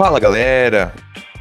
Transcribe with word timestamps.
Fala 0.00 0.18
galera, 0.18 0.94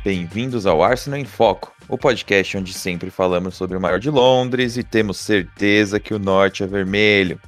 bem-vindos 0.03 0.65
ao 0.65 0.83
Arsenal 0.83 1.17
em 1.17 1.23
Foco, 1.23 1.73
o 1.87 1.97
podcast 1.97 2.57
onde 2.57 2.73
sempre 2.73 3.09
falamos 3.09 3.55
sobre 3.55 3.77
o 3.77 3.79
maior 3.79 4.01
de 4.01 4.09
Londres 4.09 4.75
e 4.75 4.83
temos 4.83 5.15
certeza 5.15 5.97
que 5.97 6.13
o 6.13 6.19
norte 6.19 6.61
é 6.61 6.67
vermelho. 6.67 7.39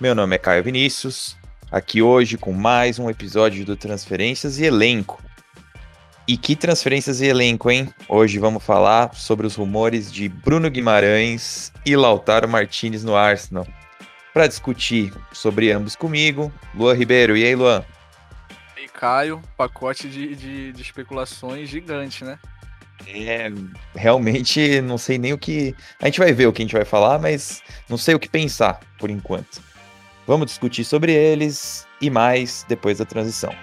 Meu 0.00 0.12
nome 0.12 0.34
é 0.34 0.38
Caio 0.40 0.64
Vinícius, 0.64 1.36
aqui 1.70 2.02
hoje 2.02 2.36
com 2.36 2.52
mais 2.52 2.98
um 2.98 3.08
episódio 3.08 3.64
do 3.64 3.76
Transferências 3.76 4.58
e 4.58 4.64
Elenco. 4.64 5.22
E 6.26 6.36
que 6.36 6.56
transferências 6.56 7.20
e 7.20 7.26
elenco, 7.26 7.70
hein? 7.70 7.94
Hoje 8.08 8.40
vamos 8.40 8.64
falar 8.64 9.14
sobre 9.14 9.46
os 9.46 9.54
rumores 9.54 10.12
de 10.12 10.28
Bruno 10.28 10.68
Guimarães 10.68 11.72
e 11.86 11.94
Lautaro 11.94 12.48
Martinez 12.48 13.04
no 13.04 13.14
Arsenal. 13.14 13.64
Para 14.32 14.48
discutir 14.48 15.14
sobre 15.32 15.70
ambos 15.70 15.94
comigo, 15.94 16.52
Luan 16.74 16.94
Ribeiro. 16.94 17.36
E 17.36 17.44
aí, 17.44 17.54
Luan? 17.54 17.84
Caio, 18.94 19.42
pacote 19.56 20.08
de, 20.08 20.34
de, 20.34 20.72
de 20.72 20.82
especulações 20.82 21.68
gigante, 21.68 22.24
né? 22.24 22.38
É, 23.06 23.50
realmente 23.94 24.80
não 24.80 24.96
sei 24.96 25.18
nem 25.18 25.32
o 25.32 25.38
que. 25.38 25.74
A 26.00 26.06
gente 26.06 26.20
vai 26.20 26.32
ver 26.32 26.46
o 26.46 26.52
que 26.52 26.62
a 26.62 26.64
gente 26.64 26.74
vai 26.74 26.84
falar, 26.84 27.18
mas 27.18 27.62
não 27.88 27.98
sei 27.98 28.14
o 28.14 28.20
que 28.20 28.28
pensar 28.28 28.80
por 28.98 29.10
enquanto. 29.10 29.60
Vamos 30.26 30.46
discutir 30.46 30.84
sobre 30.84 31.12
eles 31.12 31.86
e 32.00 32.08
mais 32.08 32.64
depois 32.68 32.98
da 32.98 33.04
transição. 33.04 33.54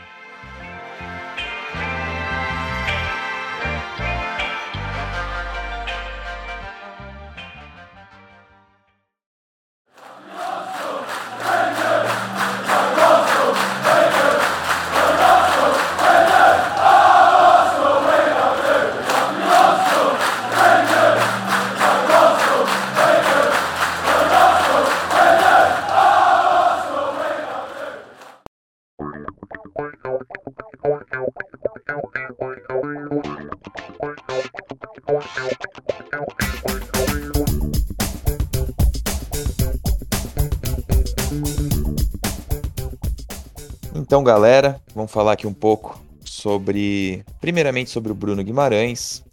Então, 44.11 44.25
galera, 44.25 44.77
vamos 44.93 45.09
falar 45.09 45.31
aqui 45.31 45.47
um 45.47 45.53
pouco 45.53 45.97
sobre, 46.25 47.23
primeiramente 47.39 47.89
sobre 47.89 48.11
o 48.11 48.13
Bruno 48.13 48.43
Guimarães. 48.43 49.23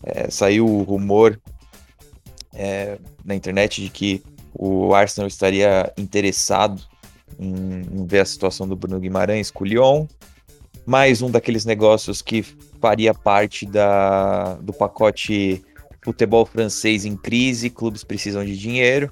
É, 0.00 0.30
saiu 0.30 0.64
o 0.64 0.84
rumor 0.84 1.40
é, 2.54 2.98
na 3.24 3.34
internet 3.34 3.82
de 3.82 3.90
que 3.90 4.22
o 4.54 4.94
Arsenal 4.94 5.26
estaria 5.26 5.92
interessado 5.98 6.80
em, 7.36 7.52
em, 7.80 8.06
ver 8.06 8.20
a 8.20 8.24
situação 8.24 8.68
do 8.68 8.76
Bruno 8.76 9.00
Guimarães 9.00 9.50
com 9.50 9.64
o 9.64 9.66
Lyon. 9.66 10.06
Mais 10.86 11.20
um 11.20 11.28
daqueles 11.28 11.64
negócios 11.64 12.22
que 12.22 12.44
faria 12.80 13.12
parte 13.12 13.66
da, 13.66 14.54
do 14.60 14.72
pacote 14.72 15.64
futebol 16.00 16.46
francês 16.46 17.04
em 17.04 17.16
crise, 17.16 17.70
clubes 17.70 18.04
precisam 18.04 18.44
de 18.44 18.56
dinheiro 18.56 19.10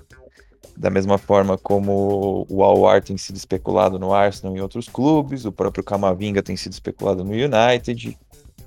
da 0.77 0.91
mesma 0.91 1.19
forma 1.19 1.57
como 1.57 2.47
o 2.49 2.63
Alwar 2.63 3.03
tem 3.03 3.17
sido 3.17 3.37
especulado 3.37 3.99
no 3.99 4.13
Arsenal 4.13 4.55
e 4.55 4.59
em 4.59 4.63
outros 4.63 4.89
clubes, 4.89 5.45
o 5.45 5.53
próprio 5.53 5.85
Camavinga 5.85 6.43
tem 6.43 6.57
sido 6.57 6.73
especulado 6.73 7.25
no 7.25 7.31
United, 7.31 8.19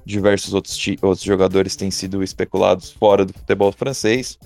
diversos 0.06 0.54
outros, 0.54 0.80
outros 1.02 1.24
jogadores 1.24 1.76
têm 1.76 1.92
sido 1.92 2.24
especulados 2.24 2.92
fora 2.92 3.26
do 3.26 3.34
futebol 3.34 3.72
francês. 3.72 4.40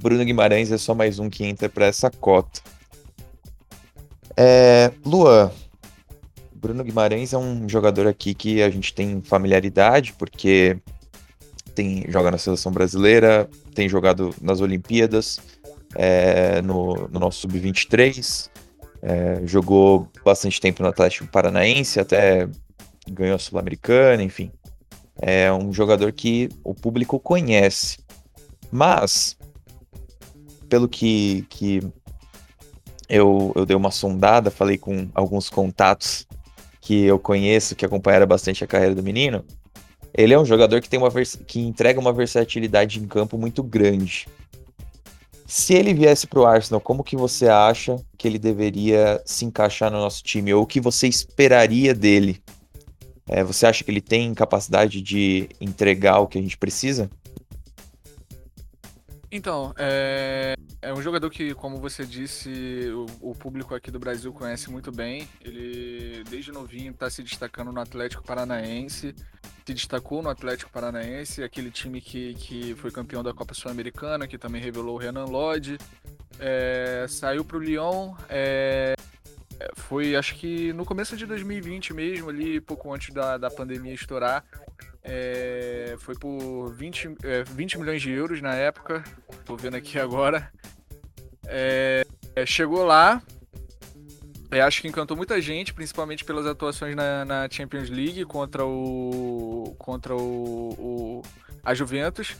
Bruno 0.00 0.24
Guimarães 0.24 0.70
é 0.70 0.78
só 0.78 0.94
mais 0.94 1.18
um 1.18 1.28
que 1.28 1.44
entra 1.44 1.68
para 1.68 1.86
essa 1.86 2.10
cota. 2.10 2.60
É, 4.36 4.92
Luan, 5.04 5.50
Bruno 6.54 6.84
Guimarães 6.84 7.32
é 7.32 7.38
um 7.38 7.68
jogador 7.68 8.06
aqui 8.06 8.34
que 8.34 8.62
a 8.62 8.70
gente 8.70 8.94
tem 8.94 9.20
familiaridade, 9.22 10.12
porque 10.12 10.78
tem 11.74 12.04
joga 12.08 12.30
na 12.30 12.38
seleção 12.38 12.70
brasileira, 12.70 13.48
tem 13.74 13.88
jogado 13.88 14.34
nas 14.40 14.60
Olimpíadas, 14.60 15.40
é, 15.96 16.60
no, 16.62 17.08
no, 17.08 17.18
nosso 17.18 17.40
sub-23. 17.40 18.50
É, 19.02 19.40
jogou 19.44 20.08
bastante 20.24 20.60
tempo 20.60 20.82
no 20.82 20.88
Atlético 20.88 21.26
Paranaense, 21.28 21.98
até 21.98 22.48
ganhou 23.08 23.36
a 23.36 23.38
Sul-Americana, 23.38 24.22
enfim. 24.22 24.50
É 25.20 25.52
um 25.52 25.72
jogador 25.72 26.12
que 26.12 26.48
o 26.62 26.74
público 26.74 27.18
conhece. 27.18 27.98
Mas, 28.70 29.36
pelo 30.68 30.88
que, 30.88 31.46
que 31.48 31.80
eu, 33.08 33.52
eu 33.54 33.64
dei 33.64 33.76
uma 33.76 33.90
sondada, 33.90 34.50
falei 34.50 34.76
com 34.76 35.08
alguns 35.14 35.48
contatos 35.48 36.26
que 36.80 37.04
eu 37.04 37.18
conheço, 37.18 37.74
que 37.74 37.86
acompanharam 37.86 38.26
bastante 38.26 38.62
a 38.62 38.66
carreira 38.66 38.94
do 38.94 39.02
menino, 39.02 39.44
ele 40.12 40.34
é 40.34 40.38
um 40.38 40.44
jogador 40.44 40.80
que 40.80 40.88
tem 40.88 40.98
uma 40.98 41.10
que 41.46 41.60
entrega 41.60 42.00
uma 42.00 42.12
versatilidade 42.12 42.98
em 42.98 43.06
campo 43.06 43.36
muito 43.38 43.62
grande. 43.62 44.26
Se 45.46 45.74
ele 45.74 45.94
viesse 45.94 46.26
para 46.26 46.40
o 46.40 46.46
Arsenal, 46.46 46.80
como 46.80 47.04
que 47.04 47.16
você 47.16 47.48
acha 47.48 47.96
que 48.18 48.26
ele 48.26 48.38
deveria 48.38 49.22
se 49.24 49.44
encaixar 49.44 49.90
no 49.90 49.98
nosso 49.98 50.22
time? 50.24 50.52
Ou 50.52 50.64
o 50.64 50.66
que 50.66 50.80
você 50.80 51.06
esperaria 51.06 51.94
dele? 51.94 52.42
É, 53.28 53.44
você 53.44 53.66
acha 53.66 53.84
que 53.84 53.90
ele 53.90 54.00
tem 54.00 54.34
capacidade 54.34 55.00
de 55.00 55.48
entregar 55.60 56.18
o 56.18 56.26
que 56.26 56.38
a 56.38 56.42
gente 56.42 56.58
precisa? 56.58 57.08
Então, 59.30 59.74
é, 59.76 60.54
é 60.80 60.92
um 60.92 61.02
jogador 61.02 61.28
que, 61.30 61.54
como 61.54 61.78
você 61.78 62.04
disse, 62.06 62.88
o, 62.90 63.30
o, 63.30 63.34
público 63.34 63.74
aqui 63.74 63.90
do 63.90 63.98
Brasil 63.98 64.32
conhece 64.32 64.70
muito 64.70 64.90
bem. 64.90 65.28
Ele, 65.44 66.24
desde 66.30 66.52
novinho, 66.52 66.92
está 66.92 67.10
se 67.10 67.22
destacando 67.22 67.72
no 67.72 67.80
Atlético 67.80 68.22
Paranaense. 68.22 69.14
Se 69.66 69.74
destacou 69.74 70.22
no 70.22 70.28
Atlético 70.28 70.70
Paranaense, 70.70 71.42
aquele 71.42 71.72
time 71.72 72.00
que, 72.00 72.34
que 72.34 72.76
foi 72.76 72.88
campeão 72.92 73.20
da 73.20 73.34
Copa 73.34 73.52
Sul-Americana, 73.52 74.28
que 74.28 74.38
também 74.38 74.62
revelou 74.62 74.94
o 74.94 74.96
Renan 74.96 75.24
Lodge. 75.24 75.76
É, 76.38 77.04
saiu 77.08 77.44
para 77.44 77.56
o 77.56 77.60
Lyon. 77.60 78.14
É, 78.28 78.94
foi, 79.74 80.14
acho 80.14 80.36
que 80.36 80.72
no 80.72 80.84
começo 80.84 81.16
de 81.16 81.26
2020 81.26 81.92
mesmo, 81.94 82.30
ali, 82.30 82.60
pouco 82.60 82.94
antes 82.94 83.12
da, 83.12 83.36
da 83.38 83.50
pandemia 83.50 83.92
estourar. 83.92 84.44
É, 85.02 85.96
foi 85.98 86.14
por 86.14 86.72
20, 86.72 87.16
é, 87.24 87.42
20 87.42 87.80
milhões 87.80 88.00
de 88.00 88.12
euros 88.12 88.40
na 88.40 88.54
época. 88.54 89.02
Tô 89.44 89.56
vendo 89.56 89.74
aqui 89.74 89.98
agora. 89.98 90.48
É, 91.44 92.06
é, 92.36 92.46
chegou 92.46 92.84
lá. 92.84 93.20
É, 94.50 94.60
acho 94.60 94.80
que 94.80 94.88
encantou 94.88 95.16
muita 95.16 95.40
gente, 95.40 95.74
principalmente 95.74 96.24
pelas 96.24 96.46
atuações 96.46 96.94
na, 96.94 97.24
na 97.24 97.48
Champions 97.50 97.90
League 97.90 98.24
contra 98.24 98.64
o. 98.64 99.74
contra 99.78 100.14
o, 100.14 100.74
o 100.78 101.22
a 101.64 101.74
Juventus. 101.74 102.36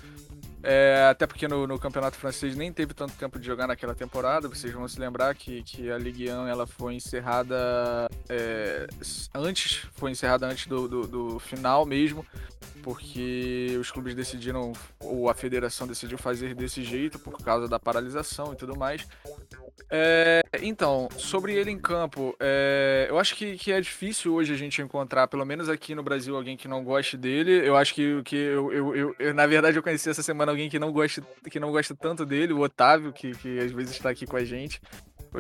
É, 0.69 1.07
até 1.09 1.29
porque 1.29 1.47
no, 1.47 1.65
no, 1.65 1.79
campeonato 1.79 2.17
francês 2.17 2.57
nem 2.57 2.73
teve 2.73 2.93
tanto 2.93 3.13
tempo 3.15 3.39
de 3.39 3.47
jogar 3.47 3.69
naquela 3.69 3.95
temporada. 3.95 4.49
Vocês 4.49 4.73
vão 4.73 4.89
se 4.89 4.99
lembrar 4.99 5.33
que, 5.35 5.63
que 5.63 5.91
a 5.91 5.97
Ligue 5.97 6.29
1 6.29 6.49
ela 6.49 6.67
foi 6.67 6.95
encerrada 6.95 8.09
é, 8.29 8.87
antes, 9.33 9.87
foi 9.95 10.11
encerrada 10.11 10.45
antes 10.47 10.67
do, 10.67 10.89
do, 10.89 11.07
do, 11.07 11.39
final 11.39 11.87
mesmo, 11.87 12.27
porque 12.87 13.77
os 13.81 13.91
clubes 13.91 14.15
decidiram, 14.15 14.73
ou 15.01 15.29
a 15.29 15.35
federação 15.35 15.89
decidiu 15.89 16.17
fazer 16.17 16.55
desse 16.55 16.85
jeito 16.85 17.19
por 17.19 17.37
causa 17.43 17.67
da 17.67 17.81
paralisação 17.81 18.53
e 18.53 18.57
tudo 18.57 18.79
mais. 18.79 19.05
É, 19.91 20.41
então, 20.63 21.09
sobre 21.17 21.53
ele 21.53 21.69
em 21.69 21.81
campo, 21.81 22.37
é, 22.39 23.09
eu 23.11 23.19
acho 23.19 23.35
que, 23.35 23.57
que, 23.57 23.73
é 23.73 23.81
difícil 23.81 24.33
hoje 24.33 24.53
a 24.53 24.57
gente 24.57 24.81
encontrar, 24.81 25.27
pelo 25.27 25.45
menos 25.45 25.69
aqui 25.69 25.97
no 25.97 26.03
Brasil, 26.05 26.37
alguém 26.37 26.57
que 26.57 26.69
não 26.69 26.85
goste 26.85 27.17
dele. 27.17 27.67
Eu 27.67 27.77
acho 27.77 27.93
que, 27.93 28.23
que 28.23 28.37
eu, 28.37 28.73
eu, 28.73 29.17
eu, 29.19 29.35
na 29.35 29.49
verdade, 29.49 29.77
eu 29.77 29.83
conheci 29.83 30.09
essa 30.09 30.23
semana 30.23 30.53
alguém 30.53 30.71
que 30.71 30.79
não 30.79 30.93
gosta, 30.93 31.21
que 31.51 31.59
não 31.59 31.73
gosta 31.73 31.93
tanto 31.93 32.25
dele, 32.25 32.53
o 32.53 32.61
Otávio, 32.61 33.13
que, 33.13 33.33
que 33.33 33.59
às 33.59 33.73
vezes 33.73 33.97
está 33.97 34.11
aqui 34.11 34.27
com 34.27 34.37
a 34.37 34.45
gente. 34.45 34.81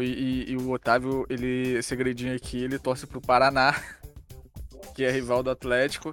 E, 0.01 0.05
e, 0.49 0.51
e 0.51 0.57
o 0.57 0.73
Otávio, 0.73 1.25
ele, 1.31 1.81
segredinho 1.81 2.35
aqui, 2.35 2.65
ele 2.65 2.77
torce 2.77 3.07
pro 3.07 3.21
Paraná, 3.21 3.81
que 4.97 5.05
é 5.05 5.13
rival 5.13 5.45
do 5.45 5.51
Atlético. 5.51 6.13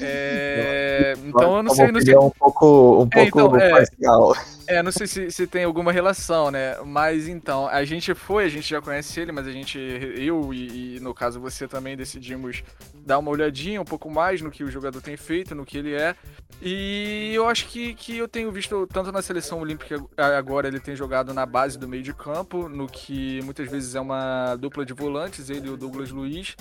É, 0.00 1.14
então 1.24 1.58
eu 1.58 1.62
não 1.62 1.74
sei, 1.74 1.92
não 1.92 2.00
sei. 2.00 2.16
Um 2.16 2.30
pouco, 2.30 3.02
um 3.02 3.08
é, 3.12 3.30
pouco 3.30 3.56
então, 3.56 3.70
parcial. 3.70 4.36
É, 4.66 4.76
é, 4.76 4.82
não 4.82 4.92
sei 4.92 5.06
se, 5.06 5.30
se 5.30 5.46
tem 5.46 5.64
alguma 5.64 5.92
relação, 5.92 6.50
né? 6.50 6.76
Mas 6.84 7.28
então, 7.28 7.66
a 7.66 7.84
gente 7.84 8.14
foi, 8.14 8.44
a 8.44 8.48
gente 8.48 8.68
já 8.68 8.80
conhece 8.80 9.20
ele, 9.20 9.32
mas 9.32 9.46
a 9.46 9.52
gente, 9.52 9.78
eu 9.78 10.52
e, 10.54 10.96
e, 10.96 11.00
no 11.00 11.12
caso 11.12 11.40
você 11.40 11.66
também 11.66 11.96
decidimos 11.96 12.62
dar 12.94 13.18
uma 13.18 13.30
olhadinha 13.30 13.80
um 13.80 13.84
pouco 13.84 14.10
mais 14.10 14.40
no 14.40 14.50
que 14.50 14.62
o 14.62 14.70
jogador 14.70 15.00
tem 15.00 15.16
feito, 15.16 15.54
no 15.54 15.64
que 15.64 15.78
ele 15.78 15.94
é. 15.94 16.14
E 16.62 17.32
eu 17.34 17.48
acho 17.48 17.66
que, 17.68 17.94
que 17.94 18.18
eu 18.18 18.28
tenho 18.28 18.52
visto 18.52 18.86
tanto 18.92 19.10
na 19.10 19.22
seleção 19.22 19.60
olímpica 19.60 19.96
agora 20.16 20.68
ele 20.68 20.78
tem 20.78 20.94
jogado 20.94 21.32
na 21.32 21.46
base 21.46 21.78
do 21.78 21.88
meio 21.88 22.02
de 22.02 22.12
campo, 22.12 22.68
no 22.68 22.86
que 22.86 23.40
muitas 23.42 23.68
vezes 23.70 23.94
é 23.94 24.00
uma 24.00 24.56
dupla 24.56 24.84
de 24.84 24.92
volantes, 24.92 25.48
ele 25.48 25.68
e 25.68 25.70
o 25.70 25.76
Douglas 25.76 26.10
Luiz. 26.10 26.54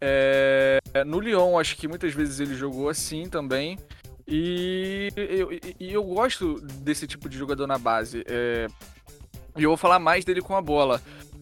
É, 0.00 0.78
no 1.06 1.20
Lyon, 1.20 1.58
acho 1.58 1.76
que 1.76 1.88
muitas 1.88 2.14
vezes 2.14 2.40
ele 2.40 2.54
jogou 2.54 2.88
assim 2.88 3.28
também. 3.28 3.78
E 4.26 5.08
eu, 5.16 5.50
e 5.80 5.92
eu 5.92 6.04
gosto 6.04 6.60
desse 6.60 7.06
tipo 7.06 7.28
de 7.28 7.38
jogador 7.38 7.66
na 7.66 7.78
base. 7.78 8.22
É, 8.26 8.66
e 9.56 9.62
eu 9.62 9.70
vou 9.70 9.76
falar 9.76 9.98
mais 9.98 10.24
dele 10.24 10.42
com 10.42 10.54
a 10.54 10.60
bola 10.60 11.00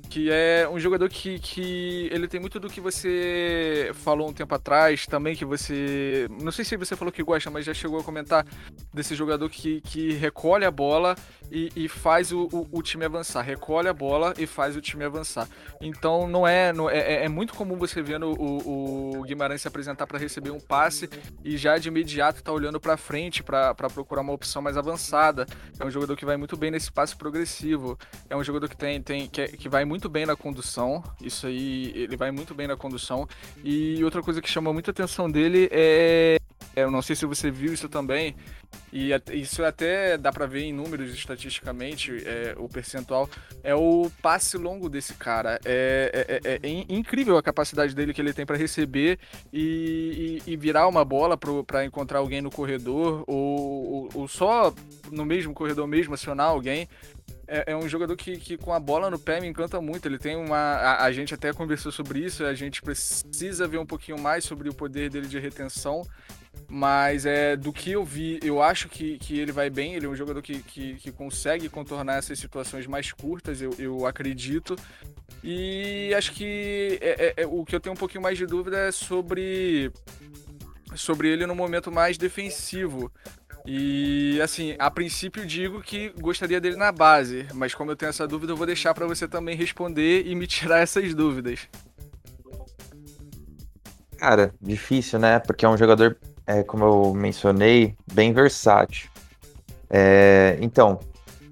que 0.08 0.30
é 0.30 0.68
um 0.70 0.78
jogador 0.78 1.08
que, 1.08 1.38
que 1.38 2.08
ele 2.12 2.28
tem 2.28 2.40
muito 2.40 2.58
do 2.58 2.68
que 2.68 2.80
você 2.80 3.90
falou 3.94 4.28
um 4.28 4.32
tempo 4.32 4.54
atrás 4.54 5.06
também, 5.06 5.34
que 5.34 5.44
você. 5.44 6.28
Não 6.42 6.52
sei 6.52 6.64
se 6.64 6.76
você 6.76 6.96
falou 6.96 7.12
que 7.12 7.22
gosta, 7.22 7.50
mas 7.50 7.64
já 7.64 7.74
chegou 7.74 8.00
a 8.00 8.04
comentar 8.04 8.46
desse 8.92 9.14
jogador 9.14 9.48
que, 9.50 9.80
que 9.82 10.12
recolhe 10.12 10.64
a 10.64 10.70
bola 10.70 11.16
e, 11.50 11.70
e 11.76 11.88
faz 11.88 12.32
o, 12.32 12.48
o, 12.52 12.68
o, 12.72 12.82
time 12.82 13.04
avançar. 13.04 13.42
Recolhe 13.42 13.88
a 13.88 13.92
bola 13.92 14.34
e 14.38 14.46
faz 14.46 14.76
o 14.76 14.80
time 14.80 15.04
avançar. 15.04 15.48
Então 15.80 16.26
não 16.26 16.46
é. 16.46 16.72
Não, 16.72 16.88
é, 16.88 16.98
é, 16.98 17.24
é 17.24 17.28
muito 17.28 17.54
comum 17.54 17.76
você 17.76 18.02
ver 18.02 18.22
o, 18.22 18.32
o 18.32 19.22
Guimarães 19.22 19.62
se 19.62 19.68
apresentar 19.68 20.06
para 20.06 20.18
receber 20.18 20.50
um 20.50 20.60
passe 20.60 21.08
e 21.44 21.56
já 21.56 21.78
de 21.78 21.88
imediato 21.88 22.42
tá 22.42 22.52
olhando 22.52 22.80
para 22.80 22.96
frente 22.96 23.42
para 23.42 23.74
procurar 23.74 24.22
uma 24.22 24.32
opção 24.32 24.62
mais 24.62 24.76
avançada. 24.76 25.46
É 25.78 25.84
um 25.84 25.90
jogador 25.90 26.16
que 26.16 26.24
vai 26.24 26.36
muito 26.36 26.56
bem 26.56 26.70
nesse 26.70 26.90
passe 26.90 27.16
progressivo. 27.16 27.98
É 28.28 28.36
um 28.36 28.44
jogador 28.44 28.68
que 28.68 28.76
tem, 28.76 29.00
tem 29.02 29.28
que, 29.28 29.48
que 29.48 29.68
vai 29.68 29.84
muito 29.84 29.95
bem 30.08 30.26
na 30.26 30.36
condução. 30.36 31.02
Isso 31.20 31.46
aí, 31.46 31.92
ele 31.94 32.16
vai 32.16 32.30
muito 32.30 32.54
bem 32.54 32.66
na 32.66 32.76
condução. 32.76 33.28
E 33.64 34.02
outra 34.04 34.22
coisa 34.22 34.42
que 34.42 34.48
chama 34.48 34.72
muita 34.72 34.90
atenção 34.90 35.30
dele 35.30 35.68
é 35.72 36.38
eu 36.76 36.90
não 36.90 37.00
sei 37.00 37.16
se 37.16 37.24
você 37.24 37.50
viu 37.50 37.72
isso 37.72 37.88
também, 37.88 38.36
e 38.92 39.10
isso 39.32 39.64
até 39.64 40.18
dá 40.18 40.30
para 40.30 40.44
ver 40.44 40.64
em 40.64 40.74
números 40.74 41.12
estatisticamente, 41.14 42.12
é, 42.26 42.54
o 42.58 42.68
percentual, 42.68 43.30
é 43.64 43.74
o 43.74 44.10
passe 44.20 44.58
longo 44.58 44.88
desse 44.88 45.14
cara. 45.14 45.58
É, 45.64 46.40
é, 46.44 46.50
é, 46.50 46.60
é 46.62 46.86
incrível 46.88 47.38
a 47.38 47.42
capacidade 47.42 47.94
dele 47.94 48.12
que 48.12 48.20
ele 48.20 48.34
tem 48.34 48.44
para 48.44 48.58
receber 48.58 49.18
e, 49.50 50.42
e, 50.46 50.52
e, 50.52 50.56
virar 50.56 50.86
uma 50.86 51.02
bola 51.02 51.38
para 51.38 51.84
encontrar 51.86 52.18
alguém 52.18 52.42
no 52.42 52.50
corredor, 52.50 53.24
ou, 53.26 53.92
ou, 53.92 54.08
ou, 54.12 54.28
só 54.28 54.74
no 55.10 55.24
mesmo 55.24 55.54
corredor 55.54 55.86
mesmo 55.86 56.12
acionar 56.12 56.48
alguém. 56.48 56.86
É, 57.48 57.72
é, 57.72 57.76
um 57.76 57.88
jogador 57.88 58.16
que, 58.16 58.36
que 58.38 58.56
com 58.56 58.72
a 58.72 58.80
bola 58.80 59.08
no 59.08 59.18
pé 59.18 59.40
me 59.40 59.46
encanta 59.46 59.80
muito. 59.80 60.06
Ele 60.06 60.18
tem 60.18 60.36
uma. 60.36 60.56
A, 60.56 61.04
a 61.04 61.12
gente 61.12 61.32
até 61.32 61.52
conversou 61.52 61.92
sobre 61.92 62.18
isso, 62.18 62.44
a 62.44 62.54
gente 62.54 62.82
precisa 62.82 63.68
ver 63.68 63.78
um 63.78 63.86
pouquinho 63.86 64.18
mais 64.18 64.44
sobre 64.44 64.68
o 64.68 64.74
poder 64.74 65.10
dele 65.10 65.28
de 65.28 65.38
retenção. 65.38 66.02
Mas 66.68 67.26
é 67.26 67.54
do 67.56 67.72
que 67.72 67.92
eu 67.92 68.04
vi, 68.04 68.40
eu 68.42 68.60
acho 68.62 68.88
que, 68.88 69.18
que 69.18 69.38
ele 69.38 69.52
vai 69.52 69.70
bem. 69.70 69.94
Ele 69.94 70.06
é 70.06 70.08
um 70.08 70.16
jogador 70.16 70.42
que, 70.42 70.60
que, 70.62 70.94
que 70.94 71.12
consegue 71.12 71.68
contornar 71.68 72.18
essas 72.18 72.38
situações 72.38 72.86
mais 72.86 73.12
curtas, 73.12 73.62
eu, 73.62 73.70
eu 73.78 74.06
acredito. 74.06 74.74
E 75.44 76.12
acho 76.16 76.32
que 76.32 76.98
é, 77.00 77.26
é, 77.26 77.42
é, 77.42 77.46
o 77.46 77.64
que 77.64 77.76
eu 77.76 77.80
tenho 77.80 77.92
um 77.92 77.98
pouquinho 77.98 78.22
mais 78.22 78.36
de 78.36 78.46
dúvida 78.46 78.76
é 78.78 78.90
sobre, 78.90 79.92
sobre 80.94 81.28
ele 81.28 81.46
no 81.46 81.54
momento 81.54 81.92
mais 81.92 82.18
defensivo. 82.18 83.12
E 83.66 84.40
assim, 84.40 84.76
a 84.78 84.90
princípio 84.90 85.44
digo 85.44 85.82
que 85.82 86.10
gostaria 86.20 86.60
dele 86.60 86.76
na 86.76 86.92
base, 86.92 87.46
mas 87.52 87.74
como 87.74 87.90
eu 87.90 87.96
tenho 87.96 88.10
essa 88.10 88.26
dúvida, 88.26 88.52
eu 88.52 88.56
vou 88.56 88.66
deixar 88.66 88.94
para 88.94 89.06
você 89.06 89.26
também 89.26 89.56
responder 89.56 90.24
e 90.26 90.34
me 90.34 90.46
tirar 90.46 90.78
essas 90.78 91.12
dúvidas. 91.14 91.68
Cara, 94.16 94.54
difícil, 94.62 95.18
né? 95.18 95.38
Porque 95.40 95.64
é 95.64 95.68
um 95.68 95.76
jogador 95.76 96.16
é, 96.46 96.62
como 96.62 96.84
eu 96.84 97.14
mencionei, 97.14 97.96
bem 98.12 98.32
versátil. 98.32 99.10
É, 99.90 100.56
então, 100.60 101.00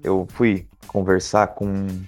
eu 0.03 0.25
fui 0.31 0.67
conversar 0.87 1.47
com 1.47 1.65
um 1.67 2.05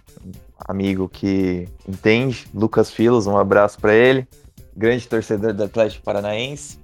amigo 0.67 1.09
que 1.09 1.67
entende, 1.87 2.47
Lucas 2.53 2.89
Filos, 2.89 3.27
um 3.27 3.37
abraço 3.37 3.79
para 3.79 3.93
ele, 3.93 4.27
grande 4.75 5.07
torcedor 5.07 5.53
do 5.53 5.63
Atlético 5.63 6.03
Paranaense 6.03 6.79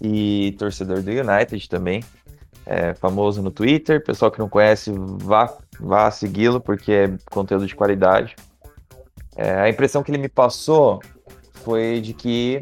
e 0.00 0.54
torcedor 0.58 1.02
do 1.02 1.10
United 1.10 1.68
também, 1.68 2.02
é, 2.66 2.94
famoso 2.94 3.42
no 3.42 3.50
Twitter. 3.50 4.02
Pessoal 4.02 4.30
que 4.30 4.38
não 4.38 4.48
conhece, 4.48 4.92
vá, 4.96 5.56
vá 5.78 6.10
segui-lo 6.10 6.60
porque 6.60 6.92
é 6.92 7.16
conteúdo 7.30 7.66
de 7.66 7.74
qualidade. 7.74 8.36
É, 9.36 9.54
a 9.60 9.68
impressão 9.68 10.02
que 10.02 10.10
ele 10.10 10.18
me 10.18 10.28
passou 10.28 11.00
foi 11.64 12.00
de 12.00 12.14
que 12.14 12.60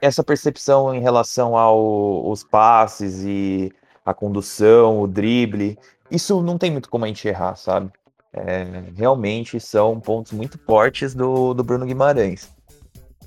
essa 0.00 0.22
percepção 0.22 0.94
em 0.94 1.00
relação 1.00 1.56
aos 1.56 2.44
passes 2.44 3.22
e 3.24 3.72
a 4.04 4.14
condução, 4.14 5.00
o 5.00 5.06
drible, 5.06 5.78
isso 6.10 6.42
não 6.42 6.58
tem 6.58 6.70
muito 6.70 6.88
como 6.88 7.04
a 7.04 7.08
gente 7.08 7.26
errar, 7.26 7.56
sabe? 7.56 7.90
É, 8.32 8.64
realmente 8.96 9.58
são 9.60 10.00
pontos 10.00 10.32
muito 10.32 10.58
fortes 10.58 11.14
do, 11.14 11.52
do 11.52 11.62
Bruno 11.62 11.84
Guimarães. 11.84 12.50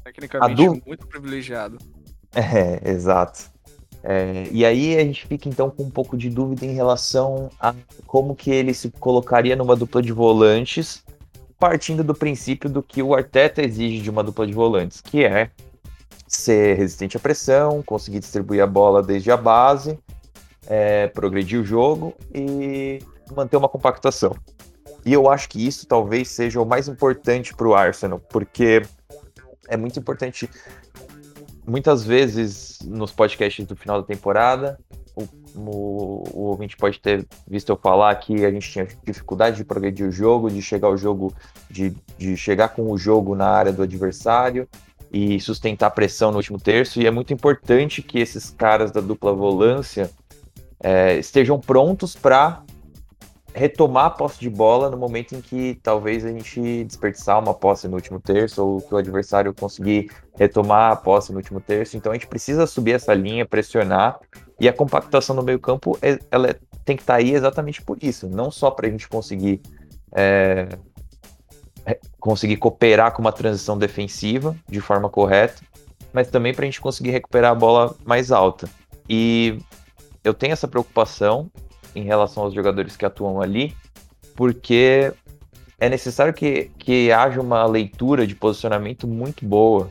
Tecnicamente 0.03 0.55
du... 0.55 0.81
muito 0.85 1.07
privilegiado. 1.07 1.77
É, 2.37 2.91
exato. 2.91 3.49
É, 4.07 4.47
e 4.51 4.63
aí 4.63 4.95
a 4.97 5.03
gente 5.03 5.25
fica 5.25 5.49
então 5.49 5.67
com 5.71 5.81
um 5.81 5.89
pouco 5.89 6.15
de 6.15 6.29
dúvida 6.29 6.63
em 6.63 6.73
relação 6.73 7.49
a 7.59 7.73
como 8.05 8.35
que 8.35 8.51
ele 8.51 8.71
se 8.71 8.91
colocaria 8.91 9.55
numa 9.55 9.75
dupla 9.75 9.99
de 9.99 10.11
volantes, 10.11 11.03
partindo 11.57 12.03
do 12.03 12.13
princípio 12.13 12.69
do 12.69 12.83
que 12.83 13.01
o 13.01 13.15
Arteta 13.15 13.63
exige 13.63 14.01
de 14.01 14.09
uma 14.11 14.23
dupla 14.23 14.45
de 14.45 14.53
volantes, 14.53 15.01
que 15.01 15.23
é 15.23 15.49
ser 16.27 16.77
resistente 16.77 17.17
à 17.17 17.19
pressão, 17.19 17.81
conseguir 17.81 18.19
distribuir 18.19 18.61
a 18.61 18.67
bola 18.67 19.01
desde 19.01 19.31
a 19.31 19.37
base, 19.37 19.97
é, 20.67 21.07
progredir 21.07 21.59
o 21.59 21.65
jogo 21.65 22.13
e 22.31 22.99
manter 23.35 23.57
uma 23.57 23.69
compactação. 23.69 24.35
E 25.03 25.13
eu 25.13 25.29
acho 25.29 25.49
que 25.49 25.65
isso 25.65 25.87
talvez 25.87 26.27
seja 26.27 26.61
o 26.61 26.65
mais 26.65 26.87
importante 26.87 27.55
para 27.55 27.67
o 27.67 27.73
Arsenal, 27.73 28.19
porque 28.19 28.83
é 29.67 29.77
muito 29.77 29.99
importante. 29.99 30.47
Muitas 31.67 32.03
vezes 32.03 32.79
nos 32.83 33.11
podcasts 33.11 33.65
do 33.65 33.75
final 33.75 34.01
da 34.01 34.07
temporada, 34.07 34.79
o, 35.15 35.23
o, 35.55 36.23
o 36.33 36.39
ouvinte 36.47 36.75
pode 36.75 36.99
ter 36.99 37.25
visto 37.47 37.69
eu 37.69 37.77
falar 37.77 38.13
que 38.15 38.45
a 38.45 38.51
gente 38.51 38.69
tinha 38.69 38.87
dificuldade 39.03 39.57
de 39.57 39.63
progredir 39.63 40.07
o 40.07 40.11
jogo, 40.11 40.49
de 40.49 40.61
chegar 40.61 40.87
ao 40.87 40.97
jogo, 40.97 41.33
de, 41.69 41.95
de 42.17 42.35
chegar 42.35 42.69
com 42.69 42.91
o 42.91 42.97
jogo 42.97 43.35
na 43.35 43.47
área 43.47 43.71
do 43.71 43.81
adversário, 43.81 44.67
e 45.11 45.39
sustentar 45.39 45.91
pressão 45.91 46.29
no 46.29 46.37
último 46.37 46.59
terço. 46.59 47.01
E 47.01 47.07
é 47.07 47.11
muito 47.11 47.33
importante 47.33 48.01
que 48.01 48.19
esses 48.19 48.49
caras 48.49 48.91
da 48.91 48.99
dupla 48.99 49.31
volância 49.31 50.11
é, 50.83 51.17
estejam 51.17 51.57
prontos 51.57 52.15
para 52.15 52.64
retomar 53.55 54.07
a 54.07 54.09
posse 54.09 54.37
de 54.37 54.49
bola 54.49 54.89
no 54.89 54.97
momento 54.97 55.33
em 55.33 55.39
que 55.39 55.79
talvez 55.81 56.25
a 56.25 56.29
gente 56.29 56.83
desperdiçar 56.83 57.39
uma 57.39 57.53
posse 57.53 57.87
no 57.87 57.95
último 57.95 58.19
terço 58.19 58.61
ou 58.61 58.81
que 58.81 58.93
o 58.93 58.97
adversário 58.97 59.53
conseguir 59.53 60.11
retomar 60.37 60.91
a 60.91 60.95
posse 60.97 61.31
no 61.31 61.37
último 61.37 61.61
terço. 61.61 61.95
Então 61.95 62.11
a 62.11 62.15
gente 62.15 62.27
precisa 62.27 62.67
subir 62.67 62.91
essa 62.91 63.13
linha, 63.13 63.45
pressionar 63.45 64.19
e 64.59 64.67
a 64.67 64.73
compactação 64.73 65.33
no 65.33 65.41
meio 65.41 65.57
campo 65.57 65.97
é, 66.01 66.19
ela 66.29 66.53
tem 66.83 66.97
que 66.97 67.03
estar 67.03 67.13
tá 67.13 67.19
aí 67.19 67.33
exatamente 67.33 67.81
por 67.81 67.97
isso, 68.01 68.27
não 68.27 68.51
só 68.51 68.69
para 68.69 68.87
a 68.87 68.89
gente 68.91 69.07
conseguir 69.07 69.61
é, 70.13 70.67
conseguir 72.19 72.57
cooperar 72.57 73.13
com 73.13 73.21
uma 73.21 73.31
transição 73.31 73.77
defensiva 73.77 74.53
de 74.67 74.81
forma 74.81 75.09
correta, 75.09 75.63
mas 76.11 76.29
também 76.29 76.53
para 76.53 76.63
a 76.63 76.65
gente 76.65 76.81
conseguir 76.81 77.11
recuperar 77.11 77.53
a 77.53 77.55
bola 77.55 77.95
mais 78.03 78.33
alta. 78.33 78.67
E 79.07 79.59
eu 80.25 80.33
tenho 80.33 80.51
essa 80.51 80.67
preocupação 80.67 81.49
em 81.95 82.03
relação 82.03 82.43
aos 82.43 82.53
jogadores 82.53 82.97
que 82.97 83.05
atuam 83.05 83.41
ali, 83.41 83.75
porque 84.35 85.11
é 85.79 85.89
necessário 85.89 86.33
que, 86.33 86.71
que 86.77 87.11
haja 87.11 87.41
uma 87.41 87.65
leitura 87.65 88.27
de 88.27 88.35
posicionamento 88.35 89.07
muito 89.07 89.45
boa 89.45 89.89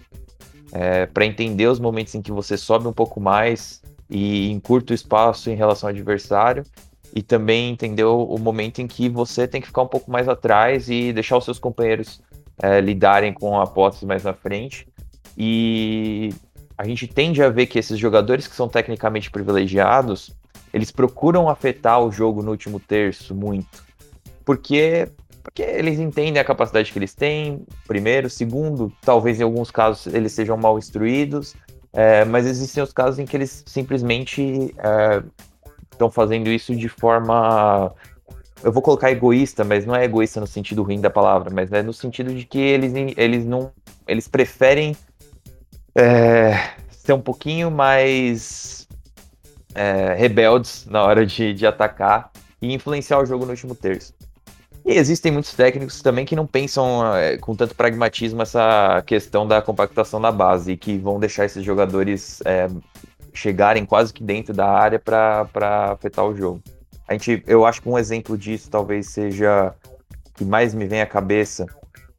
é, 0.72 1.06
para 1.06 1.24
entender 1.24 1.66
os 1.66 1.78
momentos 1.78 2.14
em 2.14 2.22
que 2.22 2.32
você 2.32 2.56
sobe 2.56 2.86
um 2.86 2.92
pouco 2.92 3.20
mais 3.20 3.82
e 4.10 4.50
encurta 4.50 4.92
o 4.92 4.94
espaço 4.94 5.50
em 5.50 5.54
relação 5.54 5.88
ao 5.88 5.94
adversário 5.94 6.64
e 7.14 7.22
também 7.22 7.70
entender 7.70 8.04
o 8.04 8.36
momento 8.38 8.80
em 8.80 8.88
que 8.88 9.08
você 9.08 9.46
tem 9.46 9.60
que 9.60 9.68
ficar 9.68 9.82
um 9.82 9.86
pouco 9.86 10.10
mais 10.10 10.28
atrás 10.28 10.90
e 10.90 11.12
deixar 11.12 11.36
os 11.36 11.44
seus 11.44 11.60
companheiros 11.60 12.20
é, 12.60 12.80
lidarem 12.80 13.32
com 13.32 13.60
a 13.60 13.66
posse 13.66 14.04
mais 14.04 14.24
na 14.24 14.32
frente. 14.34 14.86
E 15.38 16.30
a 16.76 16.84
gente 16.84 17.06
tende 17.06 17.40
a 17.40 17.48
ver 17.48 17.66
que 17.66 17.78
esses 17.78 17.98
jogadores 17.98 18.48
que 18.48 18.56
são 18.56 18.68
tecnicamente 18.68 19.30
privilegiados, 19.30 20.32
eles 20.74 20.90
procuram 20.90 21.48
afetar 21.48 22.00
o 22.00 22.10
jogo 22.10 22.42
no 22.42 22.50
último 22.50 22.80
terço 22.80 23.32
muito. 23.32 23.84
Porque, 24.44 25.08
porque 25.40 25.62
eles 25.62 26.00
entendem 26.00 26.40
a 26.40 26.44
capacidade 26.44 26.90
que 26.90 26.98
eles 26.98 27.14
têm, 27.14 27.64
primeiro. 27.86 28.28
Segundo, 28.28 28.92
talvez 29.00 29.38
em 29.38 29.44
alguns 29.44 29.70
casos 29.70 30.12
eles 30.12 30.32
sejam 30.32 30.56
mal 30.56 30.76
instruídos. 30.76 31.54
É, 31.92 32.24
mas 32.24 32.44
existem 32.44 32.82
os 32.82 32.92
casos 32.92 33.20
em 33.20 33.24
que 33.24 33.36
eles 33.36 33.62
simplesmente 33.64 34.74
é, 34.78 35.22
estão 35.92 36.10
fazendo 36.10 36.50
isso 36.50 36.74
de 36.74 36.88
forma. 36.88 37.94
Eu 38.60 38.72
vou 38.72 38.82
colocar 38.82 39.12
egoísta, 39.12 39.62
mas 39.62 39.86
não 39.86 39.94
é 39.94 40.02
egoísta 40.02 40.40
no 40.40 40.46
sentido 40.46 40.82
ruim 40.82 41.00
da 41.00 41.08
palavra, 41.08 41.50
mas 41.54 41.70
é 41.70 41.84
no 41.84 41.92
sentido 41.92 42.34
de 42.34 42.44
que 42.44 42.58
eles, 42.58 42.92
eles 43.16 43.46
não. 43.46 43.70
Eles 44.08 44.26
preferem 44.26 44.96
é, 45.94 46.70
ser 46.90 47.12
um 47.12 47.20
pouquinho 47.20 47.70
mais 47.70 48.83
é, 49.74 50.14
rebeldes 50.14 50.86
na 50.86 51.02
hora 51.02 51.26
de, 51.26 51.52
de 51.52 51.66
atacar 51.66 52.30
e 52.60 52.72
influenciar 52.72 53.18
o 53.18 53.26
jogo 53.26 53.44
no 53.44 53.50
último 53.50 53.74
terço. 53.74 54.14
E 54.84 54.92
existem 54.92 55.32
muitos 55.32 55.54
técnicos 55.54 56.02
também 56.02 56.26
que 56.26 56.36
não 56.36 56.46
pensam 56.46 57.14
é, 57.16 57.38
com 57.38 57.54
tanto 57.56 57.74
pragmatismo 57.74 58.42
essa 58.42 59.02
questão 59.06 59.46
da 59.46 59.62
compactação 59.62 60.20
da 60.20 60.30
base 60.30 60.72
e 60.72 60.76
que 60.76 60.98
vão 60.98 61.18
deixar 61.18 61.46
esses 61.46 61.64
jogadores 61.64 62.42
é, 62.44 62.68
chegarem 63.32 63.86
quase 63.86 64.12
que 64.12 64.22
dentro 64.22 64.52
da 64.52 64.68
área 64.68 64.98
para 64.98 65.48
afetar 65.92 66.24
o 66.24 66.36
jogo. 66.36 66.60
A 67.08 67.14
gente, 67.14 67.42
eu 67.46 67.64
acho 67.64 67.80
que 67.80 67.88
um 67.88 67.98
exemplo 67.98 68.36
disso 68.36 68.70
talvez 68.70 69.08
seja 69.08 69.74
que 70.34 70.44
mais 70.44 70.74
me 70.74 70.86
vem 70.86 71.00
à 71.00 71.06
cabeça 71.06 71.66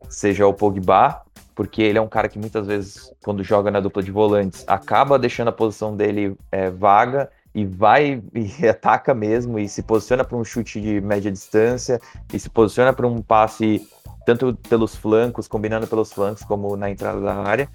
seja 0.10 0.48
o 0.48 0.54
Pogba, 0.54 1.22
porque 1.54 1.82
ele 1.82 1.98
é 1.98 2.02
um 2.02 2.08
cara 2.08 2.28
que 2.28 2.38
muitas 2.38 2.68
vezes, 2.68 3.12
quando 3.24 3.44
joga 3.44 3.72
na 3.72 3.80
dupla 3.80 4.04
de 4.04 4.12
volantes, 4.12 4.64
acaba 4.68 5.18
deixando 5.18 5.50
a 5.50 5.54
posição 5.54 5.96
dele 5.96 6.36
é, 6.52 6.70
vaga 6.70 7.30
e 7.56 7.66
vai 7.66 8.22
e 8.34 8.68
ataca 8.68 9.14
mesmo 9.14 9.58
e 9.58 9.70
se 9.70 9.82
posiciona 9.82 10.26
para 10.26 10.38
um 10.38 10.44
chute 10.44 10.82
de 10.82 11.00
média 11.00 11.32
distância 11.32 12.02
e 12.34 12.38
se 12.38 12.50
posiciona 12.50 12.92
para 12.92 13.08
um 13.08 13.22
passe 13.22 13.88
tanto 14.26 14.54
pelos 14.68 14.96
flancos, 14.96 15.48
combinando 15.48 15.88
pelos 15.88 16.12
flancos 16.12 16.44
como 16.44 16.76
na 16.76 16.90
entrada 16.90 17.22
da 17.22 17.36
área. 17.36 17.70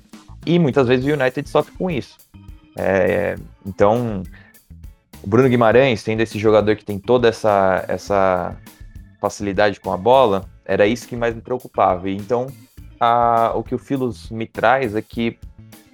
E 0.44 0.58
muitas 0.58 0.86
vezes 0.86 1.06
o 1.06 1.12
United 1.12 1.48
sofre 1.48 1.72
com 1.76 1.90
isso. 1.90 2.18
É, 2.76 3.36
então, 3.64 4.22
o 5.22 5.28
Bruno 5.28 5.48
Guimarães, 5.48 6.02
tendo 6.02 6.20
esse 6.20 6.38
jogador 6.38 6.76
que 6.76 6.84
tem 6.84 6.98
toda 6.98 7.28
essa, 7.28 7.84
essa 7.88 8.56
facilidade 9.20 9.80
com 9.80 9.92
a 9.92 9.96
bola, 9.96 10.44
era 10.64 10.86
isso 10.86 11.06
que 11.06 11.16
mais 11.16 11.34
me 11.34 11.40
preocupava. 11.40 12.10
Então, 12.10 12.48
a, 12.98 13.52
o 13.54 13.62
que 13.62 13.74
o 13.74 13.78
Filos 13.78 14.30
me 14.30 14.46
traz 14.46 14.94
é 14.96 15.02
que, 15.02 15.38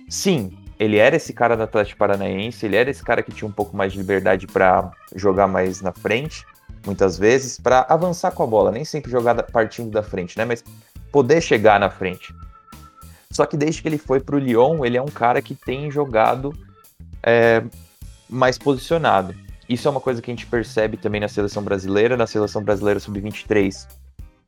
sim, 0.09 0.57
ele 0.79 0.97
era 0.97 1.17
esse 1.17 1.33
cara 1.33 1.57
do 1.57 1.63
Atlético 1.63 1.99
Paranaense, 1.99 2.67
ele 2.67 2.77
era 2.77 2.91
esse 2.91 3.03
cara 3.03 3.23
que 3.23 3.33
tinha 3.33 3.49
um 3.49 3.53
pouco 3.53 3.77
mais 3.77 3.93
de 3.93 3.99
liberdade 3.99 4.47
para 4.47 4.91
jogar 5.15 5.47
mais 5.47 5.81
na 5.81 5.93
frente, 5.93 6.45
muitas 6.85 7.19
vezes, 7.19 7.59
para 7.59 7.87
avançar 7.89 8.31
com 8.31 8.43
a 8.43 8.47
bola, 8.47 8.71
nem 8.71 8.85
sempre 8.85 9.11
jogar 9.11 9.43
partindo 9.45 9.91
da 9.91 10.03
frente, 10.03 10.37
né? 10.37 10.45
Mas 10.45 10.63
poder 11.11 11.41
chegar 11.41 11.81
na 11.81 11.91
frente. 11.91 12.35
Só 13.31 13.45
que 13.47 13.57
desde 13.57 13.83
que 13.83 13.89
ele 13.89 13.99
foi 13.99 14.21
para 14.21 14.37
o 14.37 14.39
Lyon, 14.39 14.85
ele 14.85 14.97
é 14.97 15.03
um 15.03 15.07
cara 15.07 15.43
que 15.43 15.55
tem 15.55 15.91
jogado 15.91 16.53
é, 17.23 17.63
mais 18.29 18.57
posicionado. 18.57 19.35
Isso 19.69 19.89
é 19.89 19.91
uma 19.91 20.01
coisa 20.01 20.23
que 20.23 20.31
a 20.31 20.35
gente 20.35 20.47
percebe 20.47 20.97
também 20.97 21.21
na 21.21 21.29
seleção 21.29 21.63
brasileira. 21.63 22.17
Na 22.17 22.27
seleção 22.27 22.63
brasileira 22.63 23.01
sub-23, 23.01 23.89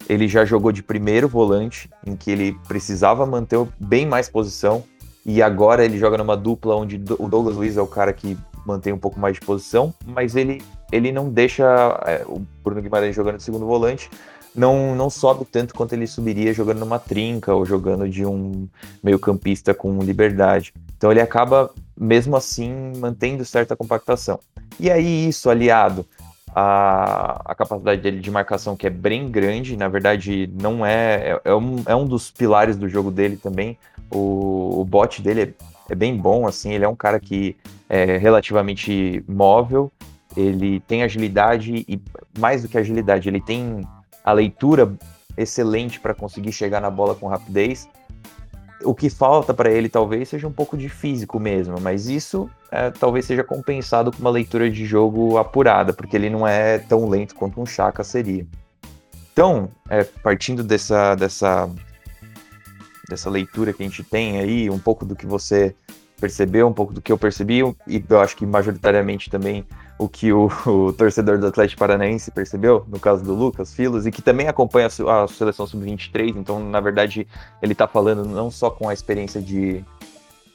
ele 0.08 0.28
já 0.28 0.44
jogou 0.44 0.70
de 0.70 0.82
primeiro 0.82 1.28
volante, 1.28 1.90
em 2.06 2.14
que 2.14 2.30
ele 2.30 2.56
precisava 2.68 3.26
manter 3.26 3.66
bem 3.80 4.06
mais 4.06 4.28
posição. 4.28 4.84
E 5.30 5.42
agora 5.42 5.84
ele 5.84 5.98
joga 5.98 6.16
numa 6.16 6.34
dupla 6.34 6.74
onde 6.74 6.96
o 7.18 7.28
Douglas 7.28 7.54
Luiz 7.54 7.76
é 7.76 7.82
o 7.82 7.86
cara 7.86 8.14
que 8.14 8.34
mantém 8.64 8.94
um 8.94 8.98
pouco 8.98 9.20
mais 9.20 9.34
de 9.34 9.42
posição, 9.42 9.92
mas 10.06 10.34
ele, 10.34 10.62
ele 10.90 11.12
não 11.12 11.28
deixa 11.28 11.66
é, 12.06 12.24
o 12.26 12.40
Bruno 12.64 12.80
Guimarães 12.80 13.14
jogando 13.14 13.36
de 13.36 13.42
segundo 13.42 13.66
volante, 13.66 14.08
não, 14.54 14.96
não 14.96 15.10
sobe 15.10 15.44
tanto 15.44 15.74
quanto 15.74 15.92
ele 15.92 16.06
subiria 16.06 16.54
jogando 16.54 16.78
numa 16.78 16.98
trinca 16.98 17.54
ou 17.54 17.66
jogando 17.66 18.08
de 18.08 18.24
um 18.24 18.66
meio-campista 19.04 19.74
com 19.74 19.98
liberdade. 19.98 20.72
Então 20.96 21.10
ele 21.10 21.20
acaba, 21.20 21.70
mesmo 21.94 22.34
assim, 22.34 22.94
mantendo 22.96 23.44
certa 23.44 23.76
compactação. 23.76 24.40
E 24.80 24.90
aí, 24.90 25.28
isso 25.28 25.50
aliado 25.50 26.06
à, 26.58 27.40
à 27.44 27.54
capacidade 27.54 28.00
dele 28.00 28.20
de 28.20 28.30
marcação, 28.30 28.76
que 28.76 28.86
é 28.86 28.90
bem 28.90 29.30
grande, 29.30 29.76
na 29.76 29.88
verdade, 29.88 30.50
não 30.60 30.84
é. 30.84 31.32
É, 31.32 31.40
é 31.44 31.54
um, 31.54 31.82
é 31.86 31.94
um 31.94 32.04
dos 32.04 32.30
pilares 32.30 32.76
do 32.76 32.88
jogo 32.88 33.10
dele 33.10 33.36
também. 33.36 33.78
O, 34.10 34.80
o 34.80 34.84
bot 34.84 35.22
dele 35.22 35.42
é, 35.42 35.52
é 35.90 35.94
bem 35.94 36.16
bom, 36.16 36.46
assim, 36.46 36.72
ele 36.72 36.84
é 36.84 36.88
um 36.88 36.96
cara 36.96 37.20
que 37.20 37.56
é 37.88 38.16
relativamente 38.16 39.24
móvel, 39.28 39.90
ele 40.36 40.80
tem 40.80 41.02
agilidade 41.02 41.84
e, 41.88 42.00
mais 42.38 42.62
do 42.62 42.68
que 42.68 42.76
agilidade, 42.76 43.28
ele 43.28 43.40
tem 43.40 43.86
a 44.24 44.32
leitura 44.32 44.92
excelente 45.36 46.00
para 46.00 46.14
conseguir 46.14 46.52
chegar 46.52 46.80
na 46.80 46.90
bola 46.90 47.14
com 47.14 47.28
rapidez. 47.28 47.88
O 48.84 48.94
que 48.94 49.10
falta 49.10 49.52
para 49.52 49.70
ele 49.70 49.88
talvez 49.88 50.28
seja 50.28 50.46
um 50.46 50.52
pouco 50.52 50.76
de 50.76 50.88
físico 50.88 51.40
mesmo, 51.40 51.80
mas 51.80 52.08
isso 52.08 52.48
é, 52.70 52.90
talvez 52.90 53.24
seja 53.24 53.42
compensado 53.42 54.12
com 54.12 54.18
uma 54.18 54.30
leitura 54.30 54.70
de 54.70 54.86
jogo 54.86 55.36
apurada, 55.36 55.92
porque 55.92 56.16
ele 56.16 56.30
não 56.30 56.46
é 56.46 56.78
tão 56.78 57.08
lento 57.08 57.34
quanto 57.34 57.60
um 57.60 57.66
Chaka 57.66 58.04
seria. 58.04 58.46
Então, 59.32 59.68
é, 59.88 60.04
partindo 60.04 60.62
dessa, 60.62 61.14
dessa, 61.14 61.68
dessa 63.08 63.30
leitura 63.30 63.72
que 63.72 63.82
a 63.82 63.86
gente 63.86 64.02
tem 64.02 64.38
aí, 64.38 64.70
um 64.70 64.78
pouco 64.78 65.04
do 65.04 65.16
que 65.16 65.26
você 65.26 65.74
percebeu, 66.20 66.66
um 66.66 66.72
pouco 66.72 66.92
do 66.92 67.00
que 67.00 67.12
eu 67.12 67.18
percebi, 67.18 67.60
e 67.86 68.04
eu 68.08 68.20
acho 68.20 68.36
que 68.36 68.44
majoritariamente 68.44 69.30
também 69.30 69.64
o 69.98 70.08
que 70.08 70.32
o, 70.32 70.48
o, 70.64 70.92
torcedor 70.92 71.38
do 71.38 71.46
Atlético 71.46 71.80
Paranaense 71.80 72.30
percebeu, 72.30 72.84
no 72.88 73.00
caso 73.00 73.24
do 73.24 73.34
Lucas 73.34 73.74
Filos, 73.74 74.06
e 74.06 74.12
que 74.12 74.22
também 74.22 74.46
acompanha 74.46 74.88
a, 75.06 75.24
a 75.24 75.28
seleção 75.28 75.66
sub-23, 75.66 76.36
então, 76.36 76.60
na 76.60 76.80
verdade, 76.80 77.26
ele 77.60 77.72
está 77.72 77.88
falando 77.88 78.24
não 78.24 78.50
só 78.50 78.70
com 78.70 78.88
a 78.88 78.94
experiência 78.94 79.42
de, 79.42 79.84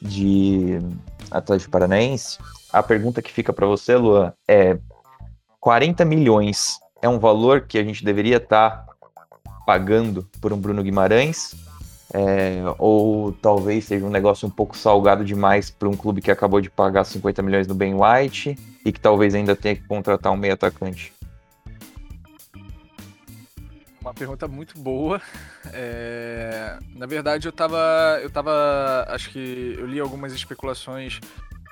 de 0.01 0.79
Atlético 1.29 1.71
Paranaense. 1.71 2.39
A 2.71 2.81
pergunta 2.81 3.21
que 3.21 3.31
fica 3.31 3.51
para 3.51 3.67
você, 3.67 3.95
Luan, 3.95 4.33
é: 4.47 4.79
40 5.59 6.05
milhões 6.05 6.79
é 7.01 7.09
um 7.09 7.19
valor 7.19 7.61
que 7.61 7.77
a 7.77 7.83
gente 7.83 8.03
deveria 8.03 8.37
estar 8.37 8.69
tá 8.69 8.93
pagando 9.65 10.27
por 10.41 10.53
um 10.53 10.57
Bruno 10.57 10.81
Guimarães? 10.81 11.53
É, 12.13 12.61
ou 12.77 13.31
talvez 13.31 13.85
seja 13.85 14.05
um 14.05 14.09
negócio 14.09 14.47
um 14.47 14.51
pouco 14.51 14.77
salgado 14.77 15.25
demais 15.25 15.71
para 15.71 15.89
um 15.89 15.97
clube 15.97 16.21
que 16.21 16.29
acabou 16.29 16.61
de 16.61 16.69
pagar 16.69 17.03
50 17.03 17.41
milhões 17.41 17.67
no 17.67 17.73
Ben 17.73 17.95
White 17.95 18.55
e 18.85 18.91
que 18.91 18.99
talvez 18.99 19.33
ainda 19.33 19.55
tenha 19.55 19.75
que 19.75 19.87
contratar 19.87 20.31
um 20.31 20.37
meio 20.37 20.53
atacante? 20.53 21.11
Uma 23.99 24.13
pergunta 24.13 24.47
muito 24.47 24.77
boa. 24.77 25.19
É... 25.71 26.77
Na 26.93 27.05
verdade, 27.05 27.47
eu 27.47 27.51
tava, 27.51 28.19
eu 28.21 28.29
tava, 28.29 29.05
acho 29.07 29.31
que 29.31 29.75
eu 29.79 29.87
li 29.87 29.99
algumas 29.99 30.33
especulações 30.33 31.19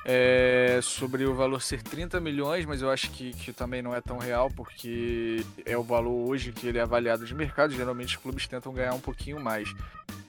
é, 0.06 0.80
sobre 0.82 1.26
o 1.26 1.36
valor 1.36 1.62
ser 1.62 1.82
30 1.82 2.20
milhões, 2.20 2.66
mas 2.66 2.82
eu 2.82 2.90
acho 2.90 3.12
que, 3.12 3.32
que 3.32 3.54
também 3.54 3.82
não 3.82 3.96
é 3.96 4.02
tão 4.02 4.18
real, 4.18 4.50
porque 4.50 5.46
é 5.66 5.78
o 5.78 5.84
valor 5.84 6.28
hoje 6.30 6.52
que 6.52 6.68
ele 6.68 6.78
é 6.78 6.82
avaliado 6.82 7.26
de 7.26 7.36
mercado. 7.36 7.74
Geralmente 7.74 8.16
os 8.16 8.22
clubes 8.22 8.48
tentam 8.48 8.74
ganhar 8.74 8.94
um 8.94 9.00
pouquinho 9.00 9.40
mais. 9.40 9.72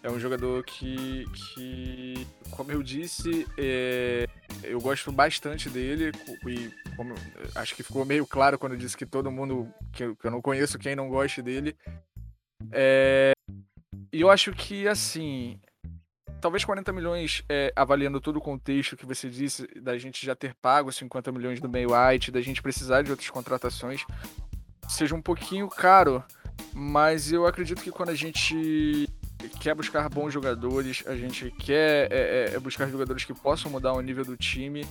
É 0.03 0.11
um 0.11 0.19
jogador 0.19 0.63
que, 0.65 1.25
que 1.35 2.27
como 2.51 2.71
eu 2.71 2.83
disse, 2.83 3.47
é, 3.57 4.27
eu 4.63 4.81
gosto 4.81 5.11
bastante 5.11 5.71
dele 5.71 6.13
e 6.47 6.71
como, 6.97 7.15
acho 7.55 7.75
que 7.75 7.83
ficou 7.83 8.05
meio 8.05 8.27
claro 8.27 8.59
quando 8.59 8.73
eu 8.73 8.79
disse 8.79 8.97
que 8.97 9.07
todo 9.07 9.31
mundo, 9.31 9.73
que 9.93 10.05
eu, 10.05 10.17
que 10.17 10.27
eu 10.27 10.31
não 10.31 10.43
conheço 10.43 10.79
quem 10.79 10.95
não 10.95 11.09
goste 11.09 11.41
dele. 11.41 11.77
É, 12.71 13.33
e 14.13 14.21
eu 14.21 14.31
acho 14.31 14.53
que, 14.53 14.87
assim, 14.87 15.59
talvez 16.43 16.65
40 16.65 16.93
milhões, 16.93 17.45
é, 17.49 17.73
avaliando 17.77 18.21
todo 18.21 18.37
o 18.37 18.41
contexto 18.41 18.97
que 18.97 19.07
você 19.07 19.31
disse, 19.31 19.65
da 19.81 19.97
gente 19.97 20.27
já 20.27 20.35
ter 20.35 20.53
pago 20.55 20.91
50 20.91 21.31
milhões 21.31 21.61
do 21.61 21.69
May 21.69 21.87
White, 21.87 22.33
da 22.33 22.41
gente 22.41 22.61
precisar 22.61 23.03
de 23.03 23.13
outras 23.13 23.31
contratações, 23.31 24.05
seja 24.89 25.15
um 25.15 25.23
pouquinho 25.23 25.69
caro, 25.69 26.23
mas 26.75 27.33
eu 27.33 27.47
acredito 27.47 27.81
que 27.81 27.93
quando 27.93 28.09
a 28.09 28.15
gente 28.17 29.09
quer 29.61 29.73
buscar 29.77 30.09
bons 30.09 30.33
jogadores, 30.33 31.05
a 31.07 31.15
gente 31.15 31.49
quer 31.53 32.11
é, 32.11 32.51
é, 32.51 32.55
é 32.57 32.59
buscar 32.59 32.91
jogadores 32.91 33.25
que 33.25 33.33
possam 33.33 33.71
mudar 33.71 33.93
o 33.93 34.01
nível 34.01 34.25
do 34.25 34.37
time 34.37 34.85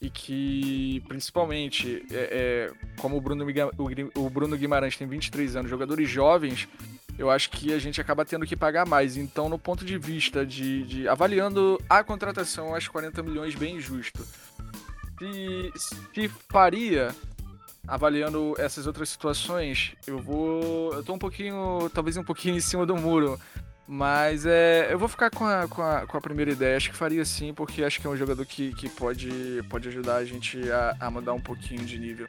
e 0.00 0.08
que, 0.08 1.02
principalmente, 1.06 2.02
é, 2.10 2.70
é 2.72 2.72
como 2.98 3.18
o 3.18 3.20
Bruno, 3.20 3.44
o 4.14 4.30
Bruno 4.30 4.56
Guimarães 4.56 4.96
tem 4.96 5.06
23 5.06 5.56
anos, 5.56 5.70
jogadores 5.70 6.08
jovens 6.08 6.66
eu 7.18 7.30
acho 7.30 7.50
que 7.50 7.72
a 7.72 7.78
gente 7.78 8.00
acaba 8.00 8.24
tendo 8.24 8.46
que 8.46 8.56
pagar 8.56 8.86
mais. 8.86 9.16
Então, 9.16 9.48
no 9.48 9.58
ponto 9.58 9.84
de 9.84 9.96
vista 9.98 10.44
de, 10.44 10.82
de 10.84 11.08
avaliando 11.08 11.80
a 11.88 12.02
contratação, 12.02 12.68
eu 12.68 12.74
acho 12.74 12.90
40 12.90 13.22
milhões 13.22 13.54
bem 13.54 13.80
justo. 13.80 14.26
Se, 15.18 15.72
se 16.12 16.28
faria, 16.48 17.14
avaliando 17.86 18.54
essas 18.58 18.86
outras 18.86 19.08
situações, 19.08 19.94
eu 20.06 20.18
vou. 20.18 20.92
Eu 20.92 21.04
tô 21.04 21.14
um 21.14 21.18
pouquinho. 21.18 21.88
talvez 21.92 22.16
um 22.16 22.24
pouquinho 22.24 22.56
em 22.56 22.60
cima 22.60 22.84
do 22.84 22.96
muro. 22.96 23.38
Mas 23.86 24.46
é, 24.46 24.88
eu 24.90 24.98
vou 24.98 25.08
ficar 25.08 25.28
com 25.30 25.44
a, 25.44 25.68
com, 25.68 25.82
a, 25.82 26.06
com 26.06 26.16
a 26.16 26.20
primeira 26.20 26.50
ideia. 26.50 26.76
Acho 26.76 26.90
que 26.90 26.96
faria 26.96 27.22
sim, 27.24 27.52
porque 27.52 27.84
acho 27.84 28.00
que 28.00 28.06
é 28.06 28.10
um 28.10 28.16
jogador 28.16 28.46
que, 28.46 28.74
que 28.74 28.88
pode, 28.88 29.62
pode 29.68 29.88
ajudar 29.88 30.16
a 30.16 30.24
gente 30.24 30.58
a, 30.70 30.96
a 30.98 31.10
mudar 31.10 31.34
um 31.34 31.40
pouquinho 31.40 31.84
de 31.84 31.98
nível. 31.98 32.26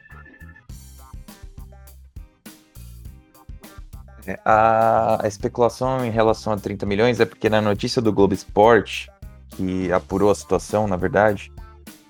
A, 4.44 5.24
a, 5.24 5.28
especulação 5.28 6.04
em 6.04 6.10
relação 6.10 6.52
a 6.52 6.56
30 6.56 6.86
milhões 6.86 7.20
é 7.20 7.24
porque 7.24 7.48
na 7.48 7.60
notícia 7.60 8.02
do 8.02 8.12
Globo 8.12 8.34
Esporte, 8.34 9.10
que 9.50 9.90
apurou 9.92 10.30
a 10.30 10.34
situação, 10.34 10.86
na 10.86 10.96
verdade, 10.96 11.52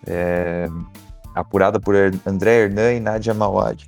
é, 0.06 0.68
apurada 1.34 1.78
por 1.78 1.94
André 2.26 2.64
Hernan 2.64 2.94
e 2.94 3.00
Nadia 3.00 3.34
Mawad, 3.34 3.86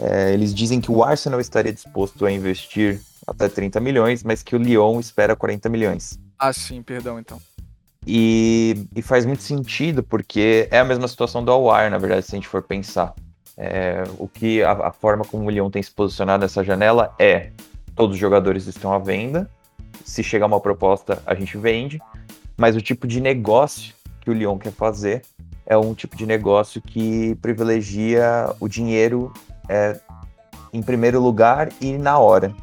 é, 0.00 0.32
eles 0.32 0.54
dizem 0.54 0.80
que 0.80 0.90
o 0.90 1.04
Arsenal 1.04 1.40
estaria 1.40 1.72
disposto 1.72 2.26
a 2.26 2.32
investir 2.32 3.00
até 3.26 3.48
30 3.48 3.78
milhões, 3.80 4.22
mas 4.24 4.42
que 4.42 4.56
o 4.56 4.58
Lyon 4.58 4.98
espera 4.98 5.36
40 5.36 5.68
milhões. 5.68 6.18
Ah, 6.38 6.52
sim, 6.52 6.82
perdão, 6.82 7.18
então. 7.18 7.40
E, 8.06 8.88
e 8.96 9.00
faz 9.00 9.24
muito 9.24 9.42
sentido, 9.42 10.02
porque 10.02 10.66
é 10.70 10.80
a 10.80 10.84
mesma 10.84 11.06
situação 11.06 11.44
do 11.44 11.52
Awar, 11.52 11.88
na 11.90 11.98
verdade, 11.98 12.26
se 12.26 12.34
a 12.34 12.36
gente 12.36 12.48
for 12.48 12.62
pensar. 12.62 13.14
É, 13.56 14.04
o 14.18 14.26
que 14.26 14.62
a, 14.62 14.72
a, 14.72 14.92
forma 14.92 15.24
como 15.24 15.46
o 15.46 15.50
Lyon 15.50 15.70
tem 15.70 15.82
se 15.82 15.90
posicionado 15.90 16.42
nessa 16.42 16.64
janela 16.64 17.14
é 17.18 17.50
todos 17.94 18.14
os 18.14 18.20
jogadores 18.20 18.66
estão 18.66 18.92
à 18.92 18.98
venda. 18.98 19.48
Se 20.04 20.22
chegar 20.22 20.46
uma 20.46 20.60
proposta, 20.60 21.22
a 21.26 21.34
gente 21.34 21.56
vende. 21.58 22.00
Mas 22.56 22.76
o 22.76 22.80
tipo 22.80 23.06
de 23.06 23.20
negócio 23.20 23.94
que 24.20 24.30
o 24.30 24.32
Lyon 24.32 24.58
quer 24.58 24.72
fazer 24.72 25.22
é 25.66 25.76
um 25.76 25.94
tipo 25.94 26.16
de 26.16 26.26
negócio 26.26 26.80
que 26.80 27.34
privilegia 27.36 28.54
o 28.58 28.68
dinheiro 28.68 29.32
é, 29.68 29.98
em 30.72 30.82
primeiro 30.82 31.20
lugar 31.20 31.68
e 31.80 31.96
na 31.98 32.18
hora. 32.18 32.54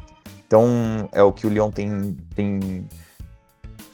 Então, 0.46 1.08
é 1.12 1.22
o 1.22 1.32
que 1.32 1.46
o 1.46 1.50
Lyon 1.50 1.70
tem, 1.70 2.16
tem 2.34 2.88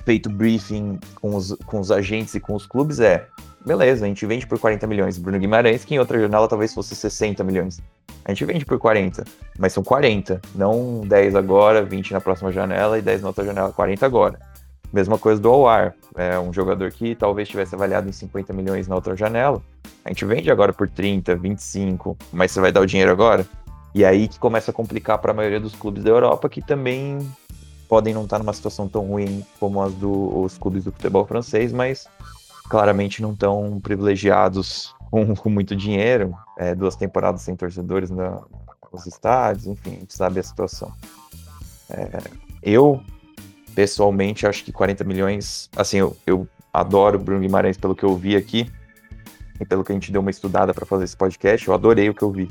feito 0.04 0.30
briefing 0.30 0.98
com 1.20 1.36
os, 1.36 1.52
com 1.66 1.80
os 1.80 1.90
agentes 1.90 2.34
e 2.34 2.40
com 2.40 2.54
os 2.54 2.64
clubes, 2.64 3.00
é 3.00 3.26
beleza, 3.66 4.04
a 4.04 4.08
gente 4.08 4.24
vende 4.24 4.46
por 4.46 4.58
40 4.58 4.86
milhões 4.86 5.18
Bruno 5.18 5.38
Guimarães, 5.38 5.84
que 5.84 5.94
em 5.94 5.98
outra 5.98 6.18
janela 6.20 6.46
talvez 6.46 6.72
fosse 6.72 6.94
60 6.94 7.42
milhões. 7.42 7.82
A 8.24 8.30
gente 8.30 8.44
vende 8.44 8.64
por 8.64 8.78
40, 8.78 9.24
mas 9.58 9.72
são 9.72 9.82
40, 9.82 10.40
não 10.54 11.00
10 11.00 11.34
agora, 11.34 11.84
20 11.84 12.12
na 12.12 12.20
próxima 12.20 12.52
janela 12.52 12.98
e 12.98 13.02
10 13.02 13.22
na 13.22 13.28
outra 13.28 13.44
janela, 13.44 13.72
40 13.72 14.06
agora. 14.06 14.38
Mesma 14.92 15.18
coisa 15.18 15.40
do 15.40 15.50
Awar, 15.50 15.94
é 16.14 16.38
um 16.38 16.52
jogador 16.52 16.90
que 16.92 17.14
talvez 17.14 17.48
tivesse 17.48 17.74
avaliado 17.74 18.08
em 18.08 18.12
50 18.12 18.52
milhões 18.52 18.86
na 18.86 18.94
outra 18.94 19.16
janela. 19.16 19.60
A 20.04 20.08
gente 20.08 20.24
vende 20.24 20.50
agora 20.50 20.72
por 20.72 20.88
30, 20.88 21.34
25, 21.34 22.16
mas 22.32 22.52
você 22.52 22.60
vai 22.60 22.70
dar 22.70 22.80
o 22.80 22.86
dinheiro 22.86 23.10
agora? 23.10 23.44
E 23.94 24.04
aí 24.04 24.28
que 24.28 24.38
começa 24.38 24.70
a 24.70 24.74
complicar 24.74 25.18
para 25.18 25.32
a 25.32 25.34
maioria 25.34 25.60
dos 25.60 25.74
clubes 25.74 26.04
da 26.04 26.10
Europa, 26.10 26.48
que 26.48 26.62
também 26.62 27.18
podem 27.88 28.14
não 28.14 28.24
estar 28.24 28.38
numa 28.38 28.52
situação 28.52 28.88
tão 28.88 29.06
ruim 29.06 29.44
como 29.58 29.82
as 29.82 29.92
dos 29.94 30.58
clubes 30.58 30.84
do 30.84 30.92
futebol 30.92 31.24
francês, 31.26 31.72
mas 31.72 32.06
claramente 32.68 33.22
não 33.22 33.32
estão 33.32 33.80
privilegiados 33.80 34.94
com, 35.10 35.34
com, 35.36 35.50
muito 35.50 35.74
dinheiro, 35.74 36.34
é, 36.58 36.74
duas 36.74 36.96
temporadas 36.96 37.42
sem 37.42 37.56
torcedores 37.56 38.10
na, 38.10 38.42
nos 38.92 39.06
estádios, 39.06 39.66
enfim, 39.66 39.90
a 39.90 40.00
gente 40.00 40.14
sabe 40.14 40.40
a 40.40 40.42
situação. 40.42 40.92
É, 41.90 42.20
eu, 42.62 43.00
pessoalmente, 43.74 44.46
acho 44.46 44.64
que 44.64 44.72
40 44.72 45.04
milhões, 45.04 45.70
assim, 45.76 45.98
eu, 45.98 46.16
eu 46.26 46.48
adoro 46.72 47.18
o 47.18 47.22
Bruno 47.22 47.40
Guimarães 47.40 47.76
pelo 47.76 47.94
que 47.94 48.04
eu 48.04 48.16
vi 48.16 48.36
aqui 48.36 48.70
e 49.60 49.64
pelo 49.64 49.82
que 49.82 49.92
a 49.92 49.94
gente 49.94 50.12
deu 50.12 50.20
uma 50.20 50.30
estudada 50.30 50.74
para 50.74 50.84
fazer 50.84 51.04
esse 51.04 51.16
podcast, 51.16 51.66
eu 51.66 51.74
adorei 51.74 52.08
o 52.08 52.14
que 52.14 52.22
eu 52.22 52.30
vi. 52.30 52.50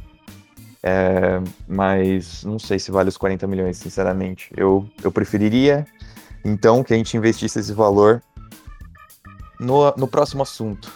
É, 0.82 1.42
mas 1.68 2.44
não 2.44 2.60
sei 2.60 2.78
se 2.78 2.92
vale 2.92 3.10
os 3.10 3.18
40 3.18 3.48
milhões, 3.48 3.78
sinceramente. 3.78 4.52
Eu, 4.56 4.88
eu 5.04 5.12
preferiria, 5.12 5.86
então, 6.44 6.84
que 6.84 6.94
a 6.94 6.98
gente 6.98 7.18
investisse 7.18 7.60
esse 7.60 7.74
valor 7.74 8.22
no, 9.60 9.92
no 9.96 10.08
próximo 10.08 10.44
assunto, 10.44 10.92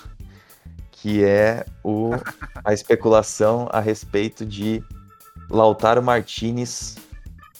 que 0.91 1.23
é 1.23 1.65
o, 1.83 2.11
a 2.63 2.73
especulação 2.73 3.67
a 3.71 3.79
respeito 3.79 4.45
de 4.45 4.83
Lautaro 5.49 6.03
Martinez 6.03 6.97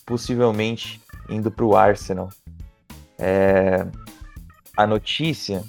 possivelmente 0.06 1.02
indo 1.30 1.52
para 1.52 1.66
o 1.66 1.76
Arsenal. 1.76 2.30
É, 3.18 3.86
a 4.76 4.88
notícia 4.88 5.64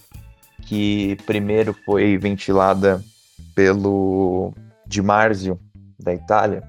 que 0.62 1.16
primeiro 1.26 1.74
foi 1.84 2.16
ventilada 2.16 3.04
pelo 3.54 4.54
Di 4.86 5.02
Marzio, 5.02 5.60
da 5.98 6.14
Itália, 6.14 6.62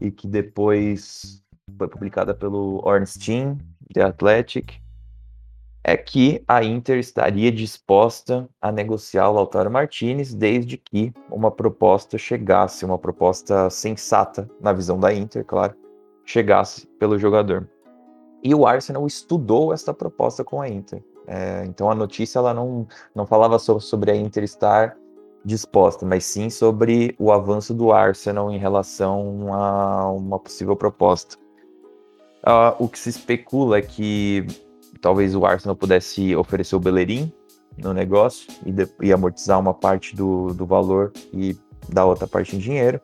e 0.00 0.10
que 0.10 0.28
depois 0.28 1.42
foi 1.76 1.88
publicada 1.88 2.34
pelo 2.34 2.80
Ornstein, 2.86 3.58
The 3.92 4.02
Athletic, 4.02 4.80
é 5.82 5.96
que 5.96 6.42
a 6.46 6.62
Inter 6.62 6.98
estaria 6.98 7.50
disposta 7.50 8.48
a 8.60 8.70
negociar 8.70 9.30
o 9.30 9.34
Lautaro 9.34 9.70
Martinez 9.70 10.34
desde 10.34 10.76
que 10.76 11.12
uma 11.30 11.50
proposta 11.50 12.18
chegasse, 12.18 12.84
uma 12.84 12.98
proposta 12.98 13.70
sensata 13.70 14.48
na 14.60 14.72
visão 14.72 14.98
da 14.98 15.12
Inter, 15.12 15.44
claro, 15.44 15.74
chegasse 16.24 16.86
pelo 16.98 17.18
jogador. 17.18 17.68
E 18.42 18.54
o 18.54 18.66
Arsenal 18.66 19.06
estudou 19.06 19.72
essa 19.72 19.92
proposta 19.92 20.44
com 20.44 20.60
a 20.60 20.68
Inter. 20.68 21.02
É, 21.26 21.64
então 21.66 21.90
a 21.90 21.94
notícia 21.94 22.38
ela 22.38 22.52
não, 22.52 22.86
não 23.14 23.26
falava 23.26 23.58
sobre 23.58 24.10
a 24.10 24.16
Inter 24.16 24.44
estar 24.44 24.96
disposta, 25.44 26.04
mas 26.04 26.24
sim 26.24 26.50
sobre 26.50 27.14
o 27.18 27.32
avanço 27.32 27.72
do 27.72 27.92
Arsenal 27.92 28.50
em 28.50 28.58
relação 28.58 29.52
a 29.52 30.10
uma 30.10 30.38
possível 30.38 30.76
proposta. 30.76 31.36
Uh, 32.42 32.74
o 32.78 32.88
que 32.88 32.98
se 32.98 33.10
especula 33.10 33.78
é 33.78 33.82
que 33.82 34.46
talvez 35.00 35.34
o 35.34 35.44
Arsenal 35.44 35.76
pudesse 35.76 36.34
oferecer 36.36 36.76
o 36.76 36.80
Bellerin 36.80 37.32
no 37.78 37.92
negócio 37.92 38.52
e, 38.64 38.72
de, 38.72 38.88
e 39.00 39.12
amortizar 39.12 39.58
uma 39.58 39.74
parte 39.74 40.14
do, 40.14 40.52
do 40.54 40.66
valor 40.66 41.12
e 41.32 41.56
dar 41.88 42.04
outra 42.04 42.26
parte 42.26 42.56
em 42.56 42.58
dinheiro. 42.58 43.00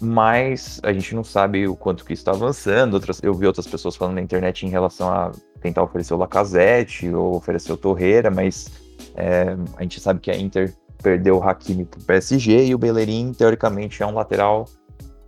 Mas 0.00 0.80
a 0.82 0.92
gente 0.92 1.14
não 1.14 1.24
sabe 1.24 1.66
o 1.66 1.74
quanto 1.74 2.04
que 2.04 2.12
está 2.12 2.32
avançando. 2.32 2.94
Outras, 2.94 3.22
eu 3.22 3.32
vi 3.32 3.46
outras 3.46 3.66
pessoas 3.66 3.96
falando 3.96 4.16
na 4.16 4.20
internet 4.20 4.66
em 4.66 4.68
relação 4.68 5.08
a 5.08 5.32
tentar 5.60 5.82
oferecer 5.82 6.12
o 6.12 6.18
Lacazette 6.18 7.08
ou 7.08 7.36
oferecer 7.36 7.72
o 7.72 7.76
Torreira, 7.76 8.30
mas 8.30 8.70
é, 9.14 9.56
a 9.76 9.82
gente 9.82 10.00
sabe 10.00 10.20
que 10.20 10.30
a 10.30 10.36
Inter 10.36 10.74
perdeu 11.02 11.38
o 11.38 11.42
Hakimi 11.42 11.84
para 11.84 12.00
o 12.00 12.04
PSG 12.04 12.66
e 12.66 12.74
o 12.74 12.78
Bellerin, 12.78 13.32
teoricamente, 13.32 14.02
é 14.02 14.06
um 14.06 14.14
lateral 14.14 14.66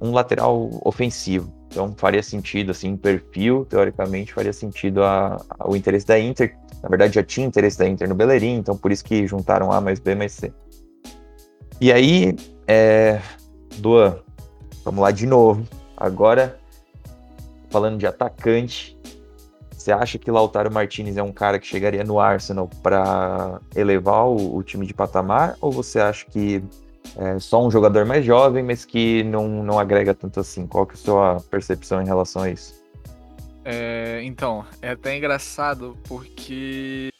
um 0.01 0.13
lateral 0.13 0.71
ofensivo. 0.85 1.53
Então 1.69 1.95
faria 1.97 2.23
sentido, 2.23 2.71
assim, 2.71 2.97
perfil, 2.97 3.67
teoricamente, 3.69 4.33
faria 4.33 4.53
sentido 4.53 5.03
a, 5.03 5.37
a, 5.59 5.69
o 5.69 5.77
interesse 5.77 6.07
da 6.07 6.19
Inter. 6.19 6.57
Na 6.83 6.89
verdade, 6.89 7.15
já 7.15 7.23
tinha 7.23 7.47
interesse 7.47 7.79
da 7.79 7.89
Inter 7.89 8.09
no 8.09 8.15
Bellerin, 8.15 8.57
então 8.57 8.77
por 8.77 8.93
isso 8.93 9.05
que 9.05 9.27
juntaram 9.27 9.73
A 9.73 9.81
mais 9.81 9.99
B 9.99 10.15
mais 10.15 10.33
C. 10.33 10.53
E 11.81 11.93
aí, 11.93 12.35
é... 12.67 13.21
Duan, 13.79 14.19
vamos 14.85 15.03
lá 15.03 15.11
de 15.11 15.27
novo. 15.27 15.67
Agora, 15.97 16.59
falando 17.69 17.99
de 17.99 18.07
atacante, 18.07 18.97
você 19.87 19.93
acha 19.93 20.19
que 20.19 20.31
Lautaro 20.31 20.73
Martinez 20.73 21.17
é 21.17 21.23
um 21.23 21.33
cara 21.33 21.59
que 21.59 21.67
chegaria 21.67 22.03
no 22.03 22.19
Arsenal 22.19 22.69
para 22.83 23.61
elevar 23.75 24.27
o, 24.27 24.57
o, 24.57 24.63
time 24.63 24.87
de 24.87 24.95
patamar? 24.95 25.57
Ou 25.61 25.71
você 25.71 26.01
acha 26.01 26.27
que 26.27 26.63
é 27.19 27.39
só 27.39 27.65
um 27.65 27.71
jogador 27.71 28.05
mais 28.05 28.25
jovem, 28.25 28.63
mas 28.63 28.85
que 28.85 29.23
não, 29.25 29.49
não 29.63 29.79
agrega 29.79 30.15
tanto 30.15 30.41
assim. 30.41 30.67
Qual 30.67 30.87
que 30.87 30.93
é 30.93 30.97
a 30.97 30.99
sua 30.99 31.37
percepção 31.51 32.03
em 32.03 32.07
relação 32.07 32.43
a 32.43 32.51
isso? 32.51 32.75
É, 33.65 34.21
então, 34.23 34.65
é 34.83 34.91
até 34.91 35.17
engraçado 35.17 35.97
porque 36.07 37.11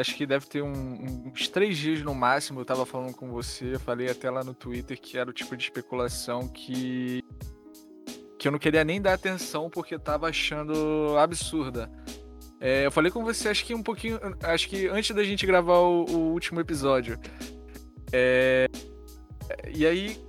acho 0.00 0.16
que 0.16 0.24
deve 0.24 0.46
ter 0.46 0.62
um, 0.62 1.30
uns 1.32 1.48
três 1.48 1.76
dias 1.76 2.02
no 2.02 2.14
máximo. 2.14 2.60
Eu 2.60 2.64
tava 2.64 2.86
falando 2.86 3.14
com 3.14 3.30
você, 3.30 3.74
eu 3.74 3.80
falei 3.80 4.10
até 4.10 4.30
lá 4.30 4.42
no 4.42 4.54
Twitter 4.54 4.98
que 5.00 5.18
era 5.18 5.28
o 5.28 5.32
tipo 5.32 5.56
de 5.56 5.64
especulação 5.64 6.48
que 6.48 7.22
que 8.38 8.48
eu 8.48 8.52
não 8.52 8.58
queria 8.58 8.82
nem 8.82 9.00
dar 9.00 9.12
atenção 9.12 9.70
porque 9.70 9.96
tava 9.96 10.28
achando 10.28 11.16
absurda. 11.16 11.88
É, 12.60 12.86
eu 12.86 12.90
falei 12.90 13.10
com 13.10 13.22
você, 13.22 13.48
acho 13.48 13.64
que 13.64 13.74
um 13.74 13.82
pouquinho, 13.82 14.18
acho 14.42 14.68
que 14.68 14.88
antes 14.88 15.14
da 15.14 15.22
gente 15.22 15.46
gravar 15.46 15.78
o, 15.78 16.04
o 16.04 16.32
último 16.32 16.60
episódio. 16.60 17.18
É, 18.12 18.66
e 19.72 19.86
aí, 19.86 20.24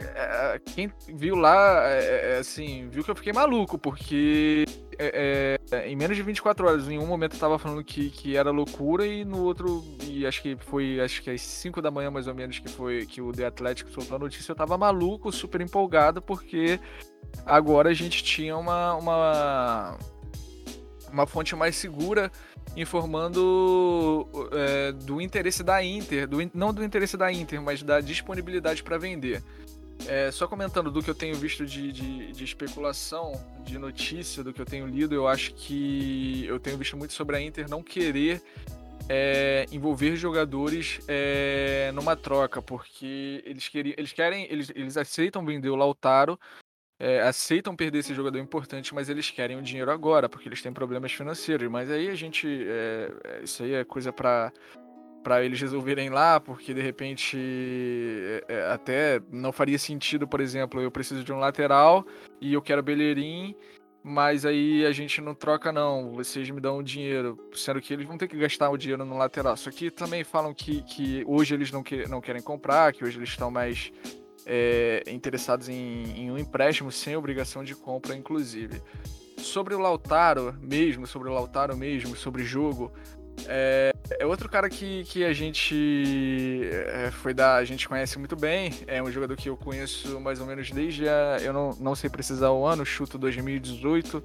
é, 0.00 0.60
quem 0.64 0.92
viu 1.08 1.34
lá, 1.34 1.88
é, 1.88 2.34
é, 2.34 2.38
assim, 2.38 2.88
viu 2.88 3.02
que 3.02 3.10
eu 3.10 3.16
fiquei 3.16 3.32
maluco, 3.32 3.76
porque 3.78 4.64
é, 4.98 5.58
em 5.86 5.96
menos 5.96 6.16
de 6.16 6.22
24 6.22 6.66
horas, 6.66 6.88
em 6.88 6.98
um 6.98 7.06
momento 7.06 7.34
eu 7.34 7.40
tava 7.40 7.58
falando 7.58 7.82
que, 7.82 8.10
que 8.10 8.36
era 8.36 8.50
loucura, 8.50 9.06
e 9.06 9.24
no 9.24 9.42
outro, 9.42 9.84
e 10.04 10.26
acho 10.26 10.42
que 10.42 10.56
foi, 10.56 11.00
acho 11.00 11.22
que 11.22 11.30
às 11.30 11.40
5 11.40 11.82
da 11.82 11.90
manhã 11.90 12.10
mais 12.10 12.28
ou 12.28 12.34
menos, 12.34 12.58
que 12.58 12.68
foi 12.68 13.06
que 13.06 13.20
o 13.20 13.32
The 13.32 13.46
Athletic 13.46 13.88
soltou 13.90 14.16
a 14.16 14.20
notícia, 14.20 14.52
eu 14.52 14.56
tava 14.56 14.78
maluco, 14.78 15.32
super 15.32 15.60
empolgado, 15.60 16.22
porque 16.22 16.78
agora 17.44 17.90
a 17.90 17.94
gente 17.94 18.22
tinha 18.22 18.56
uma, 18.56 18.94
uma, 18.94 19.98
uma 21.12 21.26
fonte 21.26 21.56
mais 21.56 21.74
segura 21.76 22.30
informando 22.76 24.28
é, 24.52 24.92
do 24.92 25.20
interesse 25.20 25.62
da 25.62 25.82
Inter, 25.82 26.28
do, 26.28 26.38
não 26.54 26.72
do 26.72 26.84
interesse 26.84 27.16
da 27.16 27.32
Inter, 27.32 27.60
mas 27.60 27.82
da 27.82 28.00
disponibilidade 28.00 28.82
para 28.82 28.98
vender. 28.98 29.42
É, 30.06 30.30
só 30.30 30.46
comentando 30.46 30.90
do 30.90 31.02
que 31.02 31.10
eu 31.10 31.14
tenho 31.14 31.34
visto 31.34 31.66
de, 31.66 31.90
de, 31.90 32.32
de, 32.32 32.44
especulação, 32.44 33.32
de 33.64 33.78
notícia, 33.78 34.44
do 34.44 34.52
que 34.52 34.60
eu 34.60 34.66
tenho 34.66 34.86
lido, 34.86 35.14
eu 35.14 35.26
acho 35.26 35.52
que 35.54 36.44
eu 36.46 36.60
tenho 36.60 36.78
visto 36.78 36.96
muito 36.96 37.12
sobre 37.12 37.36
a 37.36 37.40
Inter 37.40 37.68
não 37.68 37.82
querer 37.82 38.40
é, 39.08 39.66
envolver 39.72 40.14
jogadores 40.16 41.00
é, 41.08 41.90
numa 41.94 42.14
troca, 42.14 42.62
porque 42.62 43.42
eles, 43.44 43.68
queriam, 43.68 43.94
eles 43.96 44.12
querem, 44.12 44.46
eles, 44.50 44.70
eles 44.74 44.96
aceitam 44.96 45.44
vender 45.44 45.70
o 45.70 45.76
Lautaro, 45.76 46.38
é, 46.98 47.20
aceitam 47.20 47.76
perder 47.76 47.98
esse 47.98 48.12
jogador 48.12 48.38
importante, 48.38 48.94
mas 48.94 49.08
eles 49.08 49.30
querem 49.30 49.56
o 49.56 49.62
dinheiro 49.62 49.90
agora, 49.90 50.28
porque 50.28 50.48
eles 50.48 50.60
têm 50.60 50.72
problemas 50.72 51.12
financeiros. 51.12 51.70
Mas 51.70 51.90
aí 51.90 52.08
a 52.08 52.14
gente. 52.14 52.46
É, 52.46 53.12
é 53.24 53.42
isso 53.44 53.62
aí 53.62 53.74
é 53.74 53.84
coisa 53.84 54.12
para 54.12 54.52
para 55.22 55.44
eles 55.44 55.60
resolverem 55.60 56.08
lá, 56.08 56.40
porque 56.40 56.72
de 56.72 56.80
repente 56.80 57.36
é, 57.36 58.44
é, 58.48 58.72
até 58.72 59.20
não 59.30 59.52
faria 59.52 59.78
sentido, 59.78 60.26
por 60.26 60.40
exemplo, 60.40 60.80
eu 60.80 60.90
preciso 60.90 61.22
de 61.22 61.32
um 61.32 61.38
lateral 61.38 62.06
e 62.40 62.54
eu 62.54 62.62
quero 62.62 62.82
Bellerin, 62.82 63.54
mas 64.02 64.46
aí 64.46 64.86
a 64.86 64.92
gente 64.92 65.20
não 65.20 65.34
troca 65.34 65.70
não, 65.70 66.12
vocês 66.12 66.48
me 66.48 66.60
dão 66.60 66.78
o 66.78 66.82
dinheiro, 66.82 67.38
sendo 67.52 67.80
que 67.80 67.92
eles 67.92 68.06
vão 68.06 68.16
ter 68.16 68.28
que 68.28 68.38
gastar 68.38 68.70
o 68.70 68.78
dinheiro 68.78 69.04
no 69.04 69.18
lateral. 69.18 69.56
Só 69.56 69.70
que 69.70 69.90
também 69.90 70.24
falam 70.24 70.54
que, 70.54 70.82
que 70.82 71.22
hoje 71.26 71.52
eles 71.52 71.70
não, 71.70 71.82
que, 71.82 72.08
não 72.08 72.20
querem 72.20 72.40
comprar, 72.40 72.92
que 72.92 73.04
hoje 73.04 73.18
eles 73.18 73.28
estão 73.28 73.50
mais 73.50 73.92
é, 74.48 75.02
interessados 75.06 75.68
em, 75.68 76.04
em, 76.16 76.30
um 76.30 76.38
empréstimo 76.38 76.90
sem 76.90 77.14
obrigação 77.14 77.62
de 77.62 77.74
compra, 77.74 78.16
inclusive. 78.16 78.82
Sobre 79.36 79.74
o 79.74 79.78
Lautaro 79.78 80.56
mesmo, 80.60 81.06
sobre 81.06 81.28
o 81.28 81.32
Lautaro 81.32 81.76
mesmo, 81.76 82.16
sobre 82.16 82.42
jogo, 82.42 82.90
é, 83.46 83.92
é 84.18 84.26
outro 84.26 84.48
cara 84.48 84.68
que, 84.68 85.04
que 85.04 85.24
a 85.24 85.32
gente 85.32 86.68
é, 86.86 87.10
foi 87.10 87.34
da, 87.34 87.56
a 87.56 87.64
gente 87.64 87.86
conhece 87.86 88.18
muito 88.18 88.34
bem. 88.34 88.72
É 88.86 89.02
um 89.02 89.12
jogador 89.12 89.36
que 89.36 89.48
eu 89.48 89.56
conheço 89.56 90.18
mais 90.18 90.40
ou 90.40 90.46
menos 90.46 90.70
desde 90.70 91.06
a, 91.08 91.36
eu 91.42 91.52
não, 91.52 91.70
não 91.78 91.94
sei 91.94 92.08
precisar 92.08 92.50
o 92.50 92.64
ano, 92.64 92.84
chuto 92.86 93.18
2018, 93.18 94.24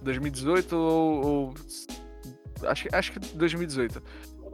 2018 0.00 0.76
ou, 0.76 1.26
ou 1.26 1.54
acho, 2.64 2.88
acho 2.92 3.12
que 3.12 3.18
2018. 3.18 4.02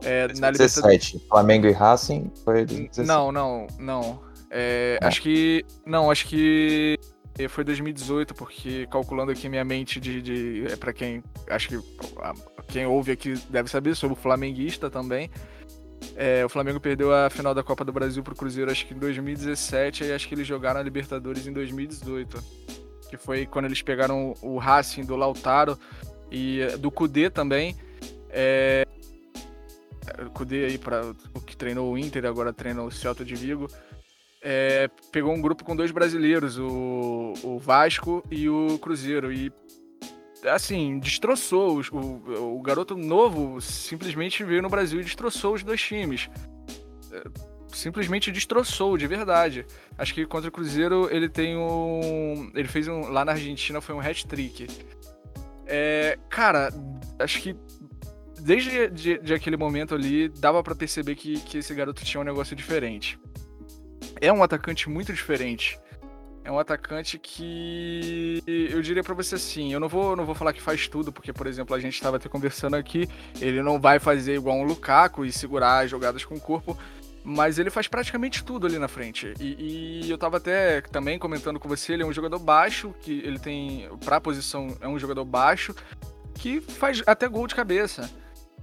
É, 0.04 0.26
2017, 0.26 1.14
na 1.14 1.20
Flamengo 1.28 1.66
e 1.66 1.70
Racing 1.70 2.32
foi 2.42 2.64
2017. 2.64 3.06
Não, 3.06 3.30
não, 3.30 3.66
não. 3.78 4.31
É. 4.52 4.98
Acho 5.00 5.22
que. 5.22 5.64
Não, 5.86 6.10
acho 6.10 6.28
que 6.28 6.98
foi 7.48 7.64
2018, 7.64 8.34
porque 8.34 8.86
calculando 8.90 9.32
aqui 9.32 9.48
minha 9.48 9.64
mente 9.64 9.98
de. 9.98 10.20
de 10.20 10.66
é 10.70 10.76
para 10.76 10.92
quem. 10.92 11.24
Acho 11.48 11.68
que 11.68 11.78
quem 12.68 12.86
ouve 12.86 13.12
aqui 13.12 13.34
deve 13.48 13.70
saber, 13.70 13.96
sou 13.96 14.14
flamenguista 14.14 14.90
também. 14.90 15.30
É, 16.16 16.44
o 16.44 16.48
Flamengo 16.48 16.78
perdeu 16.80 17.14
a 17.14 17.30
final 17.30 17.54
da 17.54 17.62
Copa 17.62 17.84
do 17.84 17.92
Brasil 17.92 18.22
pro 18.22 18.34
Cruzeiro, 18.34 18.70
acho 18.70 18.86
que 18.86 18.92
em 18.92 18.98
2017, 18.98 20.04
e 20.04 20.12
acho 20.12 20.28
que 20.28 20.34
eles 20.34 20.46
jogaram 20.46 20.80
a 20.80 20.82
Libertadores 20.82 21.46
em 21.46 21.52
2018. 21.52 22.42
Que 23.08 23.16
foi 23.16 23.46
quando 23.46 23.66
eles 23.66 23.80
pegaram 23.80 24.34
o 24.42 24.58
Racing 24.58 25.04
do 25.04 25.16
Lautaro 25.16 25.78
e 26.30 26.66
do 26.78 26.90
Cudê 26.90 27.30
também. 27.30 27.76
É, 28.28 28.86
o 30.26 30.30
Cudê 30.30 30.66
aí, 30.66 30.78
para 30.78 31.14
o 31.34 31.40
que 31.40 31.56
treinou 31.56 31.92
o 31.92 31.96
Inter, 31.96 32.26
agora 32.26 32.52
treina 32.52 32.82
o 32.82 32.90
Celta 32.90 33.24
de 33.24 33.34
Vigo. 33.34 33.68
É, 34.42 34.90
pegou 35.12 35.32
um 35.32 35.40
grupo 35.40 35.64
com 35.64 35.76
dois 35.76 35.92
brasileiros, 35.92 36.58
o, 36.58 37.32
o 37.44 37.58
Vasco 37.58 38.24
e 38.30 38.48
o 38.48 38.78
Cruzeiro. 38.78 39.32
E 39.32 39.52
assim, 40.44 40.98
destroçou. 40.98 41.78
Os, 41.78 41.88
o, 41.90 42.56
o 42.56 42.60
garoto 42.60 42.96
novo 42.96 43.60
simplesmente 43.60 44.42
veio 44.42 44.62
no 44.62 44.68
Brasil 44.68 45.00
e 45.00 45.04
destroçou 45.04 45.54
os 45.54 45.62
dois 45.62 45.80
times. 45.80 46.28
É, 47.12 47.22
simplesmente 47.68 48.30
destroçou, 48.30 48.96
de 48.96 49.06
verdade. 49.06 49.66
Acho 49.96 50.14
que 50.14 50.26
contra 50.26 50.48
o 50.48 50.52
Cruzeiro 50.52 51.08
ele 51.10 51.28
tem 51.28 51.56
um. 51.56 52.50
Ele 52.54 52.68
fez 52.68 52.88
um. 52.88 53.08
Lá 53.10 53.24
na 53.24 53.32
Argentina 53.32 53.80
foi 53.80 53.94
um 53.94 54.00
hat-trick. 54.00 54.66
É, 55.66 56.18
cara, 56.28 56.70
acho 57.18 57.40
que 57.40 57.56
desde 58.40 58.88
de, 58.88 59.18
de 59.18 59.34
aquele 59.34 59.56
momento 59.56 59.94
ali 59.94 60.28
dava 60.28 60.62
para 60.62 60.74
perceber 60.74 61.14
que, 61.14 61.40
que 61.40 61.58
esse 61.58 61.72
garoto 61.74 62.04
tinha 62.04 62.20
um 62.20 62.24
negócio 62.24 62.56
diferente. 62.56 63.18
É 64.22 64.32
um 64.32 64.42
atacante 64.42 64.88
muito 64.88 65.12
diferente 65.12 65.78
é 66.44 66.50
um 66.50 66.58
atacante 66.58 67.18
que 67.18 68.42
eu 68.46 68.82
diria 68.82 69.02
para 69.02 69.14
você 69.14 69.36
assim, 69.36 69.72
eu 69.72 69.78
não 69.78 69.88
vou, 69.88 70.16
não 70.16 70.24
vou 70.24 70.34
falar 70.34 70.52
que 70.52 70.60
faz 70.60 70.88
tudo, 70.88 71.12
porque 71.12 71.32
por 71.32 71.46
exemplo, 71.46 71.74
a 71.74 71.80
gente 71.80 71.94
estava 71.94 72.16
até 72.16 72.28
conversando 72.28 72.74
aqui, 72.74 73.08
ele 73.40 73.62
não 73.62 73.80
vai 73.80 73.98
fazer 73.98 74.34
igual 74.34 74.56
um 74.56 74.64
Lukaku 74.64 75.24
e 75.24 75.32
segurar 75.32 75.84
as 75.84 75.90
jogadas 75.90 76.24
com 76.24 76.34
o 76.34 76.40
corpo, 76.40 76.76
mas 77.24 77.58
ele 77.58 77.70
faz 77.70 77.86
praticamente 77.86 78.44
tudo 78.44 78.66
ali 78.66 78.78
na 78.78 78.88
frente. 78.88 79.34
E, 79.38 80.02
e 80.04 80.10
eu 80.10 80.16
estava 80.16 80.38
até 80.38 80.80
também 80.80 81.18
comentando 81.18 81.60
com 81.60 81.68
você, 81.68 81.92
ele 81.92 82.02
é 82.02 82.06
um 82.06 82.12
jogador 82.12 82.40
baixo, 82.40 82.92
que 83.00 83.20
ele 83.20 83.38
tem 83.38 83.88
para 84.04 84.16
a 84.16 84.20
posição 84.20 84.76
é 84.80 84.88
um 84.88 84.98
jogador 84.98 85.24
baixo 85.24 85.74
que 86.34 86.60
faz 86.60 87.02
até 87.06 87.28
gol 87.28 87.46
de 87.46 87.54
cabeça. 87.54 88.10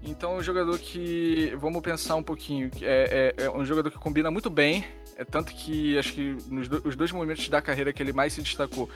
Então, 0.01 0.35
é 0.35 0.37
um 0.37 0.43
jogador 0.43 0.79
que, 0.79 1.53
vamos 1.57 1.81
pensar 1.81 2.15
um 2.15 2.23
pouquinho, 2.23 2.71
é, 2.81 3.33
é, 3.37 3.45
é 3.45 3.51
um 3.51 3.65
jogador 3.65 3.91
que 3.91 3.97
combina 3.97 4.31
muito 4.31 4.49
bem 4.49 4.85
é 5.19 5.25
tanto 5.25 5.53
que 5.53 5.97
acho 5.99 6.13
que 6.13 6.37
nos 6.47 6.69
do, 6.69 6.81
os 6.87 6.95
dois 6.95 7.11
momentos 7.11 7.49
da 7.49 7.61
carreira 7.61 7.91
que 7.91 8.01
ele 8.01 8.13
mais 8.13 8.31
se 8.31 8.41
destacou 8.41 8.89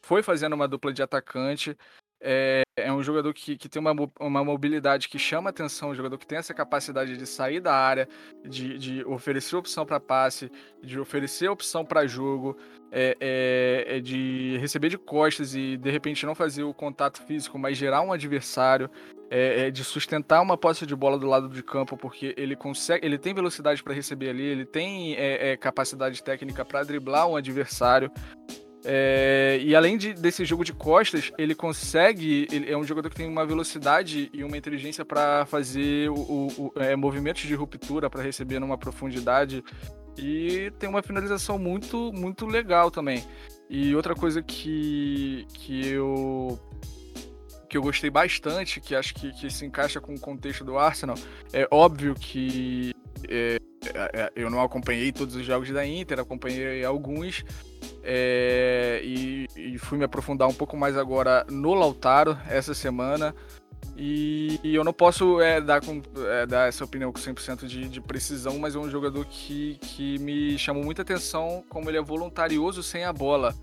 foi 0.00 0.22
fazendo 0.22 0.52
uma 0.52 0.68
dupla 0.68 0.92
de 0.92 1.02
atacante. 1.02 1.76
É, 2.20 2.62
é 2.76 2.92
um 2.92 3.02
jogador 3.02 3.32
que, 3.32 3.56
que 3.56 3.68
tem 3.68 3.80
uma, 3.80 3.94
uma 4.18 4.44
mobilidade 4.44 5.08
que 5.08 5.18
chama 5.18 5.50
atenção, 5.50 5.90
um 5.90 5.94
jogador 5.94 6.18
que 6.18 6.26
tem 6.26 6.38
essa 6.38 6.52
capacidade 6.52 7.16
de 7.16 7.26
sair 7.26 7.60
da 7.60 7.74
área, 7.74 8.08
de, 8.44 8.78
de 8.78 9.04
oferecer 9.04 9.56
opção 9.56 9.86
para 9.86 10.00
passe, 10.00 10.50
de 10.82 10.98
oferecer 10.98 11.48
opção 11.48 11.84
para 11.84 12.06
jogo, 12.06 12.56
é, 12.90 13.16
é, 13.20 13.96
é, 13.96 14.00
de 14.00 14.56
receber 14.60 14.88
de 14.88 14.98
costas 14.98 15.54
e 15.54 15.76
de 15.76 15.90
repente 15.90 16.24
não 16.26 16.34
fazer 16.34 16.64
o 16.64 16.74
contato 16.74 17.22
físico, 17.22 17.58
mas 17.58 17.76
gerar 17.76 18.02
um 18.02 18.12
adversário 18.12 18.90
é, 19.30 19.66
é, 19.66 19.70
de 19.70 19.84
sustentar 19.84 20.40
uma 20.40 20.56
posse 20.56 20.86
de 20.86 20.96
bola 20.96 21.18
do 21.18 21.26
lado 21.26 21.48
de 21.48 21.62
campo, 21.62 21.96
porque 21.96 22.34
ele 22.36 22.56
consegue, 22.56 23.04
ele 23.04 23.18
tem 23.18 23.34
velocidade 23.34 23.82
para 23.82 23.92
receber 23.92 24.30
ali, 24.30 24.42
ele 24.42 24.64
tem 24.64 25.14
é, 25.14 25.50
é 25.50 25.56
capacidade 25.56 26.22
técnica 26.22 26.64
para 26.64 26.82
driblar 26.82 27.28
um 27.28 27.36
adversário. 27.36 28.10
É, 28.84 29.58
e 29.60 29.74
além 29.74 29.96
de, 29.96 30.14
desse 30.14 30.44
jogo 30.44 30.64
de 30.64 30.72
costas, 30.72 31.32
ele 31.36 31.54
consegue. 31.54 32.46
Ele 32.50 32.70
é 32.70 32.76
um 32.76 32.84
jogador 32.84 33.10
que 33.10 33.16
tem 33.16 33.28
uma 33.28 33.44
velocidade 33.44 34.30
e 34.32 34.44
uma 34.44 34.56
inteligência 34.56 35.04
para 35.04 35.46
fazer 35.46 36.10
o, 36.10 36.14
o, 36.14 36.46
o 36.58 36.72
é, 36.76 36.94
movimentos 36.94 37.42
de 37.42 37.54
ruptura, 37.54 38.08
para 38.08 38.22
receber 38.22 38.58
numa 38.58 38.78
profundidade. 38.78 39.64
E 40.16 40.72
tem 40.78 40.88
uma 40.88 41.02
finalização 41.02 41.58
muito, 41.58 42.12
muito 42.12 42.46
legal 42.46 42.90
também. 42.90 43.24
E 43.70 43.94
outra 43.94 44.14
coisa 44.14 44.42
que, 44.42 45.46
que 45.54 45.86
eu 45.86 46.58
que 47.68 47.76
eu 47.76 47.82
gostei 47.82 48.08
bastante, 48.08 48.80
que 48.80 48.94
acho 48.94 49.14
que, 49.14 49.30
que 49.32 49.50
se 49.50 49.66
encaixa 49.66 50.00
com 50.00 50.14
o 50.14 50.18
contexto 50.18 50.64
do 50.64 50.78
Arsenal, 50.78 51.16
é 51.52 51.68
óbvio 51.70 52.14
que 52.14 52.94
eu 54.34 54.50
não 54.50 54.60
acompanhei 54.62 55.12
todos 55.12 55.34
os 55.34 55.44
jogos 55.44 55.70
da 55.70 55.86
Inter, 55.86 56.20
acompanhei 56.20 56.84
alguns 56.84 57.44
é, 58.02 59.00
e, 59.04 59.46
e, 59.56 59.78
fui 59.78 59.98
me 59.98 60.04
aprofundar 60.04 60.48
um 60.48 60.54
pouco 60.54 60.76
mais 60.76 60.96
agora 60.96 61.44
no 61.50 61.74
Lautaro 61.74 62.38
essa 62.48 62.74
semana. 62.74 63.34
E, 63.96 64.60
e 64.62 64.74
eu 64.74 64.84
não 64.84 64.92
posso 64.92 65.40
é, 65.40 65.60
dar, 65.60 65.80
com, 65.80 66.00
é, 66.30 66.46
dar 66.46 66.68
essa 66.68 66.84
opinião 66.84 67.12
com 67.12 67.18
100% 67.18 67.66
de, 67.66 67.88
de 67.88 68.00
precisão, 68.00 68.58
mas 68.58 68.74
é 68.76 68.78
um 68.78 68.88
jogador 68.88 69.24
que, 69.26 69.76
que 69.80 70.18
me 70.20 70.56
chamou 70.56 70.84
muita 70.84 71.02
atenção 71.02 71.64
como 71.68 71.90
ele 71.90 71.98
é 71.98 72.02
voluntarioso 72.02 72.82
sem 72.82 73.04
a 73.04 73.12
bola 73.12 73.54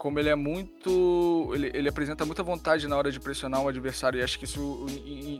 como 0.00 0.18
ele 0.18 0.30
é 0.30 0.34
muito. 0.34 1.50
Ele, 1.54 1.70
ele 1.74 1.86
apresenta 1.86 2.24
muita 2.24 2.42
vontade 2.42 2.88
na 2.88 2.96
hora 2.96 3.12
de 3.12 3.20
pressionar 3.20 3.60
um 3.60 3.68
adversário, 3.68 4.18
e 4.18 4.22
acho 4.22 4.38
que 4.38 4.46
isso, 4.46 4.86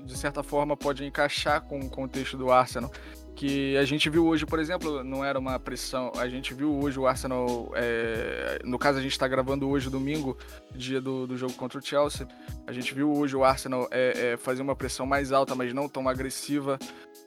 de 0.05 0.19
certa 0.19 0.43
forma, 0.43 0.77
pode 0.77 1.03
encaixar 1.03 1.63
com 1.63 1.81
o 1.81 1.89
contexto 1.89 2.37
do 2.37 2.53
Arsenal. 2.53 2.93
Que 3.41 3.75
a 3.79 3.87
gente 3.87 4.11
viu 4.11 4.27
hoje, 4.27 4.45
por 4.45 4.59
exemplo, 4.59 5.03
não 5.03 5.25
era 5.25 5.39
uma 5.39 5.59
pressão. 5.59 6.13
A 6.19 6.29
gente 6.29 6.53
viu 6.53 6.79
hoje 6.79 7.01
o 7.01 7.07
Arsenal. 7.07 7.73
É, 7.75 8.59
no 8.67 8.79
caso, 8.79 8.99
a 8.99 9.01
gente 9.01 9.13
está 9.13 9.27
gravando 9.27 9.67
hoje, 9.67 9.89
domingo, 9.89 10.37
dia 10.75 11.01
do, 11.01 11.27
do 11.27 11.39
jogo 11.39 11.55
contra 11.55 11.79
o 11.79 11.83
Chelsea. 11.83 12.29
A 12.67 12.73
gente 12.73 12.93
viu 12.93 13.11
hoje 13.11 13.35
o 13.35 13.43
Arsenal 13.43 13.89
é, 13.91 14.33
é, 14.33 14.37
fazer 14.37 14.61
uma 14.61 14.77
pressão 14.77 15.07
mais 15.07 15.33
alta, 15.33 15.55
mas 15.55 15.73
não 15.73 15.89
tão 15.89 16.07
agressiva 16.07 16.79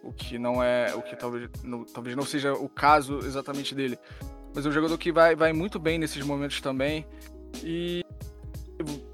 o 0.03 0.13
que 0.13 0.37
não 0.37 0.61
é 0.61 0.93
o 0.93 1.01
que 1.01 1.15
talvez 1.15 1.49
não, 1.63 1.83
talvez 1.83 2.15
não 2.15 2.25
seja 2.25 2.53
o 2.53 2.69
caso 2.69 3.17
exatamente 3.19 3.73
dele 3.73 3.97
mas 4.53 4.65
é 4.65 4.69
um 4.69 4.71
jogador 4.71 4.97
que 4.97 5.11
vai, 5.11 5.35
vai 5.35 5.51
muito 5.51 5.79
bem 5.79 5.97
nesses 5.97 6.23
momentos 6.23 6.61
também. 6.61 7.05
E 7.63 8.02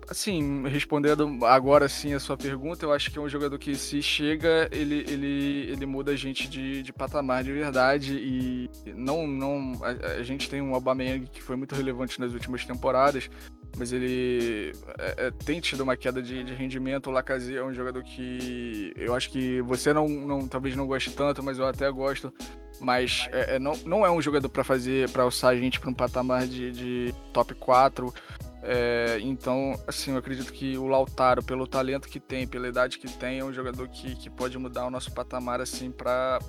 assim, 0.10 0.68
respondendo 0.68 1.46
agora 1.46 1.88
sim 1.88 2.14
a 2.14 2.20
sua 2.20 2.36
pergunta, 2.36 2.86
eu 2.86 2.92
acho 2.92 3.12
que 3.12 3.20
é 3.20 3.22
um 3.22 3.30
jogador 3.30 3.58
que 3.60 3.76
se 3.76 4.02
chega, 4.02 4.68
ele, 4.72 5.06
ele, 5.08 5.72
ele 5.72 5.86
muda 5.86 6.12
a 6.12 6.16
gente 6.16 6.50
de, 6.50 6.82
de 6.82 6.92
patamar 6.92 7.44
de 7.44 7.52
verdade 7.52 8.16
e 8.16 8.70
não 8.96 9.28
não 9.28 9.74
a, 9.84 10.20
a 10.20 10.24
gente 10.24 10.50
tem 10.50 10.62
um 10.62 10.74
Aubameyang 10.74 11.28
que 11.28 11.42
foi 11.42 11.56
muito 11.56 11.76
relevante 11.76 12.20
nas 12.20 12.34
últimas 12.34 12.66
temporadas, 12.66 13.30
mas 13.78 13.94
ele 13.94 14.74
é, 14.98 15.28
é, 15.28 15.32
tem 15.32 15.60
tido 15.60 15.82
uma 15.82 15.96
queda 15.96 16.22
de, 16.22 16.44
de 16.44 16.54
rendimento. 16.54 17.08
O 17.08 17.12
Lacazette 17.12 17.58
é 17.58 17.64
um 17.64 17.74
jogador 17.74 18.04
que 18.04 18.92
eu 18.96 19.14
acho 19.14 19.30
que 19.30 19.62
você 19.62 19.94
não, 19.94 20.08
não 20.08 20.48
talvez 20.48 20.76
não 20.76 20.88
goste 20.88 21.12
tanto, 21.12 21.44
mas 21.44 21.60
eu 21.60 21.68
até 21.68 21.90
gosto. 21.92 22.34
Mas 22.82 23.28
é, 23.32 23.56
é 23.56 23.60
não, 23.60 23.74
não 23.86 24.06
é 24.06 24.12
um 24.12 24.22
jogador 24.22 24.50
para 24.50 24.64
fazer, 24.64 25.10
para 25.10 25.24
alçar 25.24 25.52
a 25.52 25.56
gente 25.56 25.80
para 25.80 25.90
um 25.90 25.94
patamar 25.94 26.48
de, 26.48 26.72
de 26.72 27.16
top 27.32 27.54
4. 27.54 28.14
É, 28.62 29.18
então, 29.22 29.80
assim, 29.88 30.12
eu 30.12 30.18
acredito 30.18 30.52
que 30.52 30.78
o 30.78 30.88
Lautaro, 30.88 31.44
pelo 31.44 31.66
talento 31.66 32.10
que 32.10 32.20
tem, 32.20 32.46
pela 32.46 32.68
idade 32.68 32.98
que 32.98 33.08
tem, 33.08 33.40
é 33.40 33.44
um 33.44 33.54
jogador 33.54 33.88
que, 33.88 34.16
que 34.16 34.30
pode 34.30 34.58
mudar 34.58 34.86
o 34.86 34.92
nosso 34.92 35.12
patamar 35.12 35.62
assim 35.62 35.92
para 35.92 36.40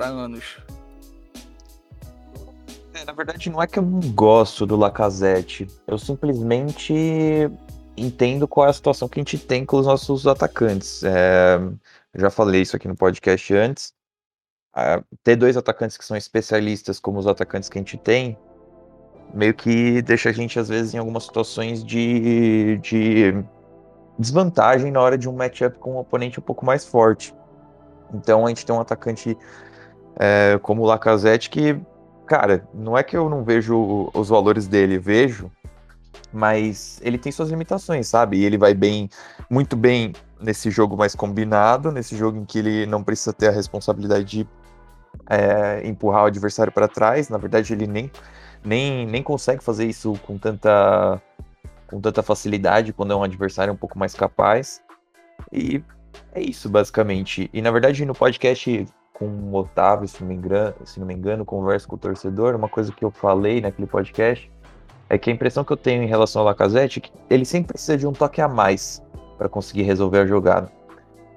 anos. 0.00 0.58
É, 2.92 3.04
na 3.04 3.12
verdade, 3.12 3.50
não 3.50 3.62
é 3.62 3.66
que 3.66 3.78
eu 3.78 3.82
não 3.82 4.00
gosto 4.12 4.66
do 4.66 4.76
Lacazette. 4.76 5.66
Eu 5.86 5.98
simplesmente 5.98 6.94
entendo 7.96 8.46
qual 8.48 8.66
é 8.66 8.70
a 8.70 8.72
situação 8.72 9.08
que 9.08 9.20
a 9.20 9.22
gente 9.22 9.38
tem 9.38 9.64
com 9.64 9.76
os 9.76 9.86
nossos 9.86 10.26
atacantes. 10.26 11.02
É, 11.04 11.58
já 12.14 12.30
falei 12.30 12.62
isso 12.62 12.76
aqui 12.76 12.88
no 12.88 12.96
podcast 12.96 13.54
antes. 13.54 13.92
É, 14.76 15.02
ter 15.22 15.36
dois 15.36 15.56
atacantes 15.56 15.96
que 15.96 16.04
são 16.04 16.16
especialistas, 16.16 16.98
como 16.98 17.18
os 17.18 17.28
atacantes 17.28 17.68
que 17.68 17.78
a 17.78 17.80
gente 17.80 17.96
tem, 17.96 18.36
meio 19.34 19.54
que 19.54 20.00
deixa 20.02 20.30
a 20.30 20.32
gente, 20.32 20.58
às 20.58 20.68
vezes, 20.68 20.94
em 20.94 20.98
algumas 20.98 21.24
situações 21.24 21.84
de, 21.84 22.78
de 22.78 23.44
desvantagem 24.18 24.90
na 24.90 25.00
hora 25.00 25.18
de 25.18 25.28
um 25.28 25.32
matchup 25.32 25.78
com 25.78 25.94
um 25.94 25.98
oponente 25.98 26.38
um 26.38 26.42
pouco 26.42 26.64
mais 26.64 26.86
forte. 26.86 27.34
Então 28.12 28.46
a 28.46 28.48
gente 28.48 28.64
tem 28.64 28.74
um 28.74 28.80
atacante 28.80 29.36
é, 30.16 30.58
como 30.62 30.82
o 30.82 30.86
Lacazette 30.86 31.50
que 31.50 31.78
cara, 32.26 32.66
não 32.72 32.96
é 32.96 33.02
que 33.02 33.16
eu 33.16 33.28
não 33.28 33.44
vejo 33.44 34.10
os 34.14 34.28
valores 34.28 34.66
dele, 34.66 34.98
vejo, 34.98 35.50
mas 36.32 36.98
ele 37.02 37.18
tem 37.18 37.30
suas 37.30 37.50
limitações, 37.50 38.08
sabe? 38.08 38.38
E 38.38 38.44
ele 38.44 38.58
vai 38.58 38.74
bem, 38.74 39.08
muito 39.48 39.76
bem 39.76 40.12
nesse 40.40 40.70
jogo 40.70 40.96
mais 40.96 41.14
combinado, 41.14 41.92
nesse 41.92 42.16
jogo 42.16 42.38
em 42.38 42.44
que 42.44 42.58
ele 42.58 42.86
não 42.86 43.02
precisa 43.02 43.32
ter 43.32 43.48
a 43.48 43.52
responsabilidade 43.52 44.24
de 44.24 44.48
é, 45.28 45.86
empurrar 45.86 46.24
o 46.24 46.26
adversário 46.26 46.72
para 46.72 46.88
trás. 46.88 47.28
Na 47.28 47.38
verdade, 47.38 47.72
ele 47.72 47.86
nem, 47.86 48.10
nem, 48.64 49.06
nem 49.06 49.22
consegue 49.22 49.62
fazer 49.62 49.86
isso 49.86 50.14
com 50.26 50.38
tanta, 50.38 51.20
com 51.86 52.00
tanta 52.00 52.22
facilidade 52.22 52.92
quando 52.92 53.12
é 53.12 53.16
um 53.16 53.22
adversário 53.22 53.72
um 53.72 53.76
pouco 53.76 53.98
mais 53.98 54.14
capaz. 54.14 54.82
E 55.52 55.82
é 56.32 56.40
isso, 56.40 56.68
basicamente. 56.68 57.50
E 57.52 57.60
na 57.60 57.70
verdade, 57.70 58.04
no 58.04 58.14
podcast 58.14 58.86
com 59.12 59.26
o 59.26 59.54
Otávio, 59.54 60.08
se 60.08 60.20
não 60.20 60.28
me 60.28 60.34
engano, 60.34 60.74
se 60.84 60.98
não 60.98 61.06
me 61.06 61.14
engano 61.14 61.44
converso 61.44 61.86
com 61.86 61.94
o 61.94 61.98
torcedor, 61.98 62.56
uma 62.56 62.68
coisa 62.68 62.92
que 62.92 63.04
eu 63.04 63.10
falei 63.10 63.60
naquele 63.60 63.86
podcast 63.86 64.50
é 65.08 65.16
que 65.16 65.30
a 65.30 65.32
impressão 65.32 65.62
que 65.62 65.72
eu 65.72 65.76
tenho 65.76 66.02
em 66.02 66.06
relação 66.06 66.40
ao 66.40 66.46
Lacazette 66.46 66.98
é 66.98 67.02
que 67.02 67.12
ele 67.30 67.44
sempre 67.44 67.74
precisa 67.74 67.96
de 67.96 68.06
um 68.06 68.12
toque 68.12 68.40
a 68.40 68.48
mais 68.48 69.02
para 69.38 69.48
conseguir 69.48 69.82
resolver 69.82 70.18
a 70.18 70.26
jogada. 70.26 70.70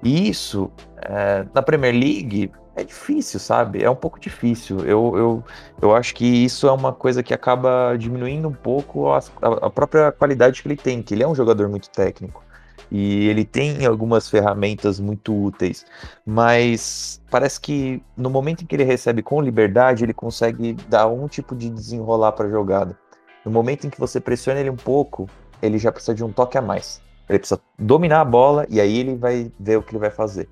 E 0.02 0.28
isso, 0.28 0.70
é, 0.96 1.46
na 1.54 1.62
Premier 1.62 1.92
League, 1.92 2.50
é 2.80 2.84
difícil, 2.84 3.40
sabe? 3.40 3.82
É 3.82 3.90
um 3.90 3.96
pouco 3.96 4.18
difícil. 4.20 4.80
Eu, 4.80 5.12
eu, 5.16 5.44
eu 5.82 5.94
acho 5.94 6.14
que 6.14 6.24
isso 6.24 6.66
é 6.66 6.72
uma 6.72 6.92
coisa 6.92 7.22
que 7.22 7.34
acaba 7.34 7.96
diminuindo 7.96 8.48
um 8.48 8.52
pouco 8.52 9.10
a, 9.10 9.18
a 9.62 9.70
própria 9.70 10.12
qualidade 10.12 10.62
que 10.62 10.68
ele 10.68 10.76
tem, 10.76 11.02
que 11.02 11.14
ele 11.14 11.22
é 11.22 11.28
um 11.28 11.34
jogador 11.34 11.68
muito 11.68 11.90
técnico. 11.90 12.42
E 12.90 13.28
ele 13.28 13.44
tem 13.44 13.84
algumas 13.84 14.30
ferramentas 14.30 14.98
muito 14.98 15.34
úteis, 15.34 15.84
mas 16.24 17.20
parece 17.30 17.60
que 17.60 18.02
no 18.16 18.30
momento 18.30 18.62
em 18.62 18.66
que 18.66 18.74
ele 18.74 18.84
recebe 18.84 19.22
com 19.22 19.42
liberdade, 19.42 20.04
ele 20.04 20.14
consegue 20.14 20.72
dar 20.88 21.06
um 21.06 21.28
tipo 21.28 21.54
de 21.54 21.68
desenrolar 21.68 22.32
para 22.32 22.46
a 22.46 22.50
jogada. 22.50 22.96
No 23.44 23.50
momento 23.50 23.86
em 23.86 23.90
que 23.90 24.00
você 24.00 24.18
pressiona 24.20 24.60
ele 24.60 24.70
um 24.70 24.76
pouco, 24.76 25.28
ele 25.60 25.76
já 25.76 25.92
precisa 25.92 26.14
de 26.14 26.24
um 26.24 26.32
toque 26.32 26.56
a 26.56 26.62
mais. 26.62 27.02
Ele 27.28 27.38
precisa 27.38 27.60
dominar 27.78 28.22
a 28.22 28.24
bola 28.24 28.66
e 28.70 28.80
aí 28.80 28.98
ele 28.98 29.16
vai 29.16 29.52
ver 29.60 29.76
o 29.76 29.82
que 29.82 29.92
ele 29.92 29.98
vai 29.98 30.10
fazer. 30.10 30.48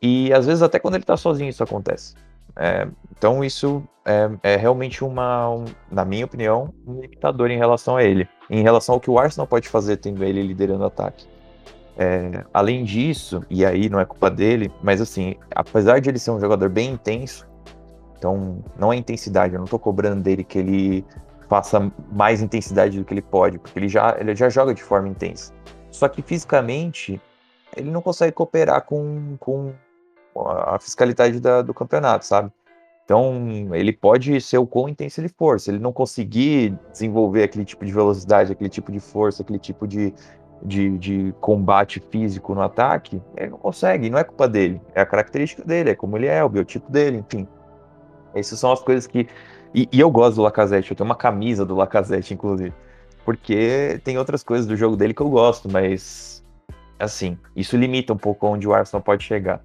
E 0.00 0.32
às 0.32 0.46
vezes 0.46 0.62
até 0.62 0.78
quando 0.78 0.94
ele 0.94 1.02
está 1.02 1.16
sozinho 1.16 1.48
isso 1.48 1.62
acontece. 1.62 2.14
É, 2.58 2.88
então 3.16 3.44
isso 3.44 3.82
é, 4.04 4.30
é 4.42 4.56
realmente 4.56 5.04
uma, 5.04 5.50
um, 5.50 5.64
na 5.90 6.04
minha 6.04 6.24
opinião, 6.24 6.72
um 6.86 7.00
limitador 7.00 7.50
em 7.50 7.58
relação 7.58 7.96
a 7.96 8.04
ele. 8.04 8.28
Em 8.48 8.62
relação 8.62 8.94
ao 8.94 9.00
que 9.00 9.10
o 9.10 9.18
Arsenal 9.18 9.46
pode 9.46 9.68
fazer 9.68 9.98
tendo 9.98 10.24
ele 10.24 10.42
liderando 10.42 10.82
o 10.82 10.86
ataque. 10.86 11.26
É, 11.98 12.44
além 12.52 12.84
disso, 12.84 13.42
e 13.48 13.64
aí 13.64 13.88
não 13.88 13.98
é 13.98 14.04
culpa 14.04 14.30
dele, 14.30 14.70
mas 14.82 15.00
assim, 15.00 15.34
apesar 15.54 15.98
de 15.98 16.10
ele 16.10 16.18
ser 16.18 16.30
um 16.30 16.40
jogador 16.40 16.68
bem 16.68 16.90
intenso, 16.90 17.46
então 18.18 18.62
não 18.78 18.92
é 18.92 18.96
intensidade, 18.96 19.54
eu 19.54 19.60
não 19.60 19.66
tô 19.66 19.78
cobrando 19.78 20.22
dele 20.22 20.44
que 20.44 20.58
ele 20.58 21.04
faça 21.48 21.90
mais 22.12 22.42
intensidade 22.42 22.98
do 22.98 23.04
que 23.04 23.14
ele 23.14 23.22
pode, 23.22 23.58
porque 23.58 23.78
ele 23.78 23.88
já, 23.88 24.16
ele 24.18 24.34
já 24.34 24.48
joga 24.48 24.74
de 24.74 24.82
forma 24.82 25.08
intensa. 25.08 25.54
Só 25.90 26.08
que 26.08 26.20
fisicamente, 26.20 27.20
ele 27.74 27.90
não 27.90 28.02
consegue 28.02 28.32
cooperar 28.32 28.82
com, 28.82 29.36
com 29.38 29.72
a 30.46 30.78
fiscalidade 30.78 31.40
da, 31.40 31.62
do 31.62 31.72
campeonato, 31.72 32.24
sabe? 32.24 32.50
Então, 33.06 33.72
ele 33.72 33.92
pode 33.92 34.40
ser 34.40 34.58
o 34.58 34.66
quão 34.66 34.88
intenso 34.88 35.20
ele 35.20 35.28
for. 35.28 35.60
Se 35.60 35.70
ele 35.70 35.78
não 35.78 35.92
conseguir 35.92 36.76
desenvolver 36.90 37.44
aquele 37.44 37.64
tipo 37.64 37.84
de 37.84 37.92
velocidade, 37.92 38.50
aquele 38.50 38.68
tipo 38.68 38.90
de 38.90 38.98
força, 38.98 39.42
aquele 39.42 39.60
tipo 39.60 39.86
de, 39.86 40.12
de, 40.60 40.98
de, 40.98 41.34
combate 41.40 42.02
físico 42.10 42.52
no 42.52 42.62
ataque, 42.62 43.22
ele 43.36 43.50
não 43.50 43.58
consegue, 43.58 44.10
não 44.10 44.18
é 44.18 44.24
culpa 44.24 44.48
dele, 44.48 44.80
é 44.92 45.00
a 45.00 45.06
característica 45.06 45.64
dele, 45.64 45.90
é 45.90 45.94
como 45.94 46.16
ele 46.16 46.26
é, 46.26 46.42
o 46.42 46.48
biotipo 46.48 46.90
dele, 46.90 47.18
enfim. 47.18 47.46
Essas 48.34 48.58
são 48.58 48.72
as 48.72 48.80
coisas 48.80 49.06
que. 49.06 49.28
E, 49.72 49.88
e 49.92 50.00
eu 50.00 50.10
gosto 50.10 50.36
do 50.36 50.42
Lacazette, 50.42 50.90
eu 50.90 50.96
tenho 50.96 51.08
uma 51.08 51.16
camisa 51.16 51.64
do 51.64 51.76
Lacazette, 51.76 52.34
inclusive. 52.34 52.74
Porque 53.24 54.00
tem 54.04 54.18
outras 54.18 54.42
coisas 54.42 54.66
do 54.66 54.76
jogo 54.76 54.96
dele 54.96 55.14
que 55.14 55.22
eu 55.22 55.30
gosto, 55.30 55.70
mas. 55.70 56.44
Assim, 56.98 57.38
isso 57.54 57.76
limita 57.76 58.12
um 58.12 58.16
pouco 58.16 58.46
onde 58.46 58.66
o 58.66 58.74
Arsenal 58.74 59.02
pode 59.02 59.22
chegar. 59.22 59.60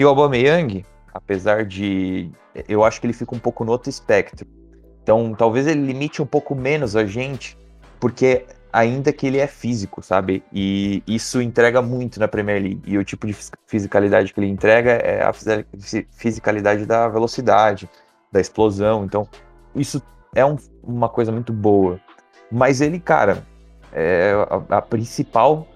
E 0.00 0.04
o 0.04 0.08
Aubameyang, 0.08 0.82
apesar 1.12 1.66
de. 1.66 2.30
Eu 2.66 2.82
acho 2.82 2.98
que 2.98 3.06
ele 3.06 3.12
fica 3.12 3.34
um 3.34 3.38
pouco 3.38 3.66
no 3.66 3.70
outro 3.70 3.90
espectro. 3.90 4.48
Então, 5.02 5.34
talvez 5.34 5.66
ele 5.66 5.82
limite 5.82 6.22
um 6.22 6.26
pouco 6.26 6.54
menos 6.54 6.96
a 6.96 7.04
gente, 7.04 7.54
porque 8.00 8.46
ainda 8.72 9.12
que 9.12 9.26
ele 9.26 9.36
é 9.36 9.46
físico, 9.46 10.02
sabe? 10.02 10.42
E 10.50 11.02
isso 11.06 11.42
entrega 11.42 11.82
muito 11.82 12.18
na 12.18 12.26
Premier 12.26 12.62
League. 12.62 12.80
E 12.86 12.96
o 12.96 13.04
tipo 13.04 13.26
de 13.26 13.36
fisicalidade 13.66 14.32
que 14.32 14.40
ele 14.40 14.48
entrega 14.48 14.92
é 14.92 15.22
a 15.22 15.34
fisicalidade 16.12 16.86
da 16.86 17.06
velocidade, 17.06 17.86
da 18.32 18.40
explosão. 18.40 19.04
Então, 19.04 19.28
isso 19.74 20.02
é 20.34 20.42
um, 20.46 20.56
uma 20.82 21.10
coisa 21.10 21.30
muito 21.30 21.52
boa. 21.52 22.00
Mas 22.50 22.80
ele, 22.80 22.98
cara, 22.98 23.46
é 23.92 24.32
a, 24.48 24.78
a, 24.78 24.80
principal, 24.80 25.68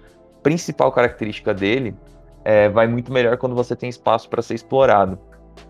principal 0.42 0.90
característica 0.92 1.52
dele 1.52 1.94
é, 2.44 2.68
vai 2.68 2.86
muito 2.86 3.12
melhor 3.12 3.36
quando 3.38 3.54
você 3.54 3.74
tem 3.74 3.88
espaço 3.88 4.28
para 4.28 4.42
ser 4.42 4.54
explorado. 4.54 5.18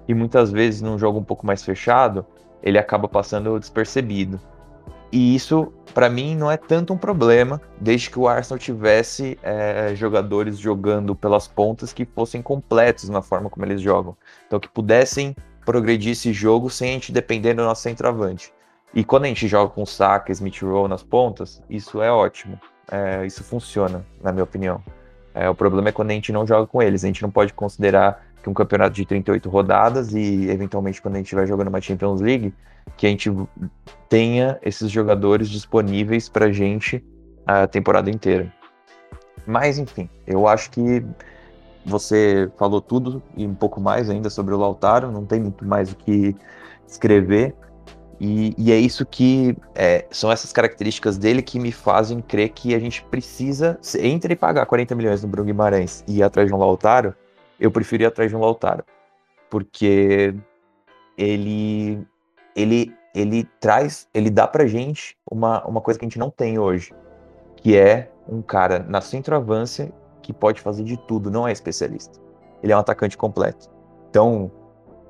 E 0.08 0.14
muitas 0.14 0.50
vezes, 0.50 0.82
num 0.82 0.98
jogo 0.98 1.18
um 1.18 1.24
pouco 1.24 1.46
mais 1.46 1.62
fechado, 1.64 2.26
ele 2.62 2.78
acaba 2.78 3.06
passando 3.06 3.58
despercebido. 3.58 4.40
E 5.12 5.37
isso, 5.37 5.72
para 5.94 6.10
mim, 6.10 6.34
não 6.34 6.50
é 6.50 6.56
tanto 6.56 6.92
um 6.92 6.98
problema, 6.98 7.60
desde 7.80 8.10
que 8.10 8.18
o 8.18 8.26
Arsenal 8.26 8.58
tivesse 8.58 9.38
é, 9.42 9.94
jogadores 9.94 10.58
jogando 10.58 11.14
pelas 11.14 11.46
pontas 11.46 11.92
que 11.92 12.04
fossem 12.04 12.42
completos 12.42 13.08
na 13.08 13.22
forma 13.22 13.48
como 13.48 13.64
eles 13.64 13.80
jogam. 13.80 14.16
Então, 14.46 14.58
que 14.58 14.68
pudessem 14.68 15.37
progredir 15.64 16.12
esse 16.12 16.32
jogo 16.32 16.68
sem 16.68 16.90
a 16.90 16.92
gente 16.94 17.12
depender 17.12 17.54
do 17.54 17.62
nosso 17.62 17.82
centroavante. 17.82 18.52
E 18.92 19.04
quando 19.04 19.24
a 19.24 19.28
gente 19.28 19.46
joga 19.46 19.70
com 19.72 19.87
Saka, 19.87 20.32
Smith 20.32 20.60
Rowe 20.62 20.88
nas 20.88 21.02
pontas, 21.02 21.62
isso 21.70 22.02
é 22.02 22.10
ótimo. 22.10 22.58
É, 22.90 23.24
isso 23.24 23.44
funciona, 23.44 24.04
na 24.20 24.32
minha 24.32 24.44
opinião. 24.44 24.82
É, 25.35 25.51
o 25.51 25.55
problema 25.55 25.88
é 25.88 25.92
quando 25.92 26.11
a 26.11 26.14
gente 26.14 26.33
não 26.33 26.47
joga 26.47 26.66
com 26.66 26.81
eles. 26.81 27.03
A 27.03 27.09
gente 27.09 27.23
não 27.23 27.31
pode 27.31 27.53
considerar 27.53 28.25
que 28.42 28.49
um 28.49 28.55
campeonato 28.55 28.94
de 28.94 29.05
38 29.05 29.49
rodadas 29.49 30.14
e, 30.14 30.49
eventualmente, 30.49 31.03
quando 31.03 31.16
a 31.16 31.18
gente 31.18 31.35
vai 31.35 31.47
jogando 31.47 31.68
uma 31.68 31.81
Champions 31.81 32.20
League, 32.20 32.55
que 32.97 33.07
a 33.07 33.11
gente 33.11 33.33
tenha 34.09 34.59
esses 34.62 34.90
jogadores 34.90 35.49
disponíveis 35.49 36.29
para 36.29 36.47
a 36.47 36.53
gente 36.53 37.05
a 37.47 37.66
temporada 37.66 38.11
inteira. 38.11 38.53
Mas, 39.47 39.79
enfim, 39.79 40.09
eu 40.27 40.47
acho 40.47 40.70
que 40.70 41.05
você 41.85 42.51
falou 42.57 42.81
tudo 42.81 43.23
e 43.37 43.47
um 43.47 43.55
pouco 43.55 43.81
mais 43.81 44.09
ainda 44.09 44.31
sobre 44.31 44.55
o 44.55 44.59
Lautaro, 44.59 45.11
não 45.11 45.27
tem 45.27 45.40
muito 45.40 45.64
mais 45.66 45.92
o 45.92 45.97
que 45.97 46.35
escrever. 46.87 47.55
E, 48.20 48.55
e 48.57 48.72
é 48.72 48.77
isso 48.77 49.05
que 49.05 49.57
é, 49.74 50.07
são 50.11 50.31
essas 50.31 50.53
características 50.53 51.18
dele 51.18 51.42
que 51.42 51.59
me 51.59 51.72
fazem 51.72 52.20
crer 52.20 52.50
que 52.50 52.74
a 52.74 52.79
gente 52.79 53.03
precisa, 53.05 53.79
entre 53.98 54.37
pagar 54.37 54.66
40 54.66 54.94
milhões 54.94 55.22
no 55.22 55.29
Bruno 55.29 55.46
Guimarães 55.46 56.05
e 56.07 56.18
ir 56.18 56.22
atrás 56.22 56.48
de 56.48 56.55
um 56.55 56.59
Lautaro, 56.59 57.14
eu 57.59 57.70
prefiro 57.70 58.03
ir 58.03 58.07
atrás 58.07 58.31
de 58.31 58.37
um 58.37 58.40
Lautaro. 58.40 58.85
Porque 59.50 60.35
ele 61.16 62.07
ele 62.57 62.94
ele 63.14 63.44
traz, 63.61 64.09
ele 64.12 64.29
dá 64.29 64.46
pra 64.46 64.66
gente 64.66 65.16
uma, 65.31 65.64
uma 65.64 65.81
coisa 65.81 65.98
que 65.98 66.05
a 66.05 66.09
gente 66.09 66.18
não 66.18 66.31
tem 66.31 66.59
hoje, 66.59 66.92
que 67.57 67.77
é 67.77 68.11
um 68.29 68.42
cara 68.42 68.81
na 68.81 69.00
centroavância 69.00 69.92
que 70.20 70.33
pode 70.33 70.61
fazer 70.61 70.83
de 70.83 70.96
tudo, 70.96 71.31
não 71.31 71.46
é 71.46 71.53
especialista. 71.53 72.18
Ele 72.62 72.72
é 72.72 72.77
um 72.77 72.81
atacante 72.81 73.16
completo. 73.16 73.70
Então, 74.11 74.50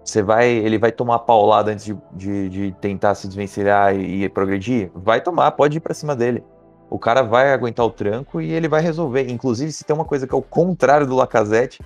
você 0.04 0.22
vai, 0.22 0.48
ele 0.48 0.78
vai 0.78 0.92
tomar 0.92 1.20
paulada 1.20 1.72
antes 1.72 1.84
de, 1.84 1.96
de, 2.12 2.48
de 2.50 2.72
tentar 2.80 3.14
se 3.14 3.26
desvencilhar 3.26 3.96
e, 3.96 4.24
e, 4.24 4.28
progredir? 4.28 4.90
Vai 4.94 5.20
tomar, 5.20 5.50
pode 5.52 5.78
ir 5.78 5.80
para 5.80 5.94
cima 5.94 6.14
dele. 6.14 6.44
O 6.90 6.98
cara 6.98 7.22
vai 7.22 7.52
aguentar 7.52 7.86
o 7.86 7.90
tranco 7.90 8.40
e 8.40 8.52
ele 8.52 8.68
vai 8.68 8.82
resolver. 8.82 9.30
Inclusive, 9.30 9.72
se 9.72 9.82
tem 9.82 9.96
uma 9.96 10.04
coisa 10.04 10.26
que 10.26 10.34
é 10.34 10.36
o 10.36 10.42
contrário 10.42 11.06
do 11.06 11.16
Lacazette, 11.16 11.80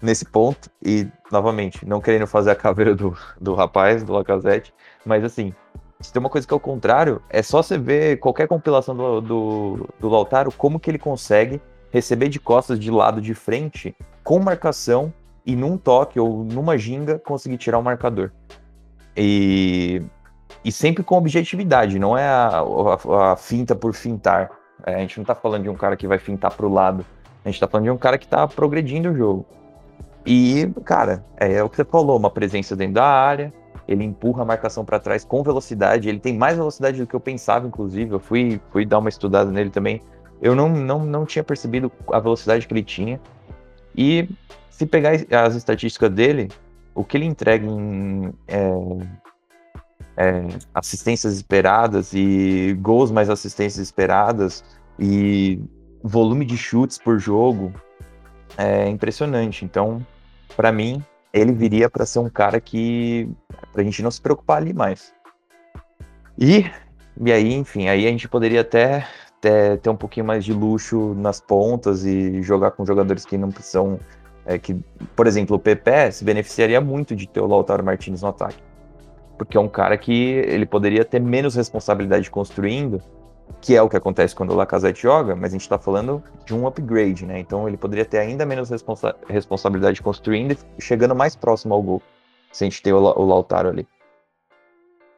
nesse 0.00 0.24
ponto, 0.24 0.70
e 0.84 1.08
novamente, 1.32 1.86
não 1.86 2.00
querendo 2.00 2.26
fazer 2.26 2.52
a 2.52 2.54
caveira 2.54 2.94
do, 2.94 3.16
do 3.40 3.54
rapaz, 3.54 4.04
do 4.04 4.12
Lacazette, 4.12 4.72
mas 5.04 5.24
assim, 5.24 5.52
se 6.00 6.12
tem 6.12 6.20
uma 6.20 6.28
coisa 6.28 6.46
que 6.46 6.52
é 6.52 6.56
o 6.56 6.60
contrário, 6.60 7.20
é 7.28 7.42
só 7.42 7.62
você 7.62 7.78
ver 7.78 8.18
qualquer 8.18 8.46
compilação 8.46 8.94
do, 8.94 9.20
do, 9.20 9.88
do 9.98 10.08
Lautaro, 10.08 10.52
como 10.52 10.78
que 10.78 10.90
ele 10.90 10.98
consegue 10.98 11.60
receber 11.90 12.28
de 12.28 12.38
costas 12.38 12.78
de 12.78 12.90
lado 12.90 13.20
de 13.20 13.34
frente, 13.34 13.96
com 14.22 14.38
marcação, 14.38 15.12
e 15.44 15.54
num 15.54 15.76
toque 15.76 16.18
ou 16.18 16.44
numa 16.44 16.78
ginga 16.78 17.18
conseguir 17.18 17.58
tirar 17.58 17.78
o 17.78 17.82
marcador. 17.82 18.30
E, 19.16 20.02
e 20.64 20.72
sempre 20.72 21.02
com 21.02 21.16
objetividade, 21.16 21.98
não 21.98 22.16
é 22.16 22.26
a, 22.26 22.60
a, 22.60 23.32
a 23.32 23.36
finta 23.36 23.74
por 23.74 23.94
fintar. 23.94 24.50
É, 24.86 24.94
a 24.96 24.98
gente 24.98 25.18
não 25.18 25.24
tá 25.24 25.34
falando 25.34 25.64
de 25.64 25.68
um 25.68 25.74
cara 25.74 25.96
que 25.96 26.06
vai 26.06 26.18
fintar 26.18 26.52
pro 26.52 26.68
lado, 26.68 27.04
a 27.44 27.50
gente 27.50 27.60
tá 27.60 27.68
falando 27.68 27.84
de 27.84 27.90
um 27.90 27.98
cara 27.98 28.18
que 28.18 28.26
tá 28.26 28.46
progredindo 28.48 29.10
o 29.10 29.16
jogo. 29.16 29.46
E, 30.26 30.66
cara, 30.84 31.24
é, 31.36 31.54
é 31.54 31.62
o 31.62 31.68
que 31.68 31.76
você 31.76 31.84
falou, 31.84 32.18
uma 32.18 32.30
presença 32.30 32.74
dentro 32.74 32.94
da 32.94 33.04
área, 33.04 33.52
ele 33.86 34.04
empurra 34.04 34.42
a 34.42 34.46
marcação 34.46 34.84
para 34.84 34.98
trás 34.98 35.24
com 35.24 35.42
velocidade, 35.42 36.08
ele 36.08 36.18
tem 36.18 36.36
mais 36.36 36.56
velocidade 36.56 36.98
do 36.98 37.06
que 37.06 37.14
eu 37.14 37.20
pensava, 37.20 37.66
inclusive, 37.66 38.12
eu 38.12 38.18
fui, 38.18 38.60
fui 38.70 38.86
dar 38.86 38.98
uma 38.98 39.10
estudada 39.10 39.50
nele 39.50 39.68
também, 39.68 40.00
eu 40.40 40.54
não, 40.54 40.68
não, 40.70 41.04
não 41.04 41.26
tinha 41.26 41.44
percebido 41.44 41.92
a 42.10 42.18
velocidade 42.18 42.66
que 42.66 42.72
ele 42.72 42.82
tinha, 42.82 43.20
e 43.94 44.28
se 44.76 44.86
pegar 44.86 45.12
as 45.12 45.54
estatísticas 45.54 46.10
dele, 46.10 46.48
o 46.94 47.04
que 47.04 47.16
ele 47.16 47.26
entrega 47.26 47.64
em, 47.64 48.32
é, 48.48 48.70
é, 50.16 50.48
assistências 50.74 51.34
esperadas 51.34 52.12
e 52.12 52.76
gols 52.80 53.10
mais 53.10 53.30
assistências 53.30 53.86
esperadas 53.86 54.64
e 54.98 55.60
volume 56.02 56.44
de 56.44 56.56
chutes 56.56 56.98
por 56.98 57.18
jogo 57.20 57.72
é 58.56 58.88
impressionante. 58.88 59.64
Então, 59.64 60.04
para 60.56 60.72
mim, 60.72 61.02
ele 61.32 61.52
viria 61.52 61.88
para 61.88 62.04
ser 62.04 62.18
um 62.18 62.28
cara 62.28 62.60
que 62.60 63.28
pra 63.72 63.82
gente 63.84 64.02
não 64.02 64.10
se 64.10 64.20
preocupar 64.20 64.56
ali 64.56 64.72
mais. 64.72 65.12
E, 66.36 66.64
e 67.20 67.32
aí, 67.32 67.54
enfim, 67.54 67.86
aí 67.88 68.06
a 68.06 68.10
gente 68.10 68.28
poderia 68.28 68.62
até 68.62 69.06
ter, 69.40 69.78
ter 69.78 69.90
um 69.90 69.96
pouquinho 69.96 70.26
mais 70.26 70.44
de 70.44 70.52
luxo 70.52 71.14
nas 71.14 71.40
pontas 71.40 72.04
e 72.04 72.42
jogar 72.42 72.72
com 72.72 72.84
jogadores 72.84 73.24
que 73.24 73.38
não 73.38 73.52
precisam. 73.52 74.00
É, 74.46 74.58
que, 74.58 74.74
por 75.16 75.26
exemplo, 75.26 75.56
o 75.56 75.58
PP 75.58 76.12
se 76.12 76.24
beneficiaria 76.24 76.80
muito 76.80 77.16
de 77.16 77.26
ter 77.26 77.40
o 77.40 77.46
Lautaro 77.46 77.82
Martinez 77.82 78.22
no 78.22 78.28
ataque. 78.28 78.62
Porque 79.38 79.56
é 79.56 79.60
um 79.60 79.68
cara 79.68 79.96
que 79.96 80.12
ele 80.12 80.66
poderia 80.66 81.04
ter 81.04 81.20
menos 81.20 81.54
responsabilidade 81.54 82.30
construindo 82.30 83.02
que 83.60 83.74
é 83.74 83.82
o 83.82 83.88
que 83.88 83.96
acontece 83.96 84.34
quando 84.34 84.50
o 84.50 84.54
Lacazette 84.54 85.02
joga, 85.02 85.34
mas 85.34 85.50
a 85.50 85.54
gente 85.54 85.62
está 85.62 85.78
falando 85.78 86.22
de 86.44 86.54
um 86.54 86.66
upgrade, 86.66 87.24
né? 87.24 87.38
Então 87.38 87.66
ele 87.66 87.76
poderia 87.76 88.04
ter 88.04 88.18
ainda 88.18 88.44
menos 88.44 88.68
responsa 88.68 89.16
responsabilidade 89.28 90.02
construindo 90.02 90.56
e 90.78 90.82
chegando 90.82 91.14
mais 91.14 91.34
próximo 91.34 91.74
ao 91.74 91.82
gol, 91.82 92.02
se 92.52 92.64
a 92.64 92.66
gente 92.66 92.82
ter 92.82 92.92
o, 92.92 92.98
o 92.98 93.24
Lautaro 93.24 93.68
ali. 93.70 93.88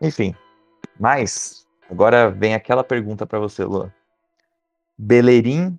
Enfim, 0.00 0.34
mas 0.98 1.66
agora 1.90 2.30
vem 2.30 2.54
aquela 2.54 2.84
pergunta 2.84 3.26
para 3.26 3.38
você, 3.38 3.64
Luan. 3.64 3.92
Bellerin, 4.96 5.78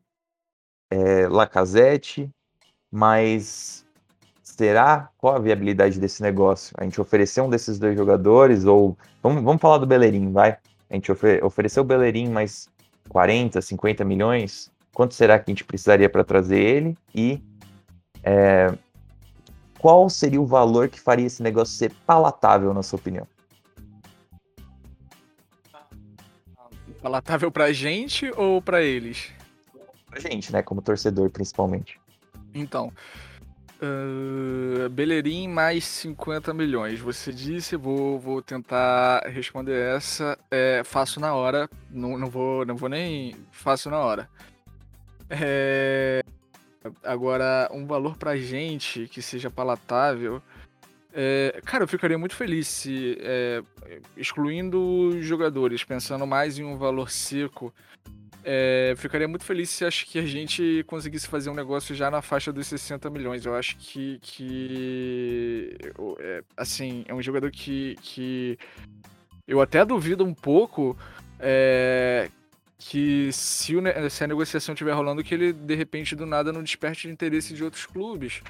é, 0.92 1.28
Lacazette, 1.28 2.30
mas 2.91 3.86
será 4.41 5.10
qual 5.17 5.36
a 5.36 5.39
viabilidade 5.39 6.00
desse 6.00 6.21
negócio? 6.21 6.76
A 6.78 6.84
gente 6.84 7.00
oferecer 7.00 7.41
um 7.41 7.50
desses 7.50 7.78
dois 7.78 7.95
jogadores 7.95 8.65
ou 8.65 8.97
vamos, 9.21 9.43
vamos 9.43 9.62
falar 9.62 9.78
do 9.78 9.86
Bellerin, 9.86 10.32
vai? 10.32 10.58
a 10.89 10.93
gente 10.93 11.12
ofer 11.12 11.43
ofereceu 11.43 11.84
o 11.84 11.86
Bellerin 11.86 12.30
mais 12.30 12.69
40, 13.10 13.62
50 13.62 14.04
milhões, 14.06 14.71
quanto 14.93 15.13
será 15.13 15.38
que 15.38 15.50
a 15.50 15.52
gente 15.52 15.63
precisaria 15.63 16.10
para 16.10 16.23
trazer 16.23 16.60
ele? 16.60 16.97
E 17.13 17.41
é, 18.23 18.73
qual 19.80 20.10
seria 20.10 20.41
o 20.41 20.45
valor 20.45 20.89
que 20.89 21.00
faria 21.00 21.26
esse 21.26 21.41
negócio 21.43 21.76
ser 21.76 21.93
palatável, 22.06 22.73
na 22.73 22.84
sua 22.84 22.97
opinião? 22.97 23.28
Palatável 27.02 27.52
pra 27.52 27.71
gente 27.71 28.32
ou 28.36 28.62
para 28.62 28.82
eles? 28.82 29.32
Pra 30.10 30.19
gente, 30.19 30.52
né? 30.52 30.62
Como 30.62 30.82
torcedor, 30.82 31.30
principalmente. 31.30 32.00
Então, 32.54 32.92
Uh, 33.80 34.90
Bellerin 34.90 35.48
mais 35.48 35.86
50 35.86 36.52
milhões. 36.52 37.00
Você 37.00 37.32
disse, 37.32 37.76
vou, 37.76 38.20
vou 38.20 38.42
tentar 38.42 39.22
responder 39.28 39.96
essa. 39.96 40.38
É, 40.50 40.82
faço 40.84 41.20
na 41.20 41.36
hora. 41.36 41.70
Não, 41.92 42.18
não, 42.18 42.28
vou, 42.28 42.66
não 42.66 42.76
vou 42.76 42.90
nem. 42.90 43.36
Faço 43.52 43.90
na 43.90 44.00
hora. 44.00 44.28
É, 45.30 46.24
agora, 47.04 47.70
um 47.72 47.86
valor 47.86 48.18
pra 48.18 48.36
gente 48.36 49.08
que 49.10 49.22
seja 49.22 49.52
palatável. 49.52 50.42
É, 51.14 51.62
cara, 51.64 51.84
eu 51.84 51.88
ficaria 51.88 52.18
muito 52.18 52.36
feliz 52.36 52.68
se, 52.68 53.18
é, 53.22 53.62
excluindo 54.16 54.80
os 55.10 55.26
jogadores, 55.26 55.84
pensando 55.84 56.26
mais 56.26 56.58
em 56.60 56.64
um 56.64 56.78
valor 56.78 57.10
seco, 57.10 57.74
é, 58.50 58.94
ficaria 58.96 59.28
muito 59.28 59.44
feliz 59.44 59.70
se 59.70 59.84
acho 59.84 60.06
que 60.06 60.18
a 60.18 60.26
gente 60.26 60.82
conseguisse 60.88 61.28
fazer 61.28 61.50
um 61.50 61.54
negócio 61.54 61.94
já 61.94 62.10
na 62.10 62.22
faixa 62.22 62.54
dos 62.54 62.66
60 62.68 63.10
milhões. 63.10 63.46
Eu 63.46 63.54
acho 63.54 63.76
que, 63.76 64.20
que 64.22 65.78
é, 66.20 66.42
assim, 66.56 67.04
é 67.10 67.14
um 67.14 67.22
jogador 67.22 67.52
que, 67.52 67.98
que 68.02 68.58
eu 69.46 69.60
até 69.60 69.84
duvido 69.84 70.24
um 70.24 70.34
pouco 70.34 70.98
é, 71.42 72.30
que 72.80 73.30
se, 73.34 73.76
o, 73.76 73.82
se, 74.10 74.24
a 74.24 74.28
negociação 74.28 74.72
estiver 74.72 74.94
rolando, 74.94 75.22
que 75.26 75.34
ele 75.34 75.52
de 75.52 75.76
repente 75.76 76.16
do 76.16 76.26
nada 76.26 76.54
não 76.54 76.64
desperte 76.64 77.10
interesse 77.10 77.54
de 77.54 77.66
outros 77.66 77.86
clubes 77.86 78.42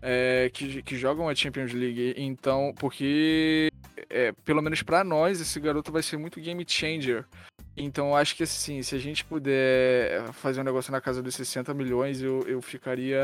é, 0.00 0.48
que, 0.54 0.80
que 0.80 0.96
jogam 0.96 1.28
a 1.28 1.34
Champions 1.34 1.72
League. 1.72 2.14
Então, 2.16 2.72
porque 2.78 3.68
é, 4.08 4.30
pelo 4.44 4.62
menos 4.62 4.80
para 4.84 5.02
nós, 5.02 5.40
esse 5.40 5.58
garoto 5.58 5.90
vai 5.90 6.04
ser 6.04 6.18
muito 6.18 6.40
game 6.40 6.64
changer. 6.64 7.24
Então 7.76 8.08
eu 8.08 8.16
acho 8.16 8.36
que 8.36 8.44
assim, 8.44 8.82
se 8.82 8.94
a 8.94 8.98
gente 8.98 9.24
puder 9.24 10.32
fazer 10.34 10.60
um 10.60 10.64
negócio 10.64 10.92
na 10.92 11.00
casa 11.00 11.20
dos 11.22 11.34
60 11.34 11.74
milhões, 11.74 12.22
eu, 12.22 12.42
eu 12.46 12.62
ficaria. 12.62 13.18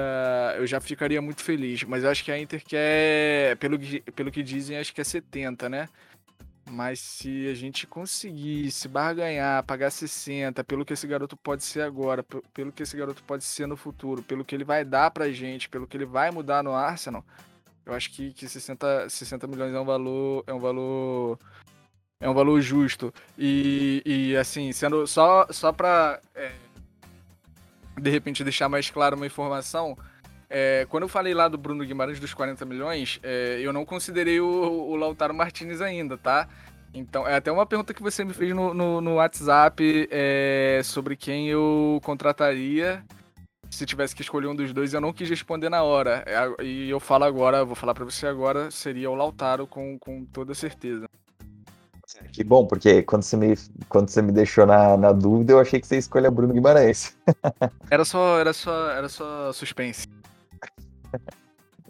Eu 0.56 0.66
já 0.66 0.80
ficaria 0.80 1.22
muito 1.22 1.42
feliz. 1.42 1.84
Mas 1.84 2.02
eu 2.02 2.10
acho 2.10 2.24
que 2.24 2.32
a 2.32 2.38
Inter 2.38 2.62
quer, 2.64 3.56
pelo, 3.58 3.78
pelo 4.14 4.30
que 4.30 4.42
dizem, 4.42 4.76
acho 4.76 4.92
que 4.92 5.00
é 5.00 5.04
70, 5.04 5.68
né? 5.68 5.88
Mas 6.68 7.00
se 7.00 7.48
a 7.48 7.54
gente 7.54 7.86
conseguisse 7.86 8.86
barganhar, 8.88 9.64
pagar 9.64 9.90
60, 9.90 10.62
pelo 10.64 10.84
que 10.84 10.92
esse 10.92 11.06
garoto 11.06 11.36
pode 11.36 11.64
ser 11.64 11.82
agora, 11.82 12.24
pelo 12.54 12.70
que 12.72 12.82
esse 12.82 12.96
garoto 12.96 13.22
pode 13.24 13.44
ser 13.44 13.66
no 13.66 13.76
futuro, 13.76 14.22
pelo 14.22 14.44
que 14.44 14.54
ele 14.54 14.64
vai 14.64 14.84
dar 14.84 15.10
pra 15.10 15.30
gente, 15.30 15.68
pelo 15.68 15.86
que 15.86 15.96
ele 15.96 16.04
vai 16.04 16.30
mudar 16.30 16.62
no 16.62 16.72
Arsenal, 16.72 17.24
eu 17.84 17.92
acho 17.92 18.10
que, 18.12 18.32
que 18.32 18.48
60, 18.48 19.08
60 19.08 19.46
milhões 19.48 19.74
é 19.74 19.80
um 19.80 19.84
valor. 19.84 20.44
É 20.46 20.54
um 20.54 20.60
valor 20.60 21.38
é 22.20 22.28
um 22.28 22.34
valor 22.34 22.60
justo. 22.60 23.12
E, 23.38 24.02
e 24.04 24.36
assim, 24.36 24.70
sendo 24.72 25.06
só, 25.06 25.46
só 25.50 25.72
para 25.72 26.20
é, 26.34 26.52
de 27.98 28.10
repente 28.10 28.44
deixar 28.44 28.68
mais 28.68 28.90
claro 28.90 29.16
uma 29.16 29.26
informação, 29.26 29.96
é, 30.48 30.86
quando 30.90 31.04
eu 31.04 31.08
falei 31.08 31.32
lá 31.32 31.48
do 31.48 31.56
Bruno 31.56 31.84
Guimarães 31.84 32.20
dos 32.20 32.34
40 32.34 32.64
milhões, 32.64 33.18
é, 33.22 33.58
eu 33.60 33.72
não 33.72 33.84
considerei 33.84 34.40
o, 34.40 34.46
o, 34.46 34.96
Lautaro 34.96 35.32
Martinez 35.32 35.80
ainda, 35.80 36.18
tá? 36.18 36.48
Então, 36.92 37.26
é 37.26 37.36
até 37.36 37.52
uma 37.52 37.64
pergunta 37.64 37.94
que 37.94 38.02
você 38.02 38.24
me 38.24 38.34
fez 38.34 38.54
no, 38.54 38.74
no, 38.74 39.00
no 39.00 39.14
WhatsApp 39.14 40.08
é, 40.10 40.80
sobre 40.82 41.14
quem 41.16 41.48
eu 41.48 42.00
contrataria 42.02 43.04
se 43.70 43.86
tivesse 43.86 44.16
que 44.16 44.22
escolher 44.22 44.48
um 44.48 44.56
dos 44.56 44.72
dois. 44.72 44.92
Eu 44.92 45.00
não 45.00 45.12
quis 45.12 45.30
responder 45.30 45.68
na 45.68 45.84
hora. 45.84 46.24
É, 46.26 46.64
e 46.64 46.90
eu 46.90 46.98
falo 46.98 47.22
agora, 47.22 47.64
vou 47.64 47.76
falar 47.76 47.94
para 47.94 48.04
você 48.04 48.26
agora, 48.26 48.72
seria 48.72 49.08
o 49.08 49.14
Lautaro 49.14 49.68
com, 49.68 49.96
com 50.00 50.24
toda 50.24 50.52
certeza. 50.52 51.08
Que 52.32 52.44
bom, 52.44 52.66
porque 52.66 53.02
quando 53.02 53.22
você 53.22 53.36
me, 53.36 53.54
quando 53.88 54.08
você 54.08 54.22
me 54.22 54.32
deixou 54.32 54.66
na, 54.66 54.96
na 54.96 55.12
dúvida, 55.12 55.52
eu 55.52 55.60
achei 55.60 55.80
que 55.80 55.86
você 55.86 55.96
ia 55.96 56.00
escolher 56.00 56.30
Bruno 56.30 56.54
Guimarães. 56.54 57.16
era 57.90 58.04
só, 58.04 58.38
era 58.38 58.52
só, 58.52 58.90
era 58.90 59.08
só 59.08 59.52
suspense. 59.52 60.06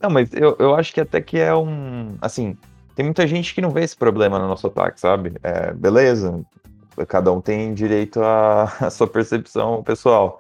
Não, 0.01 0.09
mas 0.09 0.33
eu, 0.33 0.57
eu 0.59 0.75
acho 0.75 0.95
que 0.95 1.01
até 1.01 1.21
que 1.21 1.39
é 1.39 1.55
um. 1.55 2.17
Assim, 2.23 2.57
tem 2.95 3.05
muita 3.05 3.27
gente 3.27 3.55
que 3.55 3.61
não 3.61 3.71
vê 3.71 3.83
esse 3.83 3.97
problema 3.97 4.39
no 4.39 4.49
nosso 4.49 4.67
ataque, 4.67 4.99
sabe? 4.99 5.35
É, 5.43 5.73
beleza, 5.73 6.43
cada 7.07 7.31
um 7.33 7.41
tem 7.41 7.75
direito 7.75 8.21
à, 8.23 8.67
sua 8.91 9.07
percepção 9.07 9.83
pessoal. 9.83 10.39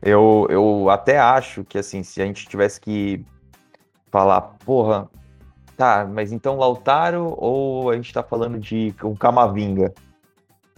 Eu, 0.00 0.46
eu 0.50 0.90
até 0.90 1.18
acho 1.18 1.62
que, 1.64 1.78
assim, 1.78 2.02
se 2.02 2.20
a 2.20 2.26
gente 2.26 2.48
tivesse 2.48 2.80
que 2.80 3.24
falar, 4.10 4.40
porra, 4.64 5.08
Tá, 5.76 6.06
mas 6.10 6.32
então 6.32 6.58
Lautaro 6.58 7.34
ou 7.38 7.90
a 7.90 7.96
gente 7.96 8.12
tá 8.12 8.22
falando 8.22 8.58
de 8.58 8.94
um 9.02 9.14
Camavinga? 9.14 9.92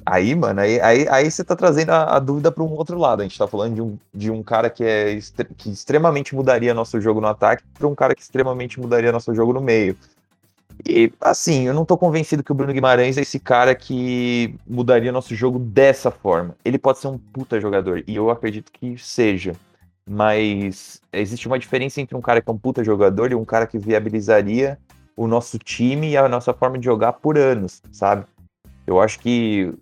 Aí, 0.07 0.35
mano, 0.35 0.61
aí, 0.61 0.79
aí, 0.81 1.09
aí 1.09 1.31
você 1.31 1.43
tá 1.43 1.57
trazendo 1.57 1.91
a, 1.91 2.17
a 2.17 2.19
dúvida 2.19 2.53
para 2.53 2.63
um 2.63 2.73
outro 2.73 2.99
lado. 2.99 3.21
A 3.21 3.23
gente 3.23 3.39
tá 3.39 3.47
falando 3.47 3.75
de 3.75 3.83
um, 3.83 3.99
de 4.13 4.31
um 4.31 4.43
cara 4.43 4.69
que, 4.69 4.85
é 4.85 5.19
que 5.57 5.71
extremamente 5.71 6.35
mudaria 6.35 6.75
nosso 6.75 7.01
jogo 7.01 7.21
no 7.21 7.27
ataque 7.27 7.65
para 7.73 7.89
um 7.89 7.95
cara 7.95 8.15
que 8.15 8.21
extremamente 8.21 8.79
mudaria 8.79 9.11
nosso 9.11 9.35
jogo 9.35 9.53
no 9.55 9.63
meio. 9.63 9.97
E, 10.87 11.11
assim, 11.21 11.67
eu 11.67 11.73
não 11.73 11.85
tô 11.85 11.97
convencido 11.97 12.43
que 12.43 12.53
o 12.53 12.55
Bruno 12.55 12.73
Guimarães 12.73 13.17
é 13.17 13.23
esse 13.23 13.39
cara 13.39 13.75
que 13.75 14.55
mudaria 14.67 15.13
nosso 15.13 15.35
jogo 15.35 15.59
dessa 15.59 16.11
forma. 16.11 16.55
Ele 16.65 16.79
pode 16.79 16.99
ser 16.99 17.07
um 17.07 17.17
puta 17.17 17.61
jogador, 17.61 18.03
e 18.07 18.17
eu 18.17 18.31
acredito 18.31 18.73
que 18.73 18.99
seja. 18.99 19.55
Mas 20.09 21.01
existe 21.13 21.47
uma 21.47 21.59
diferença 21.59 22.01
entre 22.01 22.17
um 22.17 22.21
cara 22.21 22.43
que 22.43 22.49
é 22.49 22.53
um 22.53 22.59
puta 22.59 22.85
jogador 22.85 23.33
e 23.33 23.35
um 23.35 23.45
cara 23.45 23.67
que 23.67 23.79
viabilizaria 23.79 24.79
o 25.17 25.27
nosso 25.27 25.59
time 25.59 26.11
e 26.11 26.17
a 26.17 26.29
nossa 26.29 26.53
forma 26.53 26.79
de 26.79 26.85
jogar 26.85 27.15
por 27.15 27.39
anos, 27.39 27.83
sabe? 27.91 28.27
Eu 28.87 29.01
acho 29.01 29.19
que 29.21 29.73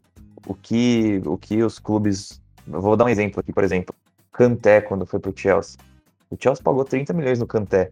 o 0.47 0.55
que, 0.55 1.23
o 1.25 1.37
que 1.37 1.63
os 1.63 1.79
clubes. 1.79 2.41
vou 2.67 2.97
dar 2.97 3.05
um 3.05 3.09
exemplo 3.09 3.41
aqui, 3.41 3.53
por 3.53 3.65
exemplo. 3.65 3.95
Kanté, 4.33 4.81
quando 4.81 5.05
foi 5.05 5.21
pro 5.21 5.33
Chelsea. 5.35 5.79
O 6.31 6.37
Chelsea 6.39 6.63
pagou 6.63 6.85
30 6.85 7.13
milhões 7.13 7.39
no 7.39 7.47
Kanté. 7.47 7.91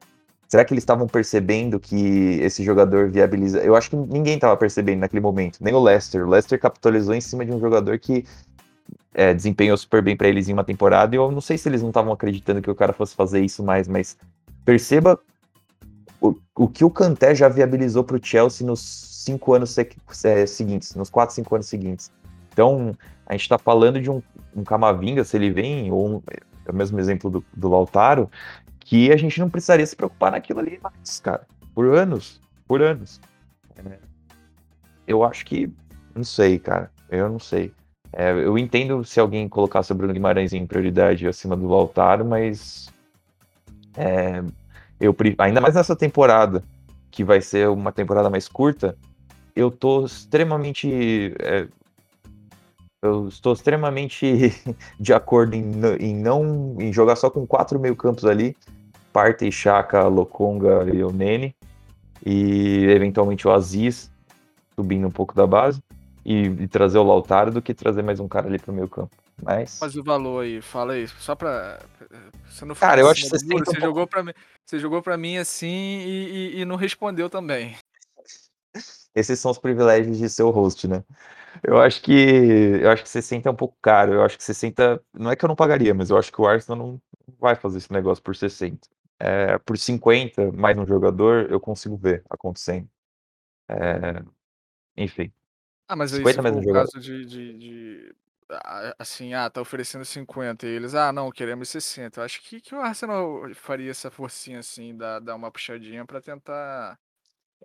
Será 0.49 0.65
que 0.65 0.73
eles 0.73 0.83
estavam 0.83 1.07
percebendo 1.07 1.79
que 1.79 2.41
esse 2.41 2.65
jogador 2.65 3.09
viabiliza? 3.09 3.61
Eu 3.61 3.77
acho 3.77 3.91
que 3.91 3.97
ninguém 3.97 4.35
estava 4.35 4.57
percebendo 4.57 5.01
naquele 5.01 5.21
momento, 5.21 5.59
nem 5.61 5.73
o 5.73 5.81
Leicester. 5.81 6.27
O 6.27 6.29
Leicester 6.29 6.59
capitalizou 6.59 7.15
em 7.15 7.21
cima 7.21 7.45
de 7.45 7.53
um 7.53 7.61
jogador 7.61 7.99
que 8.01 8.25
é, 9.15 9.35
desempenhou 9.35 9.77
super 9.77 10.03
bem 10.03 10.17
para 10.17 10.29
eles 10.29 10.49
em 10.49 10.53
uma 10.53 10.65
temporada. 10.65 11.15
E 11.15 11.19
eu 11.19 11.31
não 11.31 11.41
sei 11.41 11.59
se 11.59 11.69
eles 11.69 11.83
não 11.83 11.91
estavam 11.91 12.13
acreditando 12.13 12.63
que 12.63 12.71
o 12.71 12.75
cara 12.75 12.93
fosse 12.93 13.15
fazer 13.15 13.45
isso 13.45 13.63
mais, 13.63 13.89
mas 13.89 14.17
perceba 14.65 15.19
o, 16.21 16.37
o 16.55 16.69
que 16.69 16.85
o 16.85 16.91
Kanté 16.91 17.35
já 17.35 17.49
viabilizou 17.49 18.05
para 18.05 18.17
o 18.17 18.21
Chelsea 18.23 18.67
nos 18.67 18.81
cinco 18.81 19.55
anos 19.55 19.77
é, 20.25 20.47
seguintes, 20.47 20.95
nos 20.95 21.11
quatro, 21.11 21.35
cinco 21.35 21.55
anos 21.55 21.67
seguintes. 21.67 22.11
Então, 22.53 22.97
a 23.27 23.33
gente 23.33 23.43
está 23.43 23.59
falando 23.59 24.01
de 24.01 24.11
um, 24.11 24.23
um 24.55 24.65
Camavinga, 24.65 25.25
se 25.25 25.37
ele 25.37 25.51
vem, 25.51 25.91
ou 25.91 26.17
um, 26.17 26.23
é 26.67 26.71
o 26.71 26.75
mesmo 26.75 26.99
exemplo 26.99 27.31
do, 27.31 27.45
do 27.55 27.69
Lautaro, 27.69 28.31
que 28.81 29.13
a 29.13 29.17
gente 29.17 29.39
não 29.39 29.49
precisaria 29.49 29.87
se 29.87 29.95
preocupar 29.95 30.33
naquilo 30.33 30.61
ali 30.61 30.79
mais, 30.83 31.21
cara, 31.21 31.47
por 31.75 31.87
anos, 31.95 32.41
por 32.67 32.83
anos. 32.83 33.21
É, 33.77 33.99
eu 35.07 35.25
acho 35.25 35.45
que. 35.45 35.71
Não 36.15 36.25
sei, 36.25 36.59
cara. 36.59 36.91
Eu 37.09 37.29
não 37.29 37.39
sei. 37.39 37.73
É, 38.13 38.33
eu 38.33 38.59
entendo 38.59 39.05
se 39.05 39.21
alguém 39.21 39.49
colocasse 39.49 39.93
o 39.93 39.95
Bruno 39.95 40.13
Guimarães 40.13 40.53
em 40.53 40.67
prioridade 40.67 41.27
acima 41.27 41.57
do 41.57 41.69
Lautaro, 41.69 42.25
mas. 42.25 42.89
É, 43.97 44.43
eu, 45.01 45.15
ainda 45.39 45.61
mais 45.61 45.75
nessa 45.75 45.95
temporada, 45.95 46.63
que 47.11 47.23
vai 47.25 47.41
ser 47.41 47.69
uma 47.69 47.93
temporada 47.93 48.29
mais 48.29 48.49
curta, 48.49 48.97
eu 49.55 49.71
tô 49.71 50.05
extremamente. 50.05 51.35
É, 51.39 51.69
eu 53.03 53.29
estou 53.29 53.53
extremamente 53.53 54.53
de 54.99 55.13
acordo 55.13 55.55
em, 55.55 55.73
em, 56.01 56.15
não 56.15 56.77
em 56.79 56.93
jogar 56.93 57.17
só 57.17 57.31
com 57.31 57.47
quatro 57.47 57.79
meio-campos 57.79 58.25
ali, 58.25 58.57
Partey, 59.13 59.51
Chaka, 59.51 60.07
Lokonga 60.07 60.85
e 60.93 61.03
o 61.03 61.11
Nene, 61.11 61.55
e 62.27 62.85
eventualmente 62.91 63.47
o 63.47 63.53
Aziz 63.53 64.11
subindo 64.75 65.07
um 65.07 65.11
pouco 65.11 65.35
da 65.35 65.47
base 65.47 65.81
e, 66.25 66.43
e, 66.43 66.69
trazer 66.69 66.99
o 66.99 67.03
Lautaro 67.03 67.51
do 67.51 67.63
que 67.63 67.75
trazer 67.75 68.03
mais 68.03 68.21
um 68.21 68.29
cara 68.29 68.47
ali 68.47 68.59
pro 68.59 68.73
meio 68.73 68.89
campo. 68.89 69.15
Mas... 69.43 69.79
Mas 69.81 69.97
o 69.97 70.05
valor 70.05 70.45
aí, 70.45 70.61
fala 70.61 70.95
aí, 70.95 71.09
só 71.09 71.35
pra. 71.35 71.81
Você 72.49 72.65
não 72.65 72.75
Cara, 72.75 73.01
eu 73.01 73.09
acho 73.09 73.23
que 73.23 73.31
você, 73.31 73.47
muro, 73.47 73.65
você, 73.65 73.81
jogou 73.81 74.07
pra 74.07 74.23
mim, 74.23 74.33
você 74.65 74.79
jogou 74.79 75.03
pra 75.03 75.17
mim 75.17 75.39
assim 75.39 75.67
e, 75.67 76.55
e, 76.57 76.61
e, 76.61 76.65
não 76.65 76.77
respondeu 76.77 77.31
também. 77.31 77.77
Esses 79.15 79.39
são 79.41 79.51
os 79.51 79.59
privilégios 79.59 80.19
de 80.19 80.29
ser 80.29 80.43
o 80.43 80.51
host, 80.51 80.87
né? 80.87 81.03
Eu 81.63 81.81
acho 81.81 82.01
que 82.03 82.13
eu 82.13 82.91
acho 82.91 83.03
que 83.03 83.09
60 83.09 83.49
é 83.49 83.53
um 83.53 83.57
pouco 83.57 83.77
caro. 83.83 84.15
Eu 84.15 84.23
acho 84.23 84.37
que 84.37 84.45
60. 84.45 85.03
Não 85.13 85.31
é 85.31 85.37
que 85.37 85.45
eu 85.45 85.49
não 85.49 85.57
pagaria, 85.57 85.93
mas 85.93 86.11
eu 86.11 86.17
acho 86.17 86.31
que 86.31 86.41
o 86.41 86.47
Arsenal 86.47 86.79
não 86.79 87.03
vai 87.39 87.57
fazer 87.57 87.79
esse 87.79 87.93
negócio 87.93 88.23
por 88.23 88.37
60. 88.37 88.89
É, 89.19 89.59
por 89.59 89.77
50, 89.77 90.53
mais 90.53 90.79
um 90.79 90.87
jogador, 90.87 91.51
eu 91.51 91.61
consigo 91.61 91.97
ver 91.97 92.25
acontecendo. 92.31 92.89
É, 93.69 94.23
enfim. 94.97 95.33
Ah, 95.91 95.97
mas 95.97 96.15
aí 96.15 96.25
se 96.25 96.35
for 96.35 96.47
o 96.47 96.73
caso 96.73 97.01
de, 97.01 97.27
de, 97.27 97.59
de, 97.59 98.15
assim, 98.97 99.35
ah, 99.35 99.51
tá 99.51 99.61
oferecendo 99.61 100.05
50 100.05 100.65
e 100.65 100.71
eles, 100.71 100.95
ah, 100.95 101.13
não, 101.13 101.33
queremos 101.33 101.69
60. 101.69 102.21
Eu 102.21 102.25
acho 102.25 102.41
que, 102.43 102.61
que 102.61 102.73
o 102.73 102.81
Arsenal 102.81 103.43
faria 103.57 103.91
essa 103.91 104.09
forcinha 104.09 104.61
assim, 104.61 104.97
dar, 104.97 105.19
dar 105.19 105.35
uma 105.35 105.51
puxadinha 105.51 106.05
para 106.05 106.21
tentar. 106.21 106.97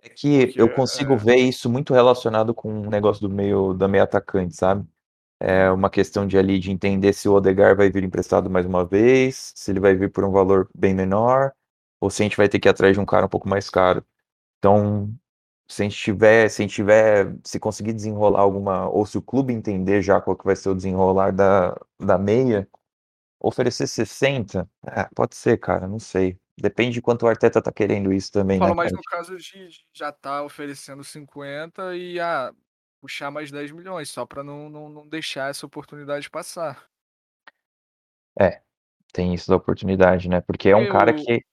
É 0.02 0.08
que 0.08 0.46
Porque, 0.46 0.60
eu 0.60 0.68
consigo 0.74 1.12
é... 1.12 1.16
ver 1.16 1.36
isso 1.36 1.70
muito 1.70 1.94
relacionado 1.94 2.52
com 2.52 2.68
o 2.68 2.86
um 2.86 2.90
negócio 2.90 3.22
do 3.22 3.32
meio 3.32 3.72
da 3.74 3.86
meio 3.86 4.02
atacante, 4.02 4.56
sabe? 4.56 4.84
É 5.38 5.70
uma 5.70 5.88
questão 5.88 6.26
de 6.26 6.36
ali 6.36 6.58
de 6.58 6.72
entender 6.72 7.12
se 7.12 7.28
o 7.28 7.34
Odegar 7.34 7.76
vai 7.76 7.90
vir 7.90 8.02
emprestado 8.02 8.50
mais 8.50 8.66
uma 8.66 8.84
vez, 8.84 9.52
se 9.54 9.70
ele 9.70 9.78
vai 9.78 9.94
vir 9.94 10.10
por 10.10 10.24
um 10.24 10.32
valor 10.32 10.68
bem 10.74 10.92
menor, 10.92 11.52
ou 12.00 12.10
se 12.10 12.22
a 12.22 12.24
gente 12.24 12.36
vai 12.36 12.48
ter 12.48 12.58
que 12.58 12.66
ir 12.66 12.70
atrás 12.70 12.92
de 12.92 13.00
um 13.00 13.06
cara 13.06 13.26
um 13.26 13.28
pouco 13.28 13.48
mais 13.48 13.70
caro. 13.70 14.04
Então, 14.58 15.14
se 15.68 15.82
a 15.82 15.84
gente 15.84 15.96
tiver, 15.96 16.48
se 16.48 16.62
a 16.62 16.64
gente 16.64 16.74
tiver, 16.74 17.34
se 17.44 17.58
conseguir 17.58 17.92
desenrolar 17.92 18.40
alguma, 18.40 18.88
ou 18.88 19.04
se 19.04 19.18
o 19.18 19.22
clube 19.22 19.52
entender 19.52 20.00
já 20.00 20.20
qual 20.20 20.36
que 20.36 20.44
vai 20.44 20.54
ser 20.54 20.68
o 20.68 20.74
desenrolar 20.74 21.32
da, 21.32 21.76
da 21.98 22.16
meia, 22.16 22.68
oferecer 23.40 23.86
60, 23.86 24.68
é, 24.86 25.08
pode 25.14 25.34
ser, 25.34 25.58
cara, 25.58 25.88
não 25.88 25.98
sei. 25.98 26.38
Depende 26.58 26.94
de 26.94 27.02
quanto 27.02 27.24
o 27.24 27.28
Arteta 27.28 27.60
tá 27.60 27.72
querendo 27.72 28.12
isso 28.12 28.32
também, 28.32 28.58
Falo 28.58 28.70
né, 28.70 28.76
mais 28.76 28.92
no 28.92 29.02
caso 29.02 29.36
de, 29.36 29.68
já 29.92 30.10
tá 30.12 30.42
oferecendo 30.42 31.04
50 31.04 31.96
e 31.96 32.18
ah, 32.18 32.54
puxar 33.00 33.30
mais 33.30 33.50
10 33.50 33.72
milhões, 33.72 34.08
só 34.08 34.24
para 34.24 34.42
não, 34.42 34.70
não, 34.70 34.88
não 34.88 35.06
deixar 35.06 35.50
essa 35.50 35.66
oportunidade 35.66 36.30
passar. 36.30 36.88
É, 38.38 38.62
tem 39.12 39.34
isso 39.34 39.48
da 39.48 39.56
oportunidade, 39.56 40.28
né? 40.28 40.40
Porque 40.40 40.68
é 40.68 40.76
um 40.76 40.88
cara 40.88 41.12
que 41.12 41.44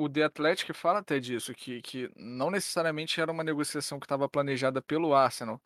o 0.00 0.08
The 0.08 0.24
Athletic 0.24 0.72
fala 0.72 1.00
até 1.00 1.20
disso, 1.20 1.54
que, 1.54 1.82
que 1.82 2.10
não 2.16 2.50
necessariamente 2.50 3.20
era 3.20 3.30
uma 3.30 3.44
negociação 3.44 4.00
que 4.00 4.06
estava 4.06 4.28
planejada 4.28 4.80
pelo 4.80 5.14
Arsenal. 5.14 5.60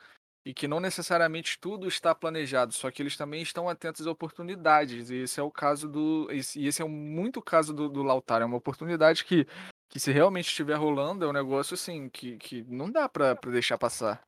E 0.47 0.53
que 0.53 0.68
não 0.68 0.78
necessariamente 0.78 1.59
tudo 1.59 1.89
está 1.89 2.14
planejado, 2.14 2.74
só 2.74 2.91
que 2.91 3.01
eles 3.01 3.16
também 3.16 3.41
estão 3.41 3.66
atentos 3.66 4.07
a 4.07 4.11
oportunidades. 4.11 5.09
E 5.09 5.16
esse 5.22 5.41
é 5.41 5.43
o 5.43 5.51
caso 5.51 5.89
do. 5.89 6.28
Esse, 6.30 6.61
e 6.61 6.66
esse 6.66 6.82
é 6.82 6.85
muito 6.85 7.41
caso 7.41 7.72
do, 7.72 7.89
do 7.89 8.03
Lautaro. 8.03 8.43
É 8.43 8.47
uma 8.47 8.59
oportunidade 8.59 9.24
que, 9.24 9.47
que, 9.89 9.99
se 9.99 10.12
realmente 10.12 10.49
estiver 10.49 10.74
rolando, 10.74 11.24
é 11.24 11.28
um 11.28 11.32
negócio 11.32 11.72
assim 11.72 12.11
que, 12.11 12.37
que 12.37 12.62
não 12.64 12.91
dá 12.91 13.09
para 13.09 13.32
deixar 13.51 13.78
passar. 13.78 14.22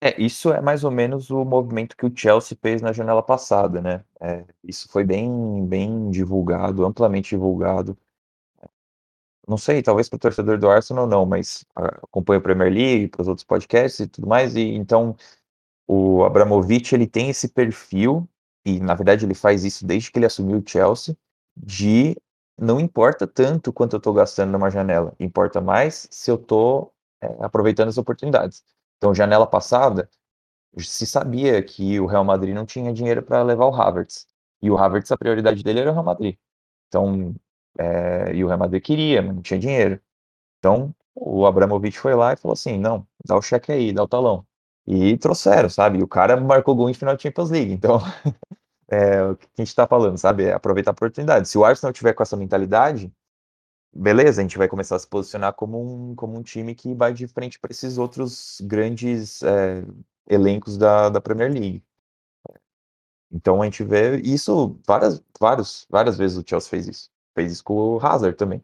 É, 0.00 0.20
isso 0.20 0.52
é 0.52 0.60
mais 0.60 0.82
ou 0.82 0.90
menos 0.90 1.30
o 1.30 1.44
movimento 1.44 1.96
que 1.96 2.06
o 2.06 2.12
Chelsea 2.12 2.58
fez 2.60 2.82
na 2.82 2.92
janela 2.92 3.22
passada, 3.22 3.80
né? 3.80 4.04
É, 4.20 4.44
isso 4.64 4.88
foi 4.88 5.04
bem, 5.04 5.64
bem 5.64 6.10
divulgado, 6.10 6.84
amplamente 6.84 7.30
divulgado 7.30 7.96
não 9.50 9.58
sei, 9.58 9.82
talvez 9.82 10.08
para 10.08 10.16
o 10.16 10.20
torcedor 10.20 10.58
do 10.58 10.70
Arsenal 10.70 11.08
não, 11.08 11.26
mas 11.26 11.64
acompanha 11.74 12.38
a 12.38 12.42
Premier 12.42 12.72
League, 12.72 13.08
para 13.08 13.22
os 13.22 13.26
outros 13.28 13.44
podcasts 13.44 13.98
e 13.98 14.06
tudo 14.06 14.28
mais, 14.28 14.54
e 14.54 14.60
então 14.60 15.16
o 15.88 16.22
Abramovich 16.22 16.94
ele 16.94 17.06
tem 17.06 17.30
esse 17.30 17.48
perfil, 17.48 18.28
e 18.64 18.78
na 18.78 18.94
verdade 18.94 19.26
ele 19.26 19.34
faz 19.34 19.64
isso 19.64 19.84
desde 19.84 20.12
que 20.12 20.20
ele 20.20 20.26
assumiu 20.26 20.58
o 20.58 20.62
Chelsea, 20.64 21.16
de 21.56 22.16
não 22.56 22.78
importa 22.78 23.26
tanto 23.26 23.72
quanto 23.72 23.94
eu 23.96 23.98
estou 23.98 24.14
gastando 24.14 24.52
numa 24.52 24.70
janela, 24.70 25.12
importa 25.18 25.60
mais 25.60 26.06
se 26.12 26.30
eu 26.30 26.36
estou 26.36 26.92
é, 27.20 27.26
aproveitando 27.40 27.88
as 27.88 27.98
oportunidades. 27.98 28.62
Então, 28.98 29.12
janela 29.12 29.48
passada, 29.48 30.08
se 30.78 31.06
sabia 31.06 31.60
que 31.60 31.98
o 31.98 32.06
Real 32.06 32.24
Madrid 32.24 32.54
não 32.54 32.64
tinha 32.64 32.92
dinheiro 32.92 33.22
para 33.22 33.42
levar 33.42 33.66
o 33.66 33.74
Havertz, 33.74 34.28
e 34.62 34.70
o 34.70 34.78
Havertz, 34.78 35.10
a 35.10 35.18
prioridade 35.18 35.64
dele 35.64 35.80
era 35.80 35.90
o 35.90 35.92
Real 35.92 36.04
Madrid. 36.04 36.36
Então, 36.88 37.34
é, 37.80 38.34
e 38.34 38.44
o 38.44 38.46
Real 38.46 38.58
Madrid 38.58 38.82
queria, 38.82 39.22
mas 39.22 39.34
não 39.34 39.42
tinha 39.42 39.58
dinheiro. 39.58 40.00
Então, 40.58 40.94
o 41.14 41.46
Abramovich 41.46 41.98
foi 41.98 42.14
lá 42.14 42.32
e 42.32 42.36
falou 42.36 42.52
assim: 42.52 42.78
não, 42.78 43.06
dá 43.24 43.36
o 43.36 43.42
cheque 43.42 43.72
aí, 43.72 43.92
dá 43.92 44.02
o 44.02 44.08
talão. 44.08 44.46
E 44.86 45.16
trouxeram, 45.18 45.70
sabe? 45.70 45.98
E 45.98 46.02
o 46.02 46.08
cara 46.08 46.38
marcou 46.40 46.74
gol 46.74 46.90
em 46.90 46.94
final 46.94 47.16
de 47.16 47.22
Champions 47.22 47.50
League. 47.50 47.72
Então, 47.72 48.00
é 48.88 49.22
o 49.24 49.36
que 49.36 49.46
a 49.46 49.62
gente 49.62 49.68
está 49.68 49.86
falando, 49.86 50.18
sabe? 50.18 50.44
É 50.44 50.52
aproveitar 50.52 50.90
a 50.90 50.92
oportunidade. 50.92 51.48
Se 51.48 51.58
o 51.58 51.64
Arsenal 51.64 51.92
tiver 51.92 52.12
com 52.14 52.22
essa 52.22 52.36
mentalidade, 52.36 53.12
beleza, 53.94 54.40
a 54.40 54.44
gente 54.44 54.58
vai 54.58 54.68
começar 54.68 54.96
a 54.96 54.98
se 54.98 55.08
posicionar 55.08 55.54
como 55.54 56.10
um, 56.10 56.14
como 56.14 56.38
um 56.38 56.42
time 56.42 56.74
que 56.74 56.94
vai 56.94 57.12
de 57.14 57.26
frente 57.28 57.58
para 57.60 57.72
esses 57.72 57.98
outros 57.98 58.60
grandes 58.62 59.42
é, 59.42 59.84
elencos 60.28 60.76
da, 60.78 61.08
da 61.10 61.20
Premier 61.20 61.52
League. 61.52 61.84
Então 63.32 63.62
a 63.62 63.64
gente 63.64 63.84
vê 63.84 64.20
isso 64.22 64.78
várias, 64.86 65.22
várias, 65.40 65.86
várias 65.88 66.18
vezes 66.18 66.36
o 66.38 66.44
Chelsea 66.46 66.68
fez 66.70 66.88
isso 66.88 67.10
fez 67.40 67.52
isso 67.52 67.64
com 67.64 67.74
o 67.74 68.04
Hazard 68.04 68.36
também. 68.36 68.62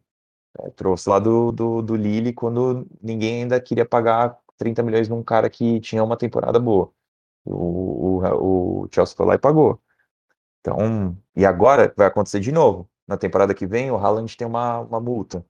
É, 0.59 0.70
trouxe 0.70 1.09
lá 1.09 1.18
do, 1.18 1.53
do, 1.53 1.83
do 1.83 1.97
Lille 1.97 2.33
quando 2.33 2.87
ninguém 3.03 3.43
ainda 3.43 3.61
queria 3.61 3.87
pagar 3.87 4.39
30 4.59 4.83
milhões 4.83 5.09
num 5.09 5.22
cara 5.22 5.51
que 5.51 5.81
tinha 5.81 6.03
uma 6.05 6.16
temporada 6.16 6.59
boa. 6.59 6.93
O, 7.45 8.20
o, 8.20 8.83
o 8.85 8.89
Chelsea 8.93 9.16
foi 9.16 9.27
lá 9.27 9.35
e 9.35 9.39
pagou. 9.39 9.81
Então, 10.61 11.16
e 11.35 11.47
agora 11.47 11.93
vai 11.97 12.07
acontecer 12.07 12.41
de 12.41 12.53
novo. 12.53 12.89
Na 13.07 13.16
temporada 13.16 13.55
que 13.55 13.66
vem, 13.66 13.91
o 13.91 13.97
Haaland 13.97 14.37
tem 14.37 14.47
uma, 14.47 14.81
uma 14.81 15.01
multa. 15.01 15.45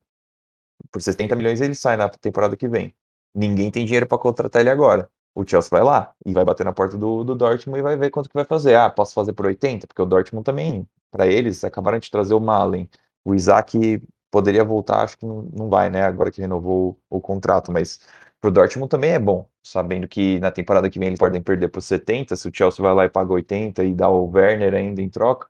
Por 0.91 1.01
70 1.01 1.35
milhões 1.37 1.61
ele 1.61 1.75
sai 1.75 1.97
na 1.97 2.09
temporada 2.09 2.57
que 2.57 2.69
vem. 2.69 2.95
Ninguém 3.35 3.71
tem 3.71 3.85
dinheiro 3.85 4.07
para 4.07 4.19
contratar 4.19 4.61
ele 4.61 4.71
agora. 4.71 5.11
O 5.35 5.47
Chelsea 5.47 5.71
vai 5.71 5.83
lá 5.83 6.15
e 6.25 6.33
vai 6.33 6.45
bater 6.45 6.65
na 6.65 6.73
porta 6.73 6.97
do, 6.97 7.25
do 7.25 7.35
Dortmund 7.35 7.79
e 7.79 7.83
vai 7.83 7.97
ver 7.97 8.11
quanto 8.11 8.29
que 8.29 8.35
vai 8.35 8.45
fazer. 8.45 8.75
Ah, 8.75 8.91
posso 8.91 9.15
fazer 9.15 9.33
por 9.33 9.47
80? 9.47 9.87
Porque 9.87 10.03
o 10.03 10.07
Dortmund 10.07 10.45
também, 10.45 10.89
para 11.11 11.27
eles, 11.27 11.63
acabaram 11.65 11.99
de 11.99 12.11
trazer 12.11 12.35
o 12.35 12.41
Malen, 12.41 12.89
o 13.27 13.35
Isaac 13.35 14.03
poderia 14.31 14.65
voltar, 14.65 15.03
acho 15.03 15.19
que 15.19 15.27
não, 15.27 15.43
não 15.53 15.69
vai, 15.69 15.91
né? 15.91 16.03
Agora 16.03 16.31
que 16.31 16.41
renovou 16.41 16.99
o, 17.11 17.19
o 17.19 17.21
contrato, 17.21 17.73
mas 17.73 18.01
pro 18.41 18.51
Dortmund 18.51 18.89
também 18.89 19.11
é 19.13 19.19
bom, 19.19 19.49
sabendo 19.63 20.07
que 20.09 20.39
na 20.41 20.51
temporada 20.53 20.89
que 20.91 20.99
vem 20.99 21.09
eles 21.09 21.19
podem 21.19 21.43
perder 21.43 21.69
por 21.69 21.83
70, 21.83 22.37
se 22.37 22.49
o 22.49 22.53
Chelsea 22.55 22.83
vai 22.83 22.95
lá 22.95 23.05
e 23.05 23.11
paga 23.11 23.33
80 23.33 23.83
e 23.85 23.95
dá 23.95 24.09
o 24.09 24.31
Werner 24.31 24.75
ainda 24.75 25.03
em 25.03 25.09
troca, 25.09 25.49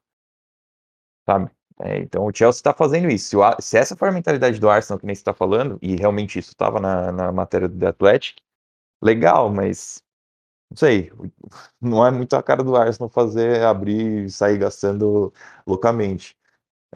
sabe? 1.28 1.50
É, 1.80 1.98
então 1.98 2.24
o 2.24 2.32
Chelsea 2.34 2.58
está 2.60 2.72
fazendo 2.74 3.08
isso. 3.10 3.28
Se, 3.28 3.36
o, 3.36 3.42
se, 3.60 3.76
essa 3.78 3.96
for 3.96 4.08
a 4.08 4.12
mentalidade 4.12 4.58
do 4.58 4.68
Arsenal, 4.70 4.98
que 4.98 5.06
nem 5.06 5.14
você 5.14 5.20
está 5.20 5.34
falando, 5.34 5.78
e 5.82 5.96
realmente 5.96 6.38
isso 6.38 6.50
estava 6.50 6.80
na, 6.80 7.12
na 7.12 7.32
matéria 7.32 7.68
do 7.68 7.78
The 7.78 7.88
Athletic, 7.88 8.36
legal, 9.02 9.52
mas 9.52 10.02
não 10.70 10.76
sei, 10.78 11.12
não 11.80 12.06
é 12.06 12.10
muito 12.10 12.34
a 12.36 12.42
cara 12.42 12.64
do 12.64 12.76
Arsenal 12.76 13.08
fazer 13.10 13.62
abrir 13.64 14.26
e 14.26 14.30
sair 14.30 14.58
gastando 14.58 15.32
loucamente. 15.66 16.36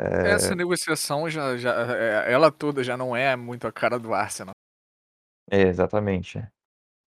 É... 0.01 0.30
Essa 0.30 0.55
negociação 0.55 1.28
já, 1.28 1.57
já, 1.59 1.74
é, 1.94 2.32
ela 2.32 2.51
toda 2.51 2.82
já 2.82 2.96
não 2.96 3.14
é 3.14 3.36
muito 3.36 3.66
a 3.66 3.72
cara 3.72 3.98
do 3.98 4.14
Arsenal. 4.14 4.55
É, 5.51 5.62
exatamente. 5.62 6.42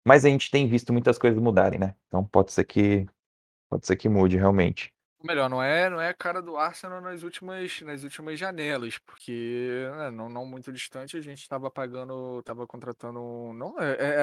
Mas 0.05 0.25
a 0.25 0.29
gente 0.29 0.51
tem 0.51 0.67
visto 0.67 0.93
muitas 0.93 1.17
coisas 1.17 1.41
mudarem, 1.41 1.79
né? 1.79 1.95
Então 2.07 2.23
pode 2.23 2.51
ser 2.51 2.65
que 2.65 3.07
pode 3.69 3.87
ser 3.87 3.95
que 3.95 4.07
mude 4.07 4.37
realmente. 4.37 4.93
Melhor, 5.23 5.49
não 5.49 5.63
é, 5.63 5.89
não 5.89 6.01
é 6.01 6.09
a 6.09 6.13
cara 6.13 6.41
do 6.41 6.57
Arsenal 6.57 6.99
nas 6.99 7.23
últimas, 7.23 7.81
nas 7.81 8.03
últimas 8.03 8.37
janelas, 8.37 8.97
porque 8.97 9.89
né, 9.95 10.11
não, 10.11 10.27
não 10.27 10.45
muito 10.45 10.71
distante 10.71 11.15
a 11.15 11.21
gente 11.21 11.39
estava 11.39 11.71
pagando, 11.71 12.39
estava 12.39 12.67
contratando, 12.67 13.53
não, 13.53 13.79
é, 13.79 13.93
é, 13.93 14.13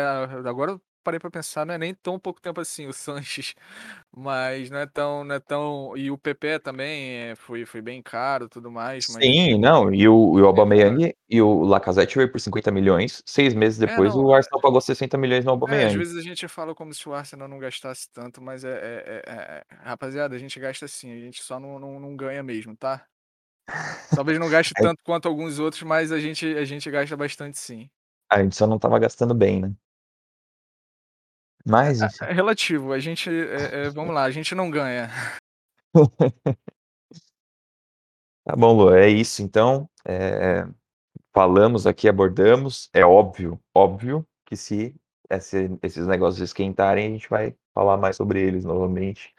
é 0.44 0.48
agora 0.48 0.78
parei 1.02 1.18
para 1.18 1.30
pensar, 1.30 1.64
não 1.64 1.74
é 1.74 1.78
nem 1.78 1.94
tão 1.94 2.18
pouco 2.18 2.40
tempo 2.40 2.60
assim 2.60 2.86
o 2.86 2.92
Sanches, 2.92 3.54
mas 4.16 4.70
não 4.70 4.78
é 4.78 4.86
tão, 4.86 5.24
não 5.24 5.34
é 5.34 5.40
tão 5.40 5.96
e 5.96 6.10
o 6.10 6.18
PP 6.18 6.60
também 6.60 7.12
é, 7.14 7.34
foi, 7.34 7.64
foi 7.64 7.80
bem 7.80 8.02
caro, 8.02 8.48
tudo 8.48 8.70
mais. 8.70 9.06
Sim, 9.06 9.52
mas... 9.52 9.60
não, 9.60 9.92
e 9.92 10.08
o, 10.08 10.38
e 10.38 10.42
o 10.42 10.46
Aubameyang 10.46 11.14
e 11.28 11.42
o 11.42 11.62
Lacazette 11.62 12.16
veio 12.16 12.30
por 12.30 12.40
50 12.40 12.70
milhões, 12.70 13.22
seis 13.26 13.54
meses 13.54 13.80
é, 13.82 13.86
depois 13.86 14.12
é, 14.12 14.16
não, 14.16 14.24
o 14.24 14.34
Arsenal 14.34 14.60
pagou 14.60 14.80
60 14.80 15.16
milhões 15.18 15.44
no 15.44 15.52
Aubameyang. 15.52 15.84
É, 15.84 15.88
às 15.88 15.94
vezes 15.94 16.16
a 16.16 16.22
gente 16.22 16.46
fala 16.48 16.74
como 16.74 16.92
se 16.92 17.08
o 17.08 17.14
Arsenal 17.14 17.48
não 17.48 17.58
gastasse 17.58 18.08
tanto, 18.12 18.42
mas 18.42 18.64
é, 18.64 18.70
é, 18.70 19.22
é 19.26 19.64
rapaziada, 19.82 20.34
a 20.34 20.38
gente 20.38 20.58
gasta 20.60 20.86
sim, 20.86 21.12
a 21.12 21.18
gente 21.18 21.42
só 21.42 21.58
não, 21.58 21.78
não, 21.78 22.00
não 22.00 22.16
ganha 22.16 22.42
mesmo, 22.42 22.76
tá? 22.76 23.04
Talvez 24.14 24.38
não 24.38 24.48
gaste 24.48 24.74
tanto 24.94 25.02
quanto 25.04 25.28
alguns 25.28 25.58
outros, 25.58 25.82
mas 25.82 26.12
a 26.12 26.18
gente, 26.18 26.46
a 26.56 26.64
gente 26.64 26.90
gasta 26.90 27.16
bastante 27.16 27.58
sim. 27.58 27.88
A 28.30 28.42
gente 28.42 28.56
só 28.56 28.66
não 28.66 28.78
tava 28.78 28.98
gastando 28.98 29.34
bem, 29.34 29.60
né? 29.60 29.72
Mas, 31.66 32.00
é, 32.00 32.08
é 32.22 32.32
relativo, 32.32 32.92
a 32.92 32.98
gente, 32.98 33.28
é, 33.28 33.86
é, 33.86 33.90
vamos 33.90 34.14
lá, 34.14 34.24
a 34.24 34.30
gente 34.30 34.54
não 34.54 34.70
ganha. 34.70 35.10
tá 38.44 38.56
bom, 38.56 38.72
Lu, 38.72 38.94
é 38.94 39.08
isso 39.08 39.42
então. 39.42 39.88
É, 40.04 40.66
falamos 41.32 41.86
aqui, 41.86 42.08
abordamos. 42.08 42.88
É 42.92 43.04
óbvio, 43.04 43.60
óbvio 43.74 44.26
que 44.46 44.56
se 44.56 44.94
esse, 45.28 45.70
esses 45.82 46.06
negócios 46.06 46.40
esquentarem, 46.40 47.06
a 47.06 47.10
gente 47.10 47.28
vai 47.28 47.54
falar 47.74 47.96
mais 47.96 48.16
sobre 48.16 48.40
eles 48.42 48.64
novamente. 48.64 49.34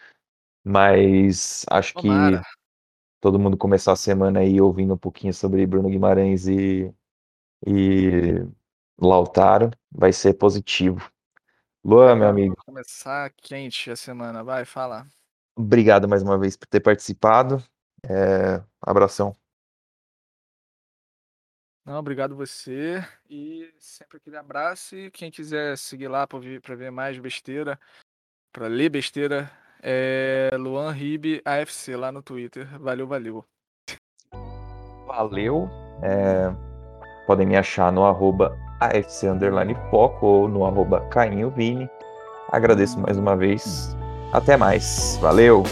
Mas 0.63 1.65
acho 1.69 1.93
Tomara. 1.95 2.39
que 2.39 2.45
todo 3.19 3.39
mundo 3.39 3.57
começar 3.57 3.93
a 3.93 3.97
semana 3.97 4.39
aí 4.39 4.61
ouvindo 4.61 4.93
um 4.93 4.97
pouquinho 4.97 5.33
sobre 5.33 5.65
Bruno 5.65 5.89
Guimarães 5.89 6.47
e, 6.47 6.93
e 7.65 8.45
Lautaro 8.99 9.71
vai 9.91 10.13
ser 10.13 10.33
positivo. 10.35 11.11
Luan, 11.83 12.15
meu 12.15 12.27
amigo. 12.27 12.55
Começar 12.63 13.31
quente 13.31 13.89
a 13.89 13.95
semana, 13.95 14.43
vai, 14.43 14.65
fala. 14.65 15.07
Obrigado 15.55 16.07
mais 16.07 16.21
uma 16.21 16.37
vez 16.37 16.55
por 16.55 16.67
ter 16.67 16.79
participado. 16.79 17.63
É... 18.03 18.63
Abração. 18.81 19.35
Não, 21.83 21.97
obrigado 21.97 22.35
você. 22.35 23.03
E 23.27 23.73
sempre 23.79 24.17
aquele 24.17 24.37
abraço. 24.37 24.95
E 24.95 25.09
quem 25.09 25.31
quiser 25.31 25.77
seguir 25.77 26.07
lá 26.07 26.27
para 26.27 26.39
ver, 26.39 26.61
ver 26.61 26.91
mais 26.91 27.17
besteira, 27.17 27.79
para 28.51 28.67
ler 28.67 28.89
besteira, 28.89 29.51
é 29.81 30.51
Luan 30.57 30.91
Ribe 30.91 31.41
AFC 31.43 31.95
lá 31.95 32.11
no 32.11 32.21
Twitter. 32.21 32.79
Valeu, 32.79 33.07
valeu. 33.07 33.45
Valeu. 35.07 35.67
É... 36.03 36.70
Podem 37.31 37.47
me 37.47 37.55
achar 37.55 37.93
no 37.93 38.03
arroba 38.03 38.57
AFC 38.81 39.29
Underline 39.29 39.73
Foco 39.89 40.25
ou 40.25 40.49
no 40.49 40.65
arroba 40.65 40.99
Cainho 41.09 41.49
Vini. 41.49 41.89
Agradeço 42.51 42.99
mais 42.99 43.17
uma 43.17 43.37
vez. 43.37 43.95
Até 44.33 44.57
mais. 44.57 45.17
Valeu! 45.21 45.63